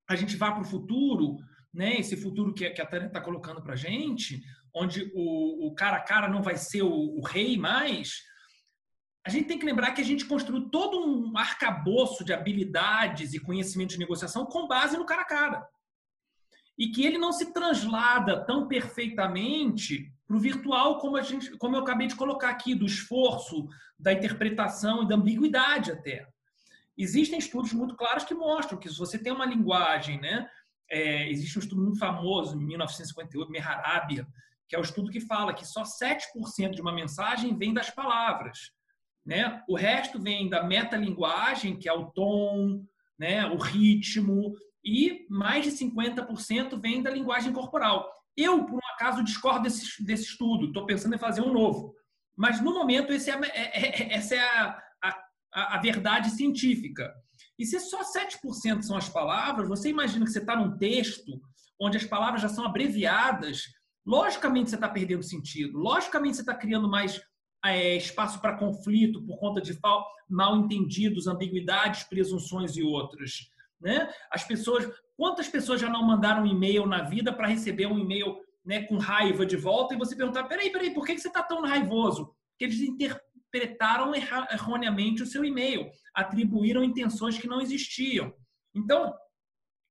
a 0.07 0.15
gente 0.15 0.37
vá 0.37 0.51
para 0.51 0.61
o 0.61 0.65
futuro, 0.65 1.37
né? 1.73 1.99
Esse 1.99 2.15
futuro 2.15 2.53
que, 2.53 2.69
que 2.69 2.81
a 2.81 2.85
Tânia 2.85 3.07
está 3.07 3.19
colocando 3.19 3.61
para 3.61 3.73
a 3.73 3.77
gente, 3.77 4.41
onde 4.73 5.11
o, 5.15 5.67
o, 5.67 5.73
cara 5.73 5.97
a 5.97 6.01
cara 6.01 6.29
não 6.29 6.43
vai 6.43 6.55
ser 6.55 6.83
o, 6.83 7.17
o 7.17 7.21
rei 7.21 7.57
mais. 7.57 8.21
A 9.25 9.31
gente 9.31 9.47
tem 9.47 9.57
que 9.57 9.65
lembrar 9.65 9.93
que 9.93 10.01
a 10.01 10.05
gente 10.05 10.25
construiu 10.25 10.69
todo 10.69 11.03
um 11.03 11.35
arcabouço 11.35 12.23
de 12.23 12.31
habilidades 12.31 13.33
e 13.33 13.39
conhecimento 13.39 13.89
de 13.89 13.99
negociação 13.99 14.45
com 14.45 14.67
base 14.67 14.95
no 14.95 15.05
cara 15.05 15.23
a 15.23 15.25
cara 15.25 15.74
e 16.77 16.89
que 16.89 17.05
ele 17.05 17.17
não 17.17 17.31
se 17.31 17.53
translada 17.53 18.45
tão 18.45 18.67
perfeitamente 18.67 20.11
para 20.27 20.35
o 20.35 20.39
virtual 20.39 20.97
como 20.97 21.17
a 21.17 21.21
gente, 21.21 21.51
como 21.57 21.75
eu 21.75 21.81
acabei 21.81 22.07
de 22.07 22.15
colocar 22.15 22.49
aqui, 22.49 22.75
do 22.75 22.85
esforço, 22.85 23.67
da 23.97 24.11
interpretação 24.11 25.03
e 25.03 25.07
da 25.07 25.15
ambiguidade 25.15 25.91
até. 25.91 26.27
Existem 26.97 27.39
estudos 27.39 27.73
muito 27.73 27.95
claros 27.95 28.23
que 28.23 28.33
mostram 28.33 28.79
que 28.79 28.89
se 28.89 28.97
você 28.97 29.17
tem 29.17 29.31
uma 29.31 29.45
linguagem, 29.45 30.19
né, 30.19 30.49
é, 30.89 31.29
existe 31.29 31.57
um 31.57 31.61
estudo 31.61 31.81
muito 31.81 31.99
famoso 31.99 32.55
em 32.55 32.65
1958, 32.65 33.51
Meharabia, 33.51 34.27
que 34.67 34.75
é 34.75 34.79
o 34.79 34.81
um 34.81 34.85
estudo 34.85 35.11
que 35.11 35.19
fala 35.19 35.53
que 35.53 35.65
só 35.65 35.83
7% 35.83 36.71
de 36.71 36.81
uma 36.81 36.93
mensagem 36.93 37.55
vem 37.55 37.73
das 37.73 37.89
palavras. 37.89 38.71
Né? 39.25 39.61
O 39.67 39.75
resto 39.75 40.19
vem 40.19 40.49
da 40.49 40.63
metalinguagem, 40.63 41.77
que 41.77 41.89
é 41.89 41.93
o 41.93 42.05
tom, 42.05 42.83
né? 43.17 43.45
o 43.45 43.57
ritmo, 43.57 44.55
e 44.85 45.25
mais 45.29 45.65
de 45.65 45.71
50% 45.71 46.79
vem 46.79 47.01
da 47.01 47.09
linguagem 47.09 47.51
corporal. 47.51 48.07
Eu, 48.37 48.65
por 48.65 48.75
um 48.75 48.87
acaso, 48.93 49.23
discordo 49.23 49.63
desse, 49.63 50.03
desse 50.03 50.25
estudo, 50.25 50.67
estou 50.67 50.85
pensando 50.85 51.15
em 51.15 51.19
fazer 51.19 51.41
um 51.41 51.51
novo. 51.51 51.95
Mas, 52.37 52.61
no 52.61 52.73
momento, 52.73 53.11
esse 53.11 53.31
é, 53.31 53.33
é, 53.33 53.79
é, 53.79 54.13
essa 54.13 54.35
é 54.35 54.39
a, 54.39 54.83
a, 55.01 55.75
a, 55.75 55.81
verdade 55.81 56.29
científica. 56.29 57.11
E 57.57 57.65
se 57.65 57.79
só 57.79 58.01
7% 58.03 58.83
são 58.83 58.97
as 58.97 59.09
palavras, 59.09 59.67
você 59.67 59.89
imagina 59.89 60.25
que 60.25 60.31
você 60.31 60.39
está 60.39 60.55
num 60.55 60.77
texto 60.77 61.41
onde 61.79 61.97
as 61.97 62.05
palavras 62.05 62.41
já 62.41 62.49
são 62.49 62.65
abreviadas, 62.65 63.63
logicamente 64.05 64.69
você 64.69 64.75
está 64.75 64.87
perdendo 64.87 65.23
sentido, 65.23 65.77
logicamente 65.79 66.35
você 66.35 66.41
está 66.41 66.53
criando 66.53 66.89
mais 66.89 67.21
é, 67.65 67.95
espaço 67.95 68.39
para 68.39 68.57
conflito 68.57 69.25
por 69.25 69.39
conta 69.39 69.61
de 69.61 69.77
mal 70.29 70.57
entendidos, 70.57 71.27
ambiguidades, 71.27 72.03
presunções 72.03 72.75
e 72.75 72.83
outras. 72.83 73.49
Né? 73.81 74.11
As 74.31 74.43
pessoas, 74.43 74.89
quantas 75.15 75.47
pessoas 75.47 75.81
já 75.81 75.89
não 75.89 76.03
mandaram 76.03 76.43
um 76.43 76.47
e-mail 76.47 76.85
na 76.85 77.03
vida 77.03 77.33
para 77.33 77.47
receber 77.47 77.85
um 77.85 77.99
e-mail 77.99 78.37
né, 78.65 78.83
com 78.83 78.97
raiva 78.97 79.45
de 79.45 79.55
volta 79.55 79.93
e 79.93 79.97
você 79.97 80.15
perguntar: 80.15 80.45
peraí, 80.45 80.71
peraí, 80.71 80.93
por 80.93 81.05
que 81.05 81.17
você 81.17 81.27
está 81.27 81.43
tão 81.43 81.61
raivoso? 81.61 82.33
Porque 82.51 82.65
eles 82.65 82.79
interpretaram 82.79 84.13
erroneamente 84.15 85.21
o 85.21 85.25
seu 85.25 85.45
e-mail, 85.45 85.89
atribuíram 86.13 86.83
intenções 86.83 87.37
que 87.37 87.47
não 87.47 87.61
existiam. 87.61 88.33
Então, 88.73 89.13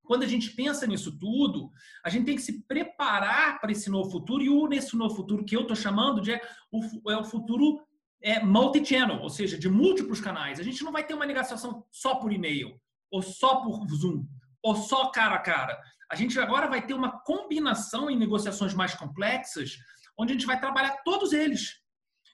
quando 0.04 0.22
a 0.22 0.26
gente 0.26 0.50
pensa 0.50 0.86
nisso 0.86 1.18
tudo, 1.18 1.70
a 2.04 2.10
gente 2.10 2.26
tem 2.26 2.36
que 2.36 2.42
se 2.42 2.62
preparar 2.66 3.60
para 3.60 3.72
esse 3.72 3.88
novo 3.88 4.10
futuro, 4.10 4.42
e 4.42 4.48
o 4.48 4.66
nesse 4.66 4.96
novo 4.96 5.14
futuro 5.14 5.44
que 5.44 5.56
eu 5.56 5.62
estou 5.62 5.76
chamando 5.76 6.20
de 6.20 6.32
é 6.32 6.40
o, 6.70 7.10
é 7.10 7.16
o 7.16 7.24
futuro 7.24 7.80
é, 8.22 8.42
multi-channel, 8.42 9.20
ou 9.20 9.30
seja, 9.30 9.58
de 9.58 9.68
múltiplos 9.68 10.20
canais. 10.20 10.60
A 10.60 10.62
gente 10.62 10.82
não 10.84 10.92
vai 10.92 11.06
ter 11.06 11.14
uma 11.14 11.26
negociação 11.26 11.86
só 11.90 12.16
por 12.16 12.32
e-mail, 12.32 12.78
ou 13.10 13.22
só 13.22 13.56
por 13.56 13.86
Zoom, 13.88 14.26
ou 14.62 14.76
só 14.76 15.10
cara 15.10 15.36
a 15.36 15.40
cara. 15.40 15.80
A 16.10 16.16
gente 16.16 16.38
agora 16.38 16.68
vai 16.68 16.86
ter 16.86 16.94
uma 16.94 17.20
combinação 17.20 18.10
em 18.10 18.16
negociações 18.16 18.74
mais 18.74 18.94
complexas, 18.94 19.76
onde 20.18 20.32
a 20.32 20.34
gente 20.34 20.46
vai 20.46 20.60
trabalhar 20.60 21.02
todos 21.04 21.32
eles. 21.32 21.82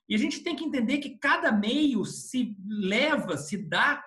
E 0.09 0.15
a 0.15 0.19
gente 0.19 0.41
tem 0.41 0.57
que 0.57 0.65
entender 0.65 0.99
que 0.99 1.19
cada 1.19 1.53
meio 1.53 2.05
se 2.05 2.57
leva, 2.67 3.37
se 3.37 3.57
dá 3.57 4.05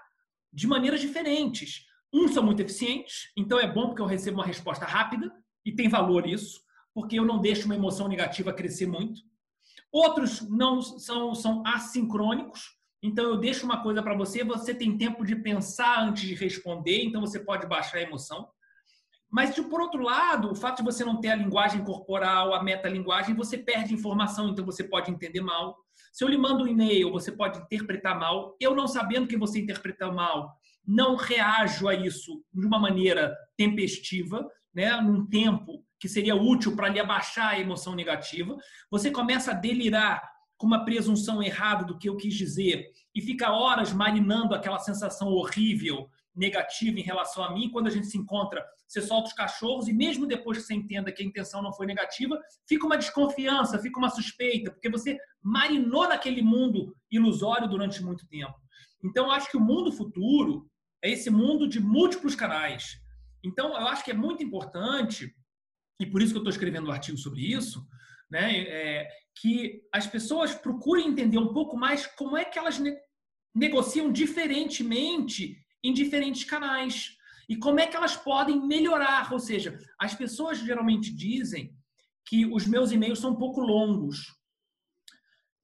de 0.52 0.68
maneiras 0.68 1.02
diferentes. 1.02 1.86
Uns 2.14 2.34
são 2.34 2.44
muito 2.44 2.62
eficientes, 2.62 3.32
então 3.36 3.60
é 3.60 3.72
bom 3.72 3.88
porque 3.88 4.02
eu 4.02 4.06
recebo 4.06 4.38
uma 4.38 4.46
resposta 4.46 4.86
rápida 4.86 5.32
e 5.66 5.72
tem 5.72 5.90
valor 5.90 6.28
isso, 6.28 6.62
porque 6.94 7.18
eu 7.18 7.26
não 7.26 7.40
deixo 7.40 7.66
uma 7.66 7.76
emoção 7.76 8.08
negativa 8.08 8.54
crescer 8.54 8.86
muito. 8.86 9.22
Outros 9.92 10.42
não 10.50 10.82
são, 10.82 11.34
são 11.34 11.64
assincrônicos, 11.66 12.78
então 13.04 13.26
eu 13.26 13.38
deixo 13.38 13.66
uma 13.66 13.84
coisa 13.84 14.02
para 14.02 14.16
você, 14.16 14.46
você 14.46 14.74
tem 14.74 14.98
tempo 14.98 15.26
de 15.26 15.36
pensar 15.36 16.00
antes 16.00 16.24
de 16.24 16.34
responder, 16.34 17.04
então 17.04 17.20
você 17.20 17.38
pode 17.38 17.68
baixar 17.68 17.98
a 17.98 18.02
emoção. 18.02 18.48
Mas, 19.30 19.54
por 19.56 19.82
outro 19.82 20.02
lado, 20.02 20.52
o 20.52 20.56
fato 20.56 20.78
de 20.78 20.84
você 20.84 21.04
não 21.04 21.20
ter 21.20 21.30
a 21.30 21.36
linguagem 21.36 21.84
corporal, 21.84 22.54
a 22.54 22.64
metalinguagem, 22.64 23.36
você 23.36 23.58
perde 23.58 23.94
informação, 23.94 24.50
então 24.50 24.64
você 24.64 24.84
pode 24.84 25.12
entender 25.12 25.42
mal. 25.42 25.76
Se 26.14 26.24
eu 26.24 26.30
lhe 26.30 26.38
mando 26.38 26.64
um 26.64 26.68
e-mail, 26.68 27.12
você 27.12 27.32
pode 27.32 27.60
interpretar 27.60 28.18
mal. 28.18 28.56
Eu 28.60 28.74
não 28.74 28.88
sabendo 28.88 29.28
que 29.28 29.36
você 29.36 29.60
interpreta 29.60 30.12
mal, 30.12 30.56
não 30.86 31.16
reajo 31.16 31.88
a 31.90 31.96
isso 31.96 32.42
de 32.54 32.66
uma 32.66 32.80
maneira 32.80 33.36
tempestiva, 33.58 34.48
né, 34.74 34.96
num 35.02 35.26
tempo 35.28 35.84
que 36.00 36.08
seria 36.08 36.36
útil 36.36 36.76
para 36.76 36.90
lhe 36.90 37.00
abaixar 37.00 37.50
a 37.50 37.60
emoção 37.60 37.96
negativa. 37.96 38.56
Você 38.92 39.10
começa 39.12 39.52
a 39.52 39.56
delirar 39.56 40.22
com 40.64 40.68
uma 40.68 40.86
presunção 40.86 41.44
errada 41.44 41.84
do 41.84 41.98
que 41.98 42.08
eu 42.08 42.16
quis 42.16 42.34
dizer 42.34 42.90
e 43.14 43.22
fica 43.22 43.52
horas 43.52 43.92
marinando 43.92 44.56
aquela 44.56 44.80
sensação 44.80 45.28
horrível, 45.28 46.10
negativa 46.34 46.98
em 46.98 47.04
relação 47.04 47.44
a 47.44 47.54
mim. 47.54 47.70
Quando 47.70 47.88
a 47.88 47.90
gente 47.90 48.08
se 48.08 48.18
encontra, 48.18 48.66
você 48.88 49.02
solta 49.02 49.28
os 49.28 49.34
cachorros 49.34 49.90
e 49.90 49.94
mesmo 49.94 50.26
depois 50.26 50.58
que 50.58 50.64
você 50.64 50.74
entenda 50.74 51.12
que 51.12 51.22
a 51.22 51.26
intenção 51.26 51.62
não 51.62 51.74
foi 51.74 51.86
negativa, 51.86 52.40
fica 52.66 52.86
uma 52.86 52.98
desconfiança, 52.98 53.78
fica 53.78 54.00
uma 54.00 54.10
suspeita, 54.10 54.72
porque 54.72 54.90
você 54.90 55.18
marinou 55.42 56.08
naquele 56.08 56.42
mundo 56.42 56.96
ilusório 57.12 57.68
durante 57.68 58.02
muito 58.02 58.26
tempo. 58.30 58.56
Então, 59.04 59.26
eu 59.26 59.32
acho 59.34 59.52
que 59.52 59.58
o 59.58 59.62
mundo 59.62 59.92
futuro 59.92 60.72
é 61.04 61.10
esse 61.12 61.30
mundo 61.30 61.68
de 61.68 61.82
múltiplos 61.82 62.36
canais. 62.36 62.98
Então, 63.44 63.72
eu 63.72 63.88
acho 63.90 64.06
que 64.06 64.12
é 64.12 64.14
muito 64.14 64.42
importante, 64.42 65.36
e 66.00 66.06
por 66.06 66.22
isso 66.22 66.32
que 66.32 66.38
eu 66.38 66.44
estou 66.44 66.54
escrevendo 66.54 66.88
um 66.88 66.94
artigo 66.94 67.18
sobre 67.18 67.42
isso, 67.42 67.86
né, 68.30 68.60
é, 68.62 69.10
que 69.36 69.82
as 69.92 70.08
pessoas 70.08 70.54
procurem 70.54 71.08
entender 71.08 71.38
um 71.38 71.54
pouco 71.54 71.78
mais 71.78 72.06
como 72.06 72.38
é 72.38 72.46
que 72.46 72.58
elas 72.58 72.80
ne 72.80 72.96
negociam 73.56 74.12
diferentemente 74.12 75.56
em 75.84 75.94
diferentes 75.94 76.44
canais 76.44 77.16
e 77.48 77.56
como 77.56 77.80
é 77.80 77.86
que 77.86 77.96
elas 77.96 78.16
podem 78.16 78.66
melhorar. 78.66 79.32
Ou 79.32 79.40
seja, 79.40 79.78
as 80.00 80.16
pessoas 80.16 80.58
geralmente 80.58 81.14
dizem 81.14 81.72
que 82.26 82.46
os 82.46 82.66
meus 82.66 82.92
e-mails 82.92 83.20
são 83.20 83.32
um 83.32 83.36
pouco 83.36 83.62
longos. 83.62 84.34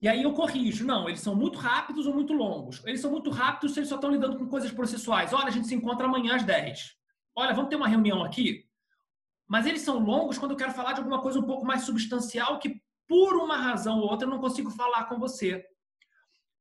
E 0.02 0.08
aí 0.08 0.24
eu 0.24 0.34
corrijo. 0.34 0.86
Não, 0.86 1.08
eles 1.08 1.20
são 1.20 1.36
muito 1.36 1.58
rápidos 1.58 2.06
ou 2.06 2.14
muito 2.14 2.34
longos. 2.34 2.82
Eles 2.86 3.02
são 3.02 3.12
muito 3.12 3.30
rápidos 3.30 3.74
se 3.74 3.80
eles 3.80 3.90
só 3.90 3.96
estão 3.96 4.12
lidando 4.12 4.38
com 4.38 4.48
coisas 4.48 4.72
processuais. 4.72 5.34
Olha, 5.34 5.48
a 5.48 5.52
gente 5.52 5.68
se 5.68 5.76
encontra 5.76 6.06
amanhã 6.06 6.36
às 6.36 6.44
10. 6.44 6.96
Olha, 7.36 7.54
vamos 7.54 7.70
ter 7.70 7.76
uma 7.76 7.88
reunião 7.88 8.24
aqui? 8.24 8.69
Mas 9.50 9.66
eles 9.66 9.82
são 9.82 10.00
longos 10.00 10.38
quando 10.38 10.52
eu 10.52 10.58
quero 10.58 10.72
falar 10.72 10.94
de 10.94 11.00
alguma 11.00 11.22
coisa 11.22 11.40
um 11.40 11.44
pouco 11.44 11.66
mais 11.66 11.82
substancial 11.82 12.60
que, 12.60 12.82
por 13.08 13.36
uma 13.36 13.58
razão 13.58 14.00
ou 14.00 14.10
outra, 14.10 14.28
eu 14.28 14.30
não 14.30 14.40
consigo 14.40 14.70
falar 14.70 15.06
com 15.06 15.20
você. 15.20 15.66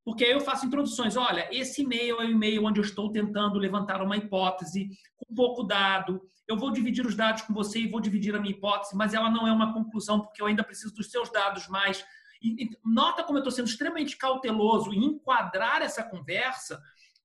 Porque 0.03 0.25
aí 0.25 0.31
eu 0.31 0.41
faço 0.41 0.65
introduções. 0.65 1.15
Olha, 1.15 1.47
esse 1.51 1.83
e-mail 1.83 2.19
é 2.19 2.25
o 2.25 2.31
e-mail 2.31 2.65
onde 2.65 2.79
eu 2.79 2.83
estou 2.83 3.11
tentando 3.11 3.59
levantar 3.59 4.01
uma 4.01 4.17
hipótese 4.17 4.89
com 5.15 5.35
pouco 5.35 5.63
dado. 5.63 6.19
Eu 6.47 6.57
vou 6.57 6.71
dividir 6.71 7.05
os 7.05 7.15
dados 7.15 7.43
com 7.43 7.53
você 7.53 7.79
e 7.79 7.87
vou 7.87 8.01
dividir 8.01 8.35
a 8.35 8.39
minha 8.39 8.55
hipótese, 8.55 8.95
mas 8.95 9.13
ela 9.13 9.29
não 9.29 9.47
é 9.47 9.51
uma 9.51 9.71
conclusão, 9.71 10.21
porque 10.21 10.41
eu 10.41 10.47
ainda 10.47 10.63
preciso 10.63 10.95
dos 10.95 11.11
seus 11.11 11.31
dados 11.31 11.67
mais 11.67 12.03
e, 12.41 12.69
nota 12.83 13.23
como 13.23 13.37
eu 13.37 13.41
estou 13.41 13.51
sendo 13.51 13.67
extremamente 13.67 14.17
cauteloso 14.17 14.93
em 14.93 15.03
enquadrar 15.03 15.81
essa 15.81 16.03
conversa 16.03 16.81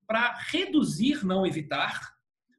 para 0.06 0.34
reduzir, 0.50 1.24
não 1.24 1.46
evitar, 1.46 2.14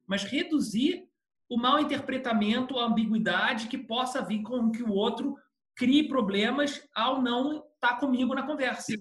mas 0.08 0.24
reduzir 0.24 1.08
o 1.49 1.57
mal 1.57 1.79
interpretamento, 1.79 2.79
a 2.79 2.85
ambiguidade 2.85 3.67
que 3.67 3.77
possa 3.77 4.21
vir 4.21 4.41
com 4.41 4.71
que 4.71 4.83
o 4.83 4.91
outro 4.91 5.35
crie 5.75 6.07
problemas 6.07 6.81
ao 6.95 7.21
não 7.21 7.57
estar 7.57 7.93
tá 7.93 7.95
comigo 7.97 8.33
na 8.33 8.43
conversa. 8.43 8.93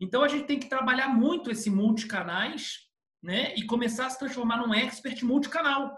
Então 0.00 0.22
a 0.22 0.28
gente 0.28 0.44
tem 0.44 0.58
que 0.58 0.68
trabalhar 0.68 1.08
muito 1.08 1.50
esse 1.50 1.70
multicanais, 1.70 2.84
né, 3.22 3.54
e 3.56 3.64
começar 3.64 4.06
a 4.06 4.10
se 4.10 4.18
transformar 4.18 4.58
num 4.58 4.74
expert 4.74 5.22
multicanal, 5.24 5.96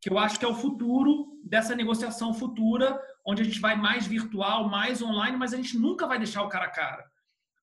que 0.00 0.08
eu 0.08 0.16
acho 0.16 0.38
que 0.38 0.44
é 0.44 0.48
o 0.48 0.54
futuro 0.54 1.40
dessa 1.42 1.74
negociação 1.74 2.32
futura, 2.32 3.00
onde 3.26 3.42
a 3.42 3.44
gente 3.44 3.58
vai 3.58 3.74
mais 3.74 4.06
virtual, 4.06 4.68
mais 4.68 5.02
online, 5.02 5.36
mas 5.36 5.52
a 5.52 5.56
gente 5.56 5.76
nunca 5.76 6.06
vai 6.06 6.18
deixar 6.18 6.44
o 6.44 6.48
cara 6.48 6.66
a 6.66 6.70
cara. 6.70 7.04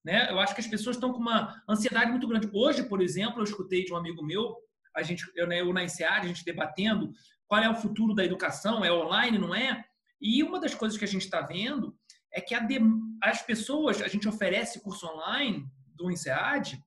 Né? 0.04 0.30
Eu 0.30 0.38
acho 0.40 0.54
que 0.54 0.60
as 0.60 0.68
pessoas 0.68 0.98
estão 0.98 1.14
com 1.14 1.20
uma 1.20 1.64
ansiedade 1.70 2.12
muito 2.12 2.28
grande. 2.28 2.50
Hoje, 2.54 2.84
por 2.84 3.02
exemplo, 3.02 3.40
eu 3.40 3.46
escutei 3.46 3.86
de 3.86 3.94
um 3.94 3.96
amigo 3.96 4.22
meu, 4.22 4.58
a 4.96 5.02
gente, 5.02 5.26
eu, 5.36 5.48
né, 5.48 5.62
eu 5.62 5.74
na 5.74 5.84
INSEAD, 5.84 6.26
a 6.26 6.28
gente 6.28 6.46
debatendo 6.46 7.12
qual 7.48 7.62
é 7.62 7.70
o 7.70 7.76
futuro 7.76 8.14
da 8.14 8.24
educação, 8.24 8.84
é 8.84 8.92
online, 8.92 9.38
não 9.38 9.54
é? 9.54 9.84
E 10.22 10.42
uma 10.44 10.60
das 10.60 10.74
coisas 10.74 10.98
que 10.98 11.06
a 11.06 11.08
gente 11.08 11.24
está 11.24 11.42
vendo 11.42 11.96
é 12.32 12.42
que 12.42 12.60
de, 12.62 12.80
as 13.22 13.42
pessoas, 13.42 14.02
a 14.02 14.08
gente 14.08 14.28
oferece 14.28 14.82
curso 14.82 15.06
online 15.08 15.66
do 15.96 16.10
INSEAD, 16.10 16.84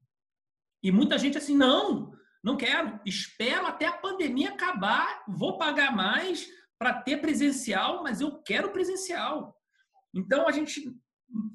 e 0.83 0.91
muita 0.91 1.19
gente 1.19 1.39
assim, 1.39 1.57
não, 1.57 2.13
não 2.43 2.57
quero, 2.57 3.01
espero 3.05 3.67
até 3.67 3.87
a 3.87 3.97
pandemia 3.97 4.51
acabar, 4.51 5.25
vou 5.29 5.59
pagar 5.59 5.95
mais, 5.95 6.47
para 6.79 6.93
ter 7.03 7.21
presencial, 7.21 8.03
mas 8.03 8.21
eu 8.21 8.43
quero 8.43 8.71
presencial. 8.71 9.57
Então 10.15 10.49
a 10.49 10.53
gente 10.53 10.95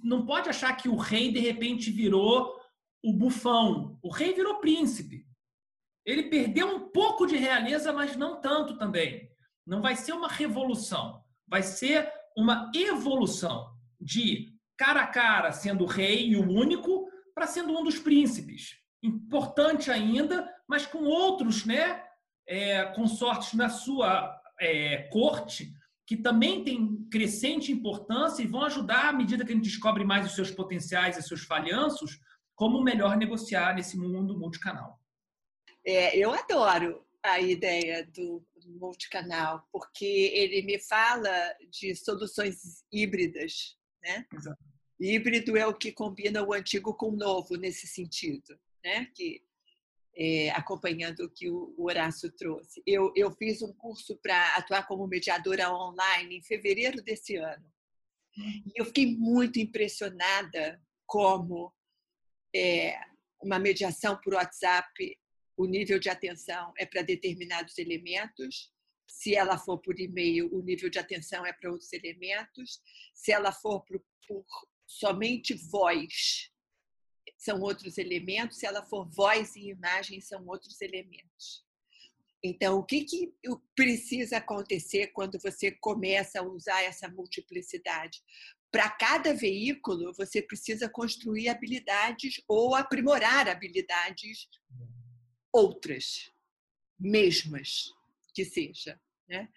não 0.04 0.26
pode 0.26 0.50
achar 0.50 0.76
que 0.76 0.90
o 0.90 0.96
rei 0.96 1.32
de 1.32 1.40
repente 1.40 1.92
virou 1.92 2.60
o 3.04 3.14
bufão. 3.14 3.98
O 4.02 4.12
rei 4.12 4.34
virou 4.34 4.60
príncipe. 4.60 5.26
Ele 6.06 6.24
perdeu 6.24 6.68
um 6.68 6.90
pouco 6.90 7.26
de 7.26 7.38
realeza, 7.38 7.94
mas 7.94 8.16
não 8.16 8.42
tanto 8.42 8.78
também. 8.78 9.30
Não 9.66 9.82
vai 9.82 9.96
ser 9.96 10.14
uma 10.14 10.28
revolução, 10.28 11.24
vai 11.48 11.62
ser 11.62 12.12
uma 12.36 12.72
evolução 12.76 13.72
de 14.00 14.56
cara 14.78 15.02
a 15.02 15.08
cara 15.08 15.52
sendo 15.52 15.84
o 15.84 15.88
rei 15.88 16.30
e 16.30 16.36
o 16.36 16.50
único 16.50 17.08
para 17.36 17.46
sendo 17.46 17.78
um 17.78 17.84
dos 17.84 18.00
príncipes. 18.00 18.78
Importante 19.04 19.92
ainda, 19.92 20.50
mas 20.68 20.86
com 20.86 21.04
outros, 21.04 21.66
né, 21.66 22.04
é, 22.48 22.86
consortes 22.86 23.54
na 23.54 23.70
sua 23.70 24.36
é, 24.60 25.10
corte 25.12 25.74
que 26.06 26.18
também 26.18 26.64
tem 26.64 27.08
crescente 27.10 27.72
importância 27.72 28.44
e 28.44 28.48
vão 28.48 28.64
ajudar 28.64 29.10
à 29.10 29.14
medida 29.14 29.46
que 29.46 29.52
a 29.54 29.56
gente 29.56 29.70
descobre 29.70 30.04
mais 30.04 30.26
os 30.26 30.34
seus 30.34 30.52
potenciais 30.52 31.18
e 31.18 31.22
seus 31.22 31.44
falhanços, 31.44 32.20
como 32.54 32.84
melhor 32.84 33.16
negociar 33.16 33.74
nesse 33.74 33.98
mundo 33.98 34.38
multicanal. 34.38 35.01
É, 35.86 36.18
eu 36.18 36.32
adoro 36.32 37.06
a 37.24 37.40
ideia 37.40 38.06
do, 38.06 38.46
multicanal, 38.66 39.68
porque 39.72 40.06
ele 40.06 40.62
me 40.64 40.80
fala 40.80 41.56
de 41.70 41.96
soluções 41.96 42.84
híbridas, 42.92 43.78
né? 44.02 44.26
Exato. 44.34 44.64
Híbrido 45.00 45.58
é 45.58 45.66
o 45.66 45.74
que 45.74 45.92
combina 45.92 46.44
o 46.44 46.54
antigo 46.54 46.94
com 46.94 47.10
o 47.10 47.16
novo 47.16 47.56
nesse 47.56 47.88
sentido, 47.88 48.60
né? 48.84 49.08
Que 49.16 49.44
é, 50.16 50.52
acompanhando 50.52 51.22
o 51.22 51.30
que 51.30 51.50
o 51.50 51.74
Horácio 51.78 52.32
trouxe. 52.32 52.82
Eu, 52.86 53.12
eu 53.16 53.32
fiz 53.32 53.62
um 53.62 53.74
curso 53.74 54.16
para 54.18 54.56
atuar 54.56 54.86
como 54.88 55.08
mediadora 55.08 55.74
online 55.74 56.38
em 56.38 56.44
fevereiro 56.44 57.02
desse 57.02 57.36
ano. 57.38 57.66
E 58.38 58.72
eu 58.76 58.86
fiquei 58.86 59.16
muito 59.16 59.60
impressionada 59.60 60.82
como 61.06 61.74
é, 62.56 62.98
uma 63.42 63.58
mediação 63.58 64.20
por 64.22 64.36
WhatsApp, 64.36 65.18
o 65.58 65.66
nível 65.66 66.00
de 66.00 66.10
atenção 66.10 66.74
é 66.78 66.86
para 66.86 67.02
determinados 67.02 67.78
elementos. 67.78 68.72
Se 69.08 69.36
ela 69.36 69.58
for 69.58 69.78
por 69.78 70.00
e-mail, 70.00 70.54
o 70.54 70.62
nível 70.62 70.90
de 70.90 71.00
atenção 71.00 71.46
é 71.46 71.54
para 71.54 71.72
outros 71.72 71.92
elementos. 71.94 72.82
Se 73.14 73.32
ela 73.32 73.52
for 73.52 73.82
por, 73.82 74.04
por 74.28 74.46
somente 74.88 75.54
voz, 75.54 76.52
são 77.38 77.60
outros 77.62 77.98
elementos, 77.98 78.58
se 78.60 78.66
ela 78.66 78.86
for 78.86 79.10
voz 79.10 79.56
e 79.56 79.70
imagem, 79.70 80.22
são 80.22 80.46
outros 80.48 80.80
elementos. 80.82 81.66
Então, 82.44 82.80
o 82.80 82.84
que, 82.84 83.04
que 83.04 83.34
precisa 83.76 84.38
acontecer 84.38 85.08
quando 85.08 85.40
você 85.40 85.72
começa 85.72 86.40
a 86.40 86.44
usar 86.44 86.82
essa 86.82 87.08
multiplicidade? 87.08 88.20
Para 88.72 88.90
cada 88.90 89.34
veículo, 89.34 90.14
você 90.14 90.42
precisa 90.42 90.90
construir 90.90 91.50
habilidades 91.50 92.42
ou 92.48 92.74
aprimorar 92.74 93.48
habilidades 93.48 94.48
outras, 95.52 96.32
mesmas 97.00 97.94
que 98.34 98.46
seja. 98.46 99.00
Né? 99.28 99.50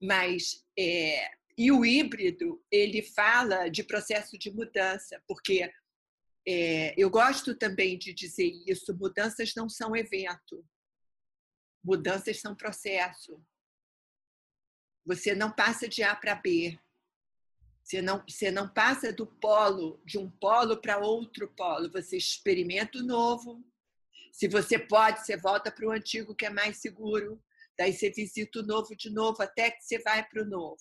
Mas 0.00 0.64
é, 0.78 1.30
e 1.56 1.72
o 1.72 1.84
híbrido 1.84 2.64
ele 2.70 3.02
fala 3.02 3.68
de 3.68 3.82
processo 3.82 4.38
de 4.38 4.50
mudança, 4.50 5.20
porque 5.26 5.72
é, 6.46 6.94
eu 6.96 7.10
gosto 7.10 7.54
também 7.54 7.98
de 7.98 8.14
dizer 8.14 8.50
isso: 8.66 8.96
mudanças 8.96 9.54
não 9.56 9.68
são 9.68 9.96
evento, 9.96 10.64
mudanças 11.82 12.40
são 12.40 12.54
processo. 12.54 13.44
Você 15.04 15.34
não 15.34 15.50
passa 15.50 15.88
de 15.88 16.02
A 16.02 16.14
para 16.14 16.34
B. 16.34 16.78
Você 17.82 18.02
não, 18.02 18.22
você 18.28 18.50
não 18.50 18.68
passa 18.68 19.10
do 19.10 19.26
polo, 19.26 20.00
de 20.04 20.18
um 20.18 20.30
polo 20.30 20.76
para 20.76 20.98
outro 20.98 21.48
polo. 21.56 21.90
Você 21.90 22.18
experimenta 22.18 22.98
o 22.98 23.02
novo. 23.02 23.64
Se 24.38 24.46
você 24.46 24.78
pode, 24.78 25.26
você 25.26 25.36
volta 25.36 25.68
para 25.68 25.84
o 25.84 25.90
antigo, 25.90 26.32
que 26.32 26.46
é 26.46 26.50
mais 26.50 26.76
seguro. 26.76 27.42
Daí 27.76 27.92
você 27.92 28.08
visita 28.08 28.60
o 28.60 28.62
novo 28.62 28.94
de 28.94 29.10
novo, 29.10 29.42
até 29.42 29.68
que 29.68 29.82
você 29.82 29.98
vai 29.98 30.24
para 30.24 30.44
o 30.44 30.46
novo. 30.46 30.80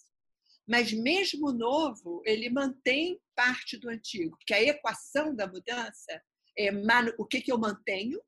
Mas 0.68 0.94
mesmo 0.94 1.48
o 1.48 1.52
novo, 1.52 2.22
ele 2.24 2.52
mantém 2.52 3.20
parte 3.36 3.76
do 3.76 3.90
antigo, 3.90 4.38
porque 4.38 4.54
a 4.54 4.62
equação 4.62 5.36
da 5.36 5.48
mudança 5.48 6.22
é 6.56 6.70
o 7.18 7.26
que, 7.26 7.52
eu 7.52 7.58
mantenho 7.58 8.22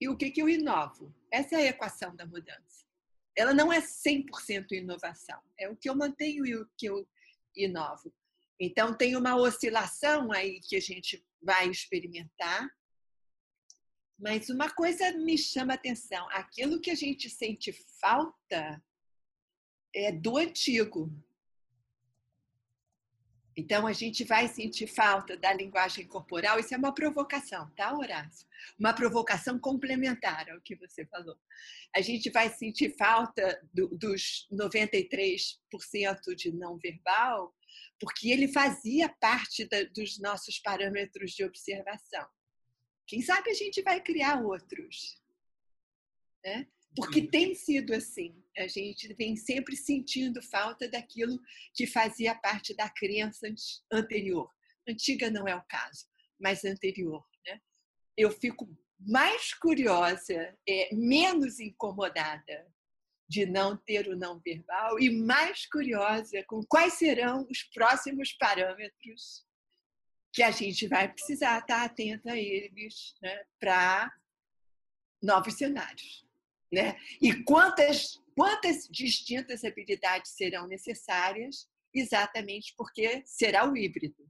e 0.00 0.08
o 0.08 0.16
que 0.16 0.32
eu 0.40 0.48
inovo. 0.48 1.14
Essa 1.30 1.56
é 1.56 1.58
a 1.58 1.68
equação 1.68 2.16
da 2.16 2.24
mudança. 2.24 2.86
Ela 3.36 3.52
não 3.52 3.70
é 3.70 3.82
100% 3.82 4.72
inovação, 4.72 5.38
é 5.58 5.68
o 5.68 5.76
que 5.76 5.90
eu 5.90 5.94
mantenho 5.94 6.46
e 6.46 6.56
o 6.56 6.66
que 6.78 6.86
eu 6.86 7.06
inovo. 7.54 8.10
Então, 8.58 8.96
tem 8.96 9.16
uma 9.16 9.36
oscilação 9.36 10.32
aí 10.32 10.60
que 10.60 10.76
a 10.76 10.80
gente 10.80 11.22
vai 11.42 11.68
experimentar. 11.68 12.70
Mas 14.22 14.48
uma 14.48 14.70
coisa 14.70 15.10
me 15.18 15.36
chama 15.36 15.74
atenção: 15.74 16.28
aquilo 16.30 16.80
que 16.80 16.92
a 16.92 16.94
gente 16.94 17.28
sente 17.28 17.72
falta 18.00 18.80
é 19.92 20.12
do 20.12 20.36
antigo. 20.36 21.12
Então, 23.54 23.86
a 23.86 23.92
gente 23.92 24.24
vai 24.24 24.48
sentir 24.48 24.86
falta 24.86 25.36
da 25.36 25.52
linguagem 25.52 26.06
corporal. 26.06 26.58
Isso 26.58 26.72
é 26.72 26.78
uma 26.78 26.94
provocação, 26.94 27.68
tá, 27.76 27.94
Horácio? 27.94 28.46
Uma 28.78 28.94
provocação 28.94 29.58
complementar 29.58 30.48
ao 30.48 30.60
que 30.62 30.74
você 30.76 31.04
falou. 31.04 31.36
A 31.94 32.00
gente 32.00 32.30
vai 32.30 32.48
sentir 32.48 32.96
falta 32.96 33.60
do, 33.74 33.88
dos 33.88 34.48
93% 34.50 36.34
de 36.34 36.50
não 36.52 36.78
verbal, 36.78 37.54
porque 38.00 38.30
ele 38.30 38.48
fazia 38.48 39.08
parte 39.08 39.68
da, 39.68 39.82
dos 39.82 40.18
nossos 40.18 40.58
parâmetros 40.58 41.32
de 41.32 41.44
observação. 41.44 42.26
Quem 43.12 43.20
sabe 43.20 43.50
a 43.50 43.54
gente 43.54 43.82
vai 43.82 44.00
criar 44.00 44.42
outros. 44.42 45.20
Né? 46.42 46.66
Porque 46.96 47.20
tem 47.20 47.54
sido 47.54 47.92
assim. 47.92 48.42
A 48.56 48.66
gente 48.66 49.12
vem 49.12 49.36
sempre 49.36 49.76
sentindo 49.76 50.40
falta 50.40 50.88
daquilo 50.88 51.38
que 51.74 51.86
fazia 51.86 52.34
parte 52.34 52.74
da 52.74 52.88
crença 52.88 53.46
anterior. 53.92 54.50
Antiga 54.88 55.30
não 55.30 55.46
é 55.46 55.54
o 55.54 55.62
caso, 55.64 56.06
mas 56.40 56.64
anterior. 56.64 57.22
Né? 57.46 57.60
Eu 58.16 58.30
fico 58.30 58.66
mais 58.98 59.52
curiosa, 59.52 60.56
é, 60.66 60.94
menos 60.94 61.60
incomodada 61.60 62.66
de 63.28 63.44
não 63.44 63.76
ter 63.76 64.08
o 64.08 64.16
não 64.16 64.40
verbal 64.40 64.98
e 64.98 65.10
mais 65.10 65.66
curiosa 65.66 66.42
com 66.44 66.62
quais 66.64 66.94
serão 66.94 67.46
os 67.50 67.62
próximos 67.62 68.32
parâmetros 68.32 69.44
que 70.32 70.42
a 70.42 70.50
gente 70.50 70.88
vai 70.88 71.12
precisar 71.12 71.58
estar 71.58 71.84
atenta 71.84 72.32
a 72.32 72.38
eles 72.38 73.14
né, 73.20 73.44
para 73.60 74.10
novos 75.22 75.54
cenários. 75.54 76.26
Né? 76.72 76.96
E 77.20 77.44
quantas, 77.44 78.18
quantas 78.34 78.88
distintas 78.88 79.62
habilidades 79.62 80.32
serão 80.32 80.66
necessárias, 80.66 81.68
exatamente 81.94 82.74
porque 82.76 83.22
será 83.26 83.70
o 83.70 83.76
híbrido. 83.76 84.26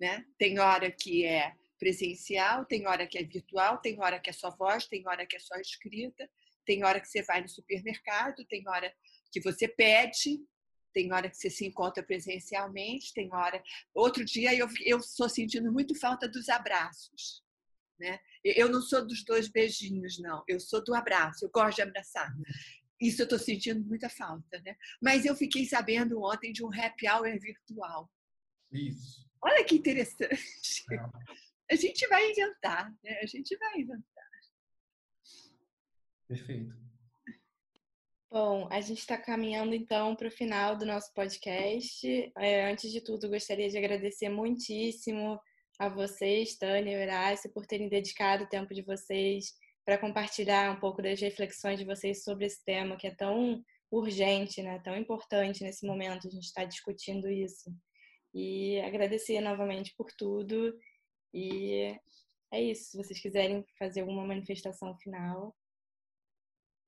Né? 0.00 0.26
Tem 0.36 0.58
hora 0.58 0.90
que 0.90 1.24
é 1.24 1.54
presencial, 1.78 2.66
tem 2.66 2.86
hora 2.86 3.06
que 3.06 3.16
é 3.16 3.22
virtual, 3.22 3.78
tem 3.78 3.98
hora 4.00 4.18
que 4.18 4.28
é 4.28 4.32
só 4.32 4.50
voz, 4.50 4.86
tem 4.86 5.06
hora 5.06 5.24
que 5.24 5.36
é 5.36 5.38
só 5.38 5.54
escrita, 5.56 6.28
tem 6.66 6.84
hora 6.84 7.00
que 7.00 7.08
você 7.08 7.22
vai 7.22 7.40
no 7.40 7.48
supermercado, 7.48 8.44
tem 8.46 8.68
hora 8.68 8.92
que 9.32 9.40
você 9.40 9.68
pede, 9.68 10.40
tem 10.92 11.12
hora 11.12 11.28
que 11.28 11.36
você 11.36 11.50
se 11.50 11.66
encontra 11.66 12.02
presencialmente, 12.02 13.14
tem 13.14 13.32
hora. 13.32 13.62
Outro 13.94 14.24
dia 14.24 14.54
eu 14.54 14.68
eu 14.84 14.98
estou 14.98 15.28
sentindo 15.28 15.72
muito 15.72 15.98
falta 15.98 16.28
dos 16.28 16.48
abraços. 16.48 17.42
Né? 17.98 18.18
Eu 18.42 18.70
não 18.70 18.80
sou 18.80 19.06
dos 19.06 19.24
dois 19.24 19.48
beijinhos, 19.48 20.18
não. 20.18 20.42
Eu 20.48 20.58
sou 20.58 20.82
do 20.82 20.94
abraço. 20.94 21.44
Eu 21.44 21.50
gosto 21.50 21.76
de 21.76 21.82
abraçar. 21.82 22.32
Isso 23.00 23.22
eu 23.22 23.24
estou 23.24 23.38
sentindo 23.38 23.82
muita 23.84 24.08
falta, 24.08 24.60
né? 24.60 24.74
Mas 25.02 25.24
eu 25.24 25.34
fiquei 25.34 25.66
sabendo 25.66 26.22
ontem 26.22 26.52
de 26.52 26.64
um 26.64 26.72
happy 26.72 27.08
hour 27.08 27.38
virtual. 27.38 28.10
Isso. 28.72 29.26
Olha 29.42 29.64
que 29.64 29.74
interessante. 29.74 30.84
É. 30.90 31.74
A 31.74 31.76
gente 31.76 32.06
vai 32.08 32.30
inventar, 32.30 32.92
né? 33.02 33.20
A 33.22 33.26
gente 33.26 33.56
vai 33.56 33.80
inventar. 33.80 34.30
Perfeito. 36.26 36.89
Bom, 38.32 38.68
a 38.70 38.80
gente 38.80 39.00
está 39.00 39.18
caminhando 39.18 39.74
então 39.74 40.14
para 40.14 40.28
o 40.28 40.30
final 40.30 40.76
do 40.76 40.86
nosso 40.86 41.12
podcast. 41.12 42.32
É, 42.38 42.70
antes 42.70 42.92
de 42.92 43.00
tudo, 43.00 43.28
gostaria 43.28 43.68
de 43.68 43.76
agradecer 43.76 44.28
muitíssimo 44.28 45.40
a 45.80 45.88
vocês, 45.88 46.56
Tânia 46.56 46.92
e 46.92 47.02
Horácio, 47.02 47.50
por 47.52 47.66
terem 47.66 47.88
dedicado 47.88 48.44
o 48.44 48.48
tempo 48.48 48.72
de 48.72 48.82
vocês 48.82 49.52
para 49.84 49.98
compartilhar 49.98 50.70
um 50.70 50.78
pouco 50.78 51.02
das 51.02 51.20
reflexões 51.20 51.80
de 51.80 51.84
vocês 51.84 52.22
sobre 52.22 52.46
esse 52.46 52.64
tema 52.64 52.96
que 52.96 53.08
é 53.08 53.10
tão 53.12 53.64
urgente, 53.90 54.62
né? 54.62 54.78
tão 54.78 54.96
importante 54.96 55.64
nesse 55.64 55.84
momento, 55.84 56.28
a 56.28 56.30
gente 56.30 56.44
está 56.44 56.64
discutindo 56.64 57.28
isso. 57.28 57.74
E 58.32 58.78
agradecer 58.82 59.40
novamente 59.40 59.92
por 59.96 60.12
tudo. 60.12 60.72
E 61.34 61.98
é 62.52 62.62
isso. 62.62 62.92
Se 62.92 62.96
vocês 62.96 63.20
quiserem 63.20 63.64
fazer 63.76 64.02
alguma 64.02 64.24
manifestação 64.24 64.96
final. 64.98 65.52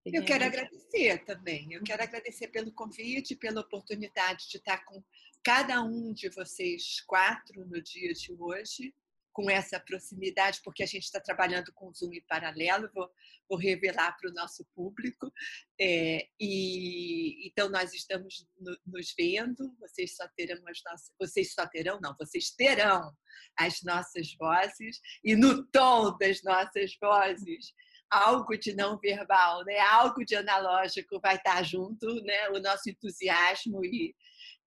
Eu 0.05 0.25
quero 0.25 0.45
agradecer 0.45 1.25
também. 1.25 1.73
Eu 1.73 1.83
quero 1.83 2.03
agradecer 2.03 2.49
pelo 2.49 2.73
convite, 2.73 3.37
pela 3.37 3.61
oportunidade 3.61 4.49
de 4.49 4.57
estar 4.57 4.85
com 4.85 5.03
cada 5.45 5.83
um 5.83 6.13
de 6.13 6.29
vocês 6.29 7.01
quatro 7.07 7.65
no 7.67 7.81
dia 7.81 8.13
de 8.13 8.33
hoje, 8.33 8.95
com 9.33 9.49
essa 9.49 9.81
proximidade, 9.81 10.61
porque 10.63 10.83
a 10.83 10.87
gente 10.87 11.05
está 11.05 11.21
trabalhando 11.21 11.73
com 11.73 11.93
Zoom 11.93 12.13
em 12.13 12.25
paralelo, 12.27 12.91
vou, 12.93 13.11
vou 13.49 13.59
revelar 13.59 14.17
para 14.19 14.31
o 14.31 14.35
nosso 14.35 14.65
público. 14.75 15.33
É, 15.81 16.29
e 16.39 17.47
então 17.47 17.69
nós 17.71 17.95
estamos 17.95 18.47
no, 18.59 18.77
nos 18.87 19.15
vendo, 19.17 19.75
vocês 19.81 20.17
só 20.17 20.29
terão 20.37 20.63
as 20.69 20.81
nossas, 20.85 21.13
vocês 21.19 21.55
só 21.55 21.67
terão, 21.67 21.99
não, 22.01 22.15
vocês 22.19 22.51
terão 22.51 23.17
as 23.57 23.83
nossas 23.83 24.35
vozes 24.35 25.01
e 25.25 25.35
no 25.35 25.65
tom 25.67 26.17
das 26.19 26.43
nossas 26.43 26.97
vozes 27.01 27.73
algo 28.13 28.57
de 28.59 28.75
não 28.75 28.99
verbal, 28.99 29.65
né? 29.65 29.79
Algo 29.81 30.25
de 30.25 30.37
analógico 30.37 31.19
vai 31.21 31.37
estar 31.37 31.63
junto, 31.63 32.07
né? 32.23 32.51
O 32.51 32.61
nosso 32.61 32.91
entusiasmo 32.91 33.83
e 33.85 34.15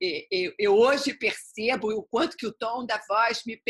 eu, 0.02 0.54
eu, 0.60 0.76
hoje 0.76 1.14
percebo 1.14 1.90
o 1.90 2.04
quanto 2.04 2.36
que 2.36 2.46
o 2.46 2.54
tom 2.54 2.86
da 2.86 3.02
voz 3.08 3.44
me, 3.46 3.62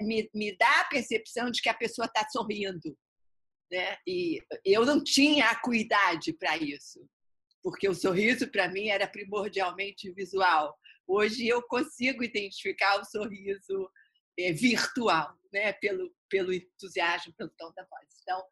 me, 0.00 0.30
me 0.34 0.56
dá 0.56 0.80
a 0.80 0.86
percepção 0.86 1.50
de 1.50 1.60
que 1.60 1.68
a 1.68 1.74
pessoa 1.74 2.06
está 2.06 2.26
sorrindo. 2.30 2.96
Né? 3.70 3.98
E 4.06 4.42
eu 4.64 4.86
não 4.86 5.02
tinha 5.04 5.50
acuidade 5.50 6.32
para 6.32 6.56
isso. 6.56 7.06
porque 7.62 7.86
o 7.88 7.94
sorriso 7.94 8.50
para 8.50 8.68
mim 8.68 8.88
era 8.88 9.06
primordialmente 9.06 10.10
visual. 10.12 10.74
Hoje 11.06 11.46
eu 11.46 11.62
consigo 11.62 12.24
identificar 12.24 12.98
o 12.98 13.04
sorriso 13.04 13.90
é, 14.38 14.52
virtual, 14.52 15.36
né? 15.52 15.74
pelo, 15.74 16.10
pelo 16.28 16.54
entusiasmo, 16.54 17.34
pelo 17.34 17.50
tom 17.50 17.70
da 17.76 17.84
voz. 17.84 18.08
Então, 18.22 18.42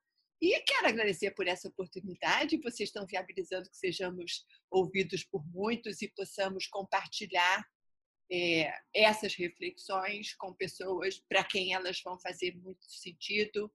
e 0.41 0.61
quero 0.61 0.89
agradecer 0.89 1.33
por 1.33 1.47
essa 1.47 1.69
oportunidade. 1.69 2.61
Vocês 2.63 2.89
estão 2.89 3.07
viabilizando 3.07 3.69
que 3.69 3.77
sejamos 3.77 4.45
ouvidos 4.71 5.25
por 5.25 5.45
muitos 5.47 6.01
e 6.01 6.09
possamos 6.09 6.67
compartilhar 6.67 7.65
é, 8.31 8.73
essas 8.95 9.35
reflexões 9.35 10.35
com 10.35 10.53
pessoas 10.53 11.19
para 11.29 11.43
quem 11.43 11.73
elas 11.73 12.01
vão 12.03 12.19
fazer 12.21 12.55
muito 12.57 12.85
sentido, 12.85 13.73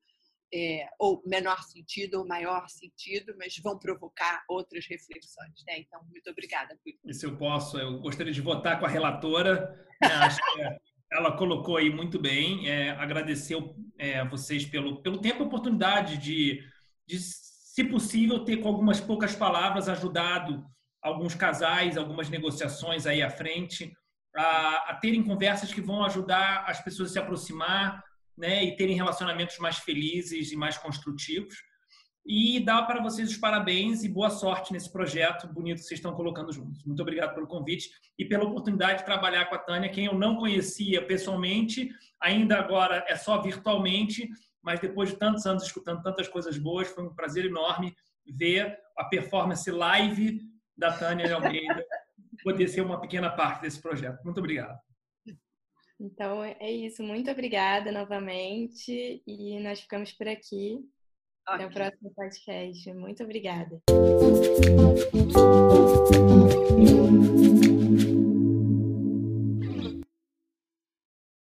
é, 0.53 0.87
ou 0.99 1.21
menor 1.25 1.63
sentido 1.63 2.19
ou 2.19 2.27
maior 2.27 2.69
sentido, 2.69 3.35
mas 3.37 3.57
vão 3.57 3.77
provocar 3.77 4.43
outras 4.47 4.85
reflexões. 4.85 5.63
Né? 5.67 5.79
Então, 5.79 6.03
muito 6.05 6.29
obrigada. 6.29 6.79
E 7.03 7.13
se 7.13 7.25
eu 7.25 7.35
posso, 7.35 7.77
eu 7.77 7.99
gostaria 7.99 8.31
de 8.31 8.41
votar 8.41 8.79
com 8.79 8.85
a 8.85 8.89
relatora. 8.89 9.75
Né? 9.99 10.07
Acho 10.07 10.39
que 10.53 10.61
é, 10.61 10.79
ela 11.13 11.37
colocou 11.37 11.77
aí 11.77 11.89
muito 11.89 12.19
bem. 12.19 12.67
É, 12.67 12.89
agradecer 12.91 13.55
é, 13.97 14.25
vocês 14.25 14.65
pelo, 14.65 15.01
pelo 15.01 15.19
tempo 15.19 15.43
e 15.43 15.45
oportunidade 15.45 16.17
de, 16.17 16.63
de, 17.07 17.19
se 17.19 17.83
possível, 17.83 18.43
ter 18.43 18.57
com 18.57 18.67
algumas 18.67 18.99
poucas 18.99 19.35
palavras 19.35 19.87
ajudado 19.87 20.65
alguns 21.01 21.35
casais, 21.35 21.97
algumas 21.97 22.29
negociações 22.29 23.05
aí 23.05 23.21
à 23.21 23.29
frente, 23.29 23.93
a, 24.35 24.91
a 24.91 24.95
terem 24.95 25.21
conversas 25.21 25.71
que 25.71 25.81
vão 25.81 26.03
ajudar 26.05 26.63
as 26.65 26.81
pessoas 26.81 27.09
a 27.09 27.13
se 27.13 27.19
aproximar, 27.19 28.01
né, 28.37 28.63
e 28.63 28.75
terem 28.75 28.95
relacionamentos 28.95 29.59
mais 29.59 29.77
felizes 29.77 30.51
e 30.51 30.55
mais 30.55 30.77
construtivos. 30.77 31.55
E 32.25 32.61
dá 32.61 32.81
para 32.83 33.01
vocês 33.01 33.29
os 33.29 33.37
parabéns 33.37 34.03
e 34.03 34.07
boa 34.07 34.29
sorte 34.29 34.71
nesse 34.71 34.89
projeto 34.89 35.45
bonito 35.47 35.79
que 35.79 35.83
vocês 35.83 35.99
estão 35.99 36.15
colocando 36.15 36.53
juntos. 36.53 36.83
Muito 36.85 37.01
obrigado 37.01 37.33
pelo 37.33 37.47
convite 37.47 37.89
e 38.17 38.23
pela 38.23 38.45
oportunidade 38.45 38.99
de 38.99 39.05
trabalhar 39.05 39.45
com 39.45 39.55
a 39.55 39.59
Tânia, 39.59 39.89
quem 39.89 40.05
eu 40.05 40.17
não 40.17 40.37
conhecia 40.37 41.05
pessoalmente, 41.05 41.93
ainda 42.21 42.57
agora 42.57 43.03
é 43.09 43.17
só 43.17 43.41
virtualmente, 43.41 44.29
mas 44.61 44.79
depois 44.79 45.09
de 45.09 45.17
tantos 45.17 45.45
anos 45.45 45.63
escutando 45.63 46.01
tantas 46.01 46.29
coisas 46.29 46.57
boas, 46.57 46.87
foi 46.87 47.03
um 47.03 47.13
prazer 47.13 47.45
enorme 47.45 47.93
ver 48.25 48.77
a 48.97 49.03
performance 49.03 49.69
live 49.69 50.39
da 50.77 50.97
Tânia 50.97 51.35
Almeida 51.35 51.85
poder 52.41 52.69
ser 52.69 52.81
uma 52.81 53.01
pequena 53.01 53.29
parte 53.29 53.61
desse 53.61 53.81
projeto. 53.81 54.23
Muito 54.23 54.37
obrigado. 54.37 54.79
Então 55.99 56.43
é 56.43 56.71
isso. 56.71 57.03
Muito 57.03 57.29
obrigada 57.29 57.91
novamente 57.91 59.21
e 59.27 59.59
nós 59.59 59.81
ficamos 59.81 60.11
por 60.11 60.27
aqui. 60.27 60.79
Até 61.45 61.65
o 61.65 61.69
próximo 61.69 62.11
podcast. 62.15 62.93
Muito 62.93 63.23
obrigada. 63.23 63.81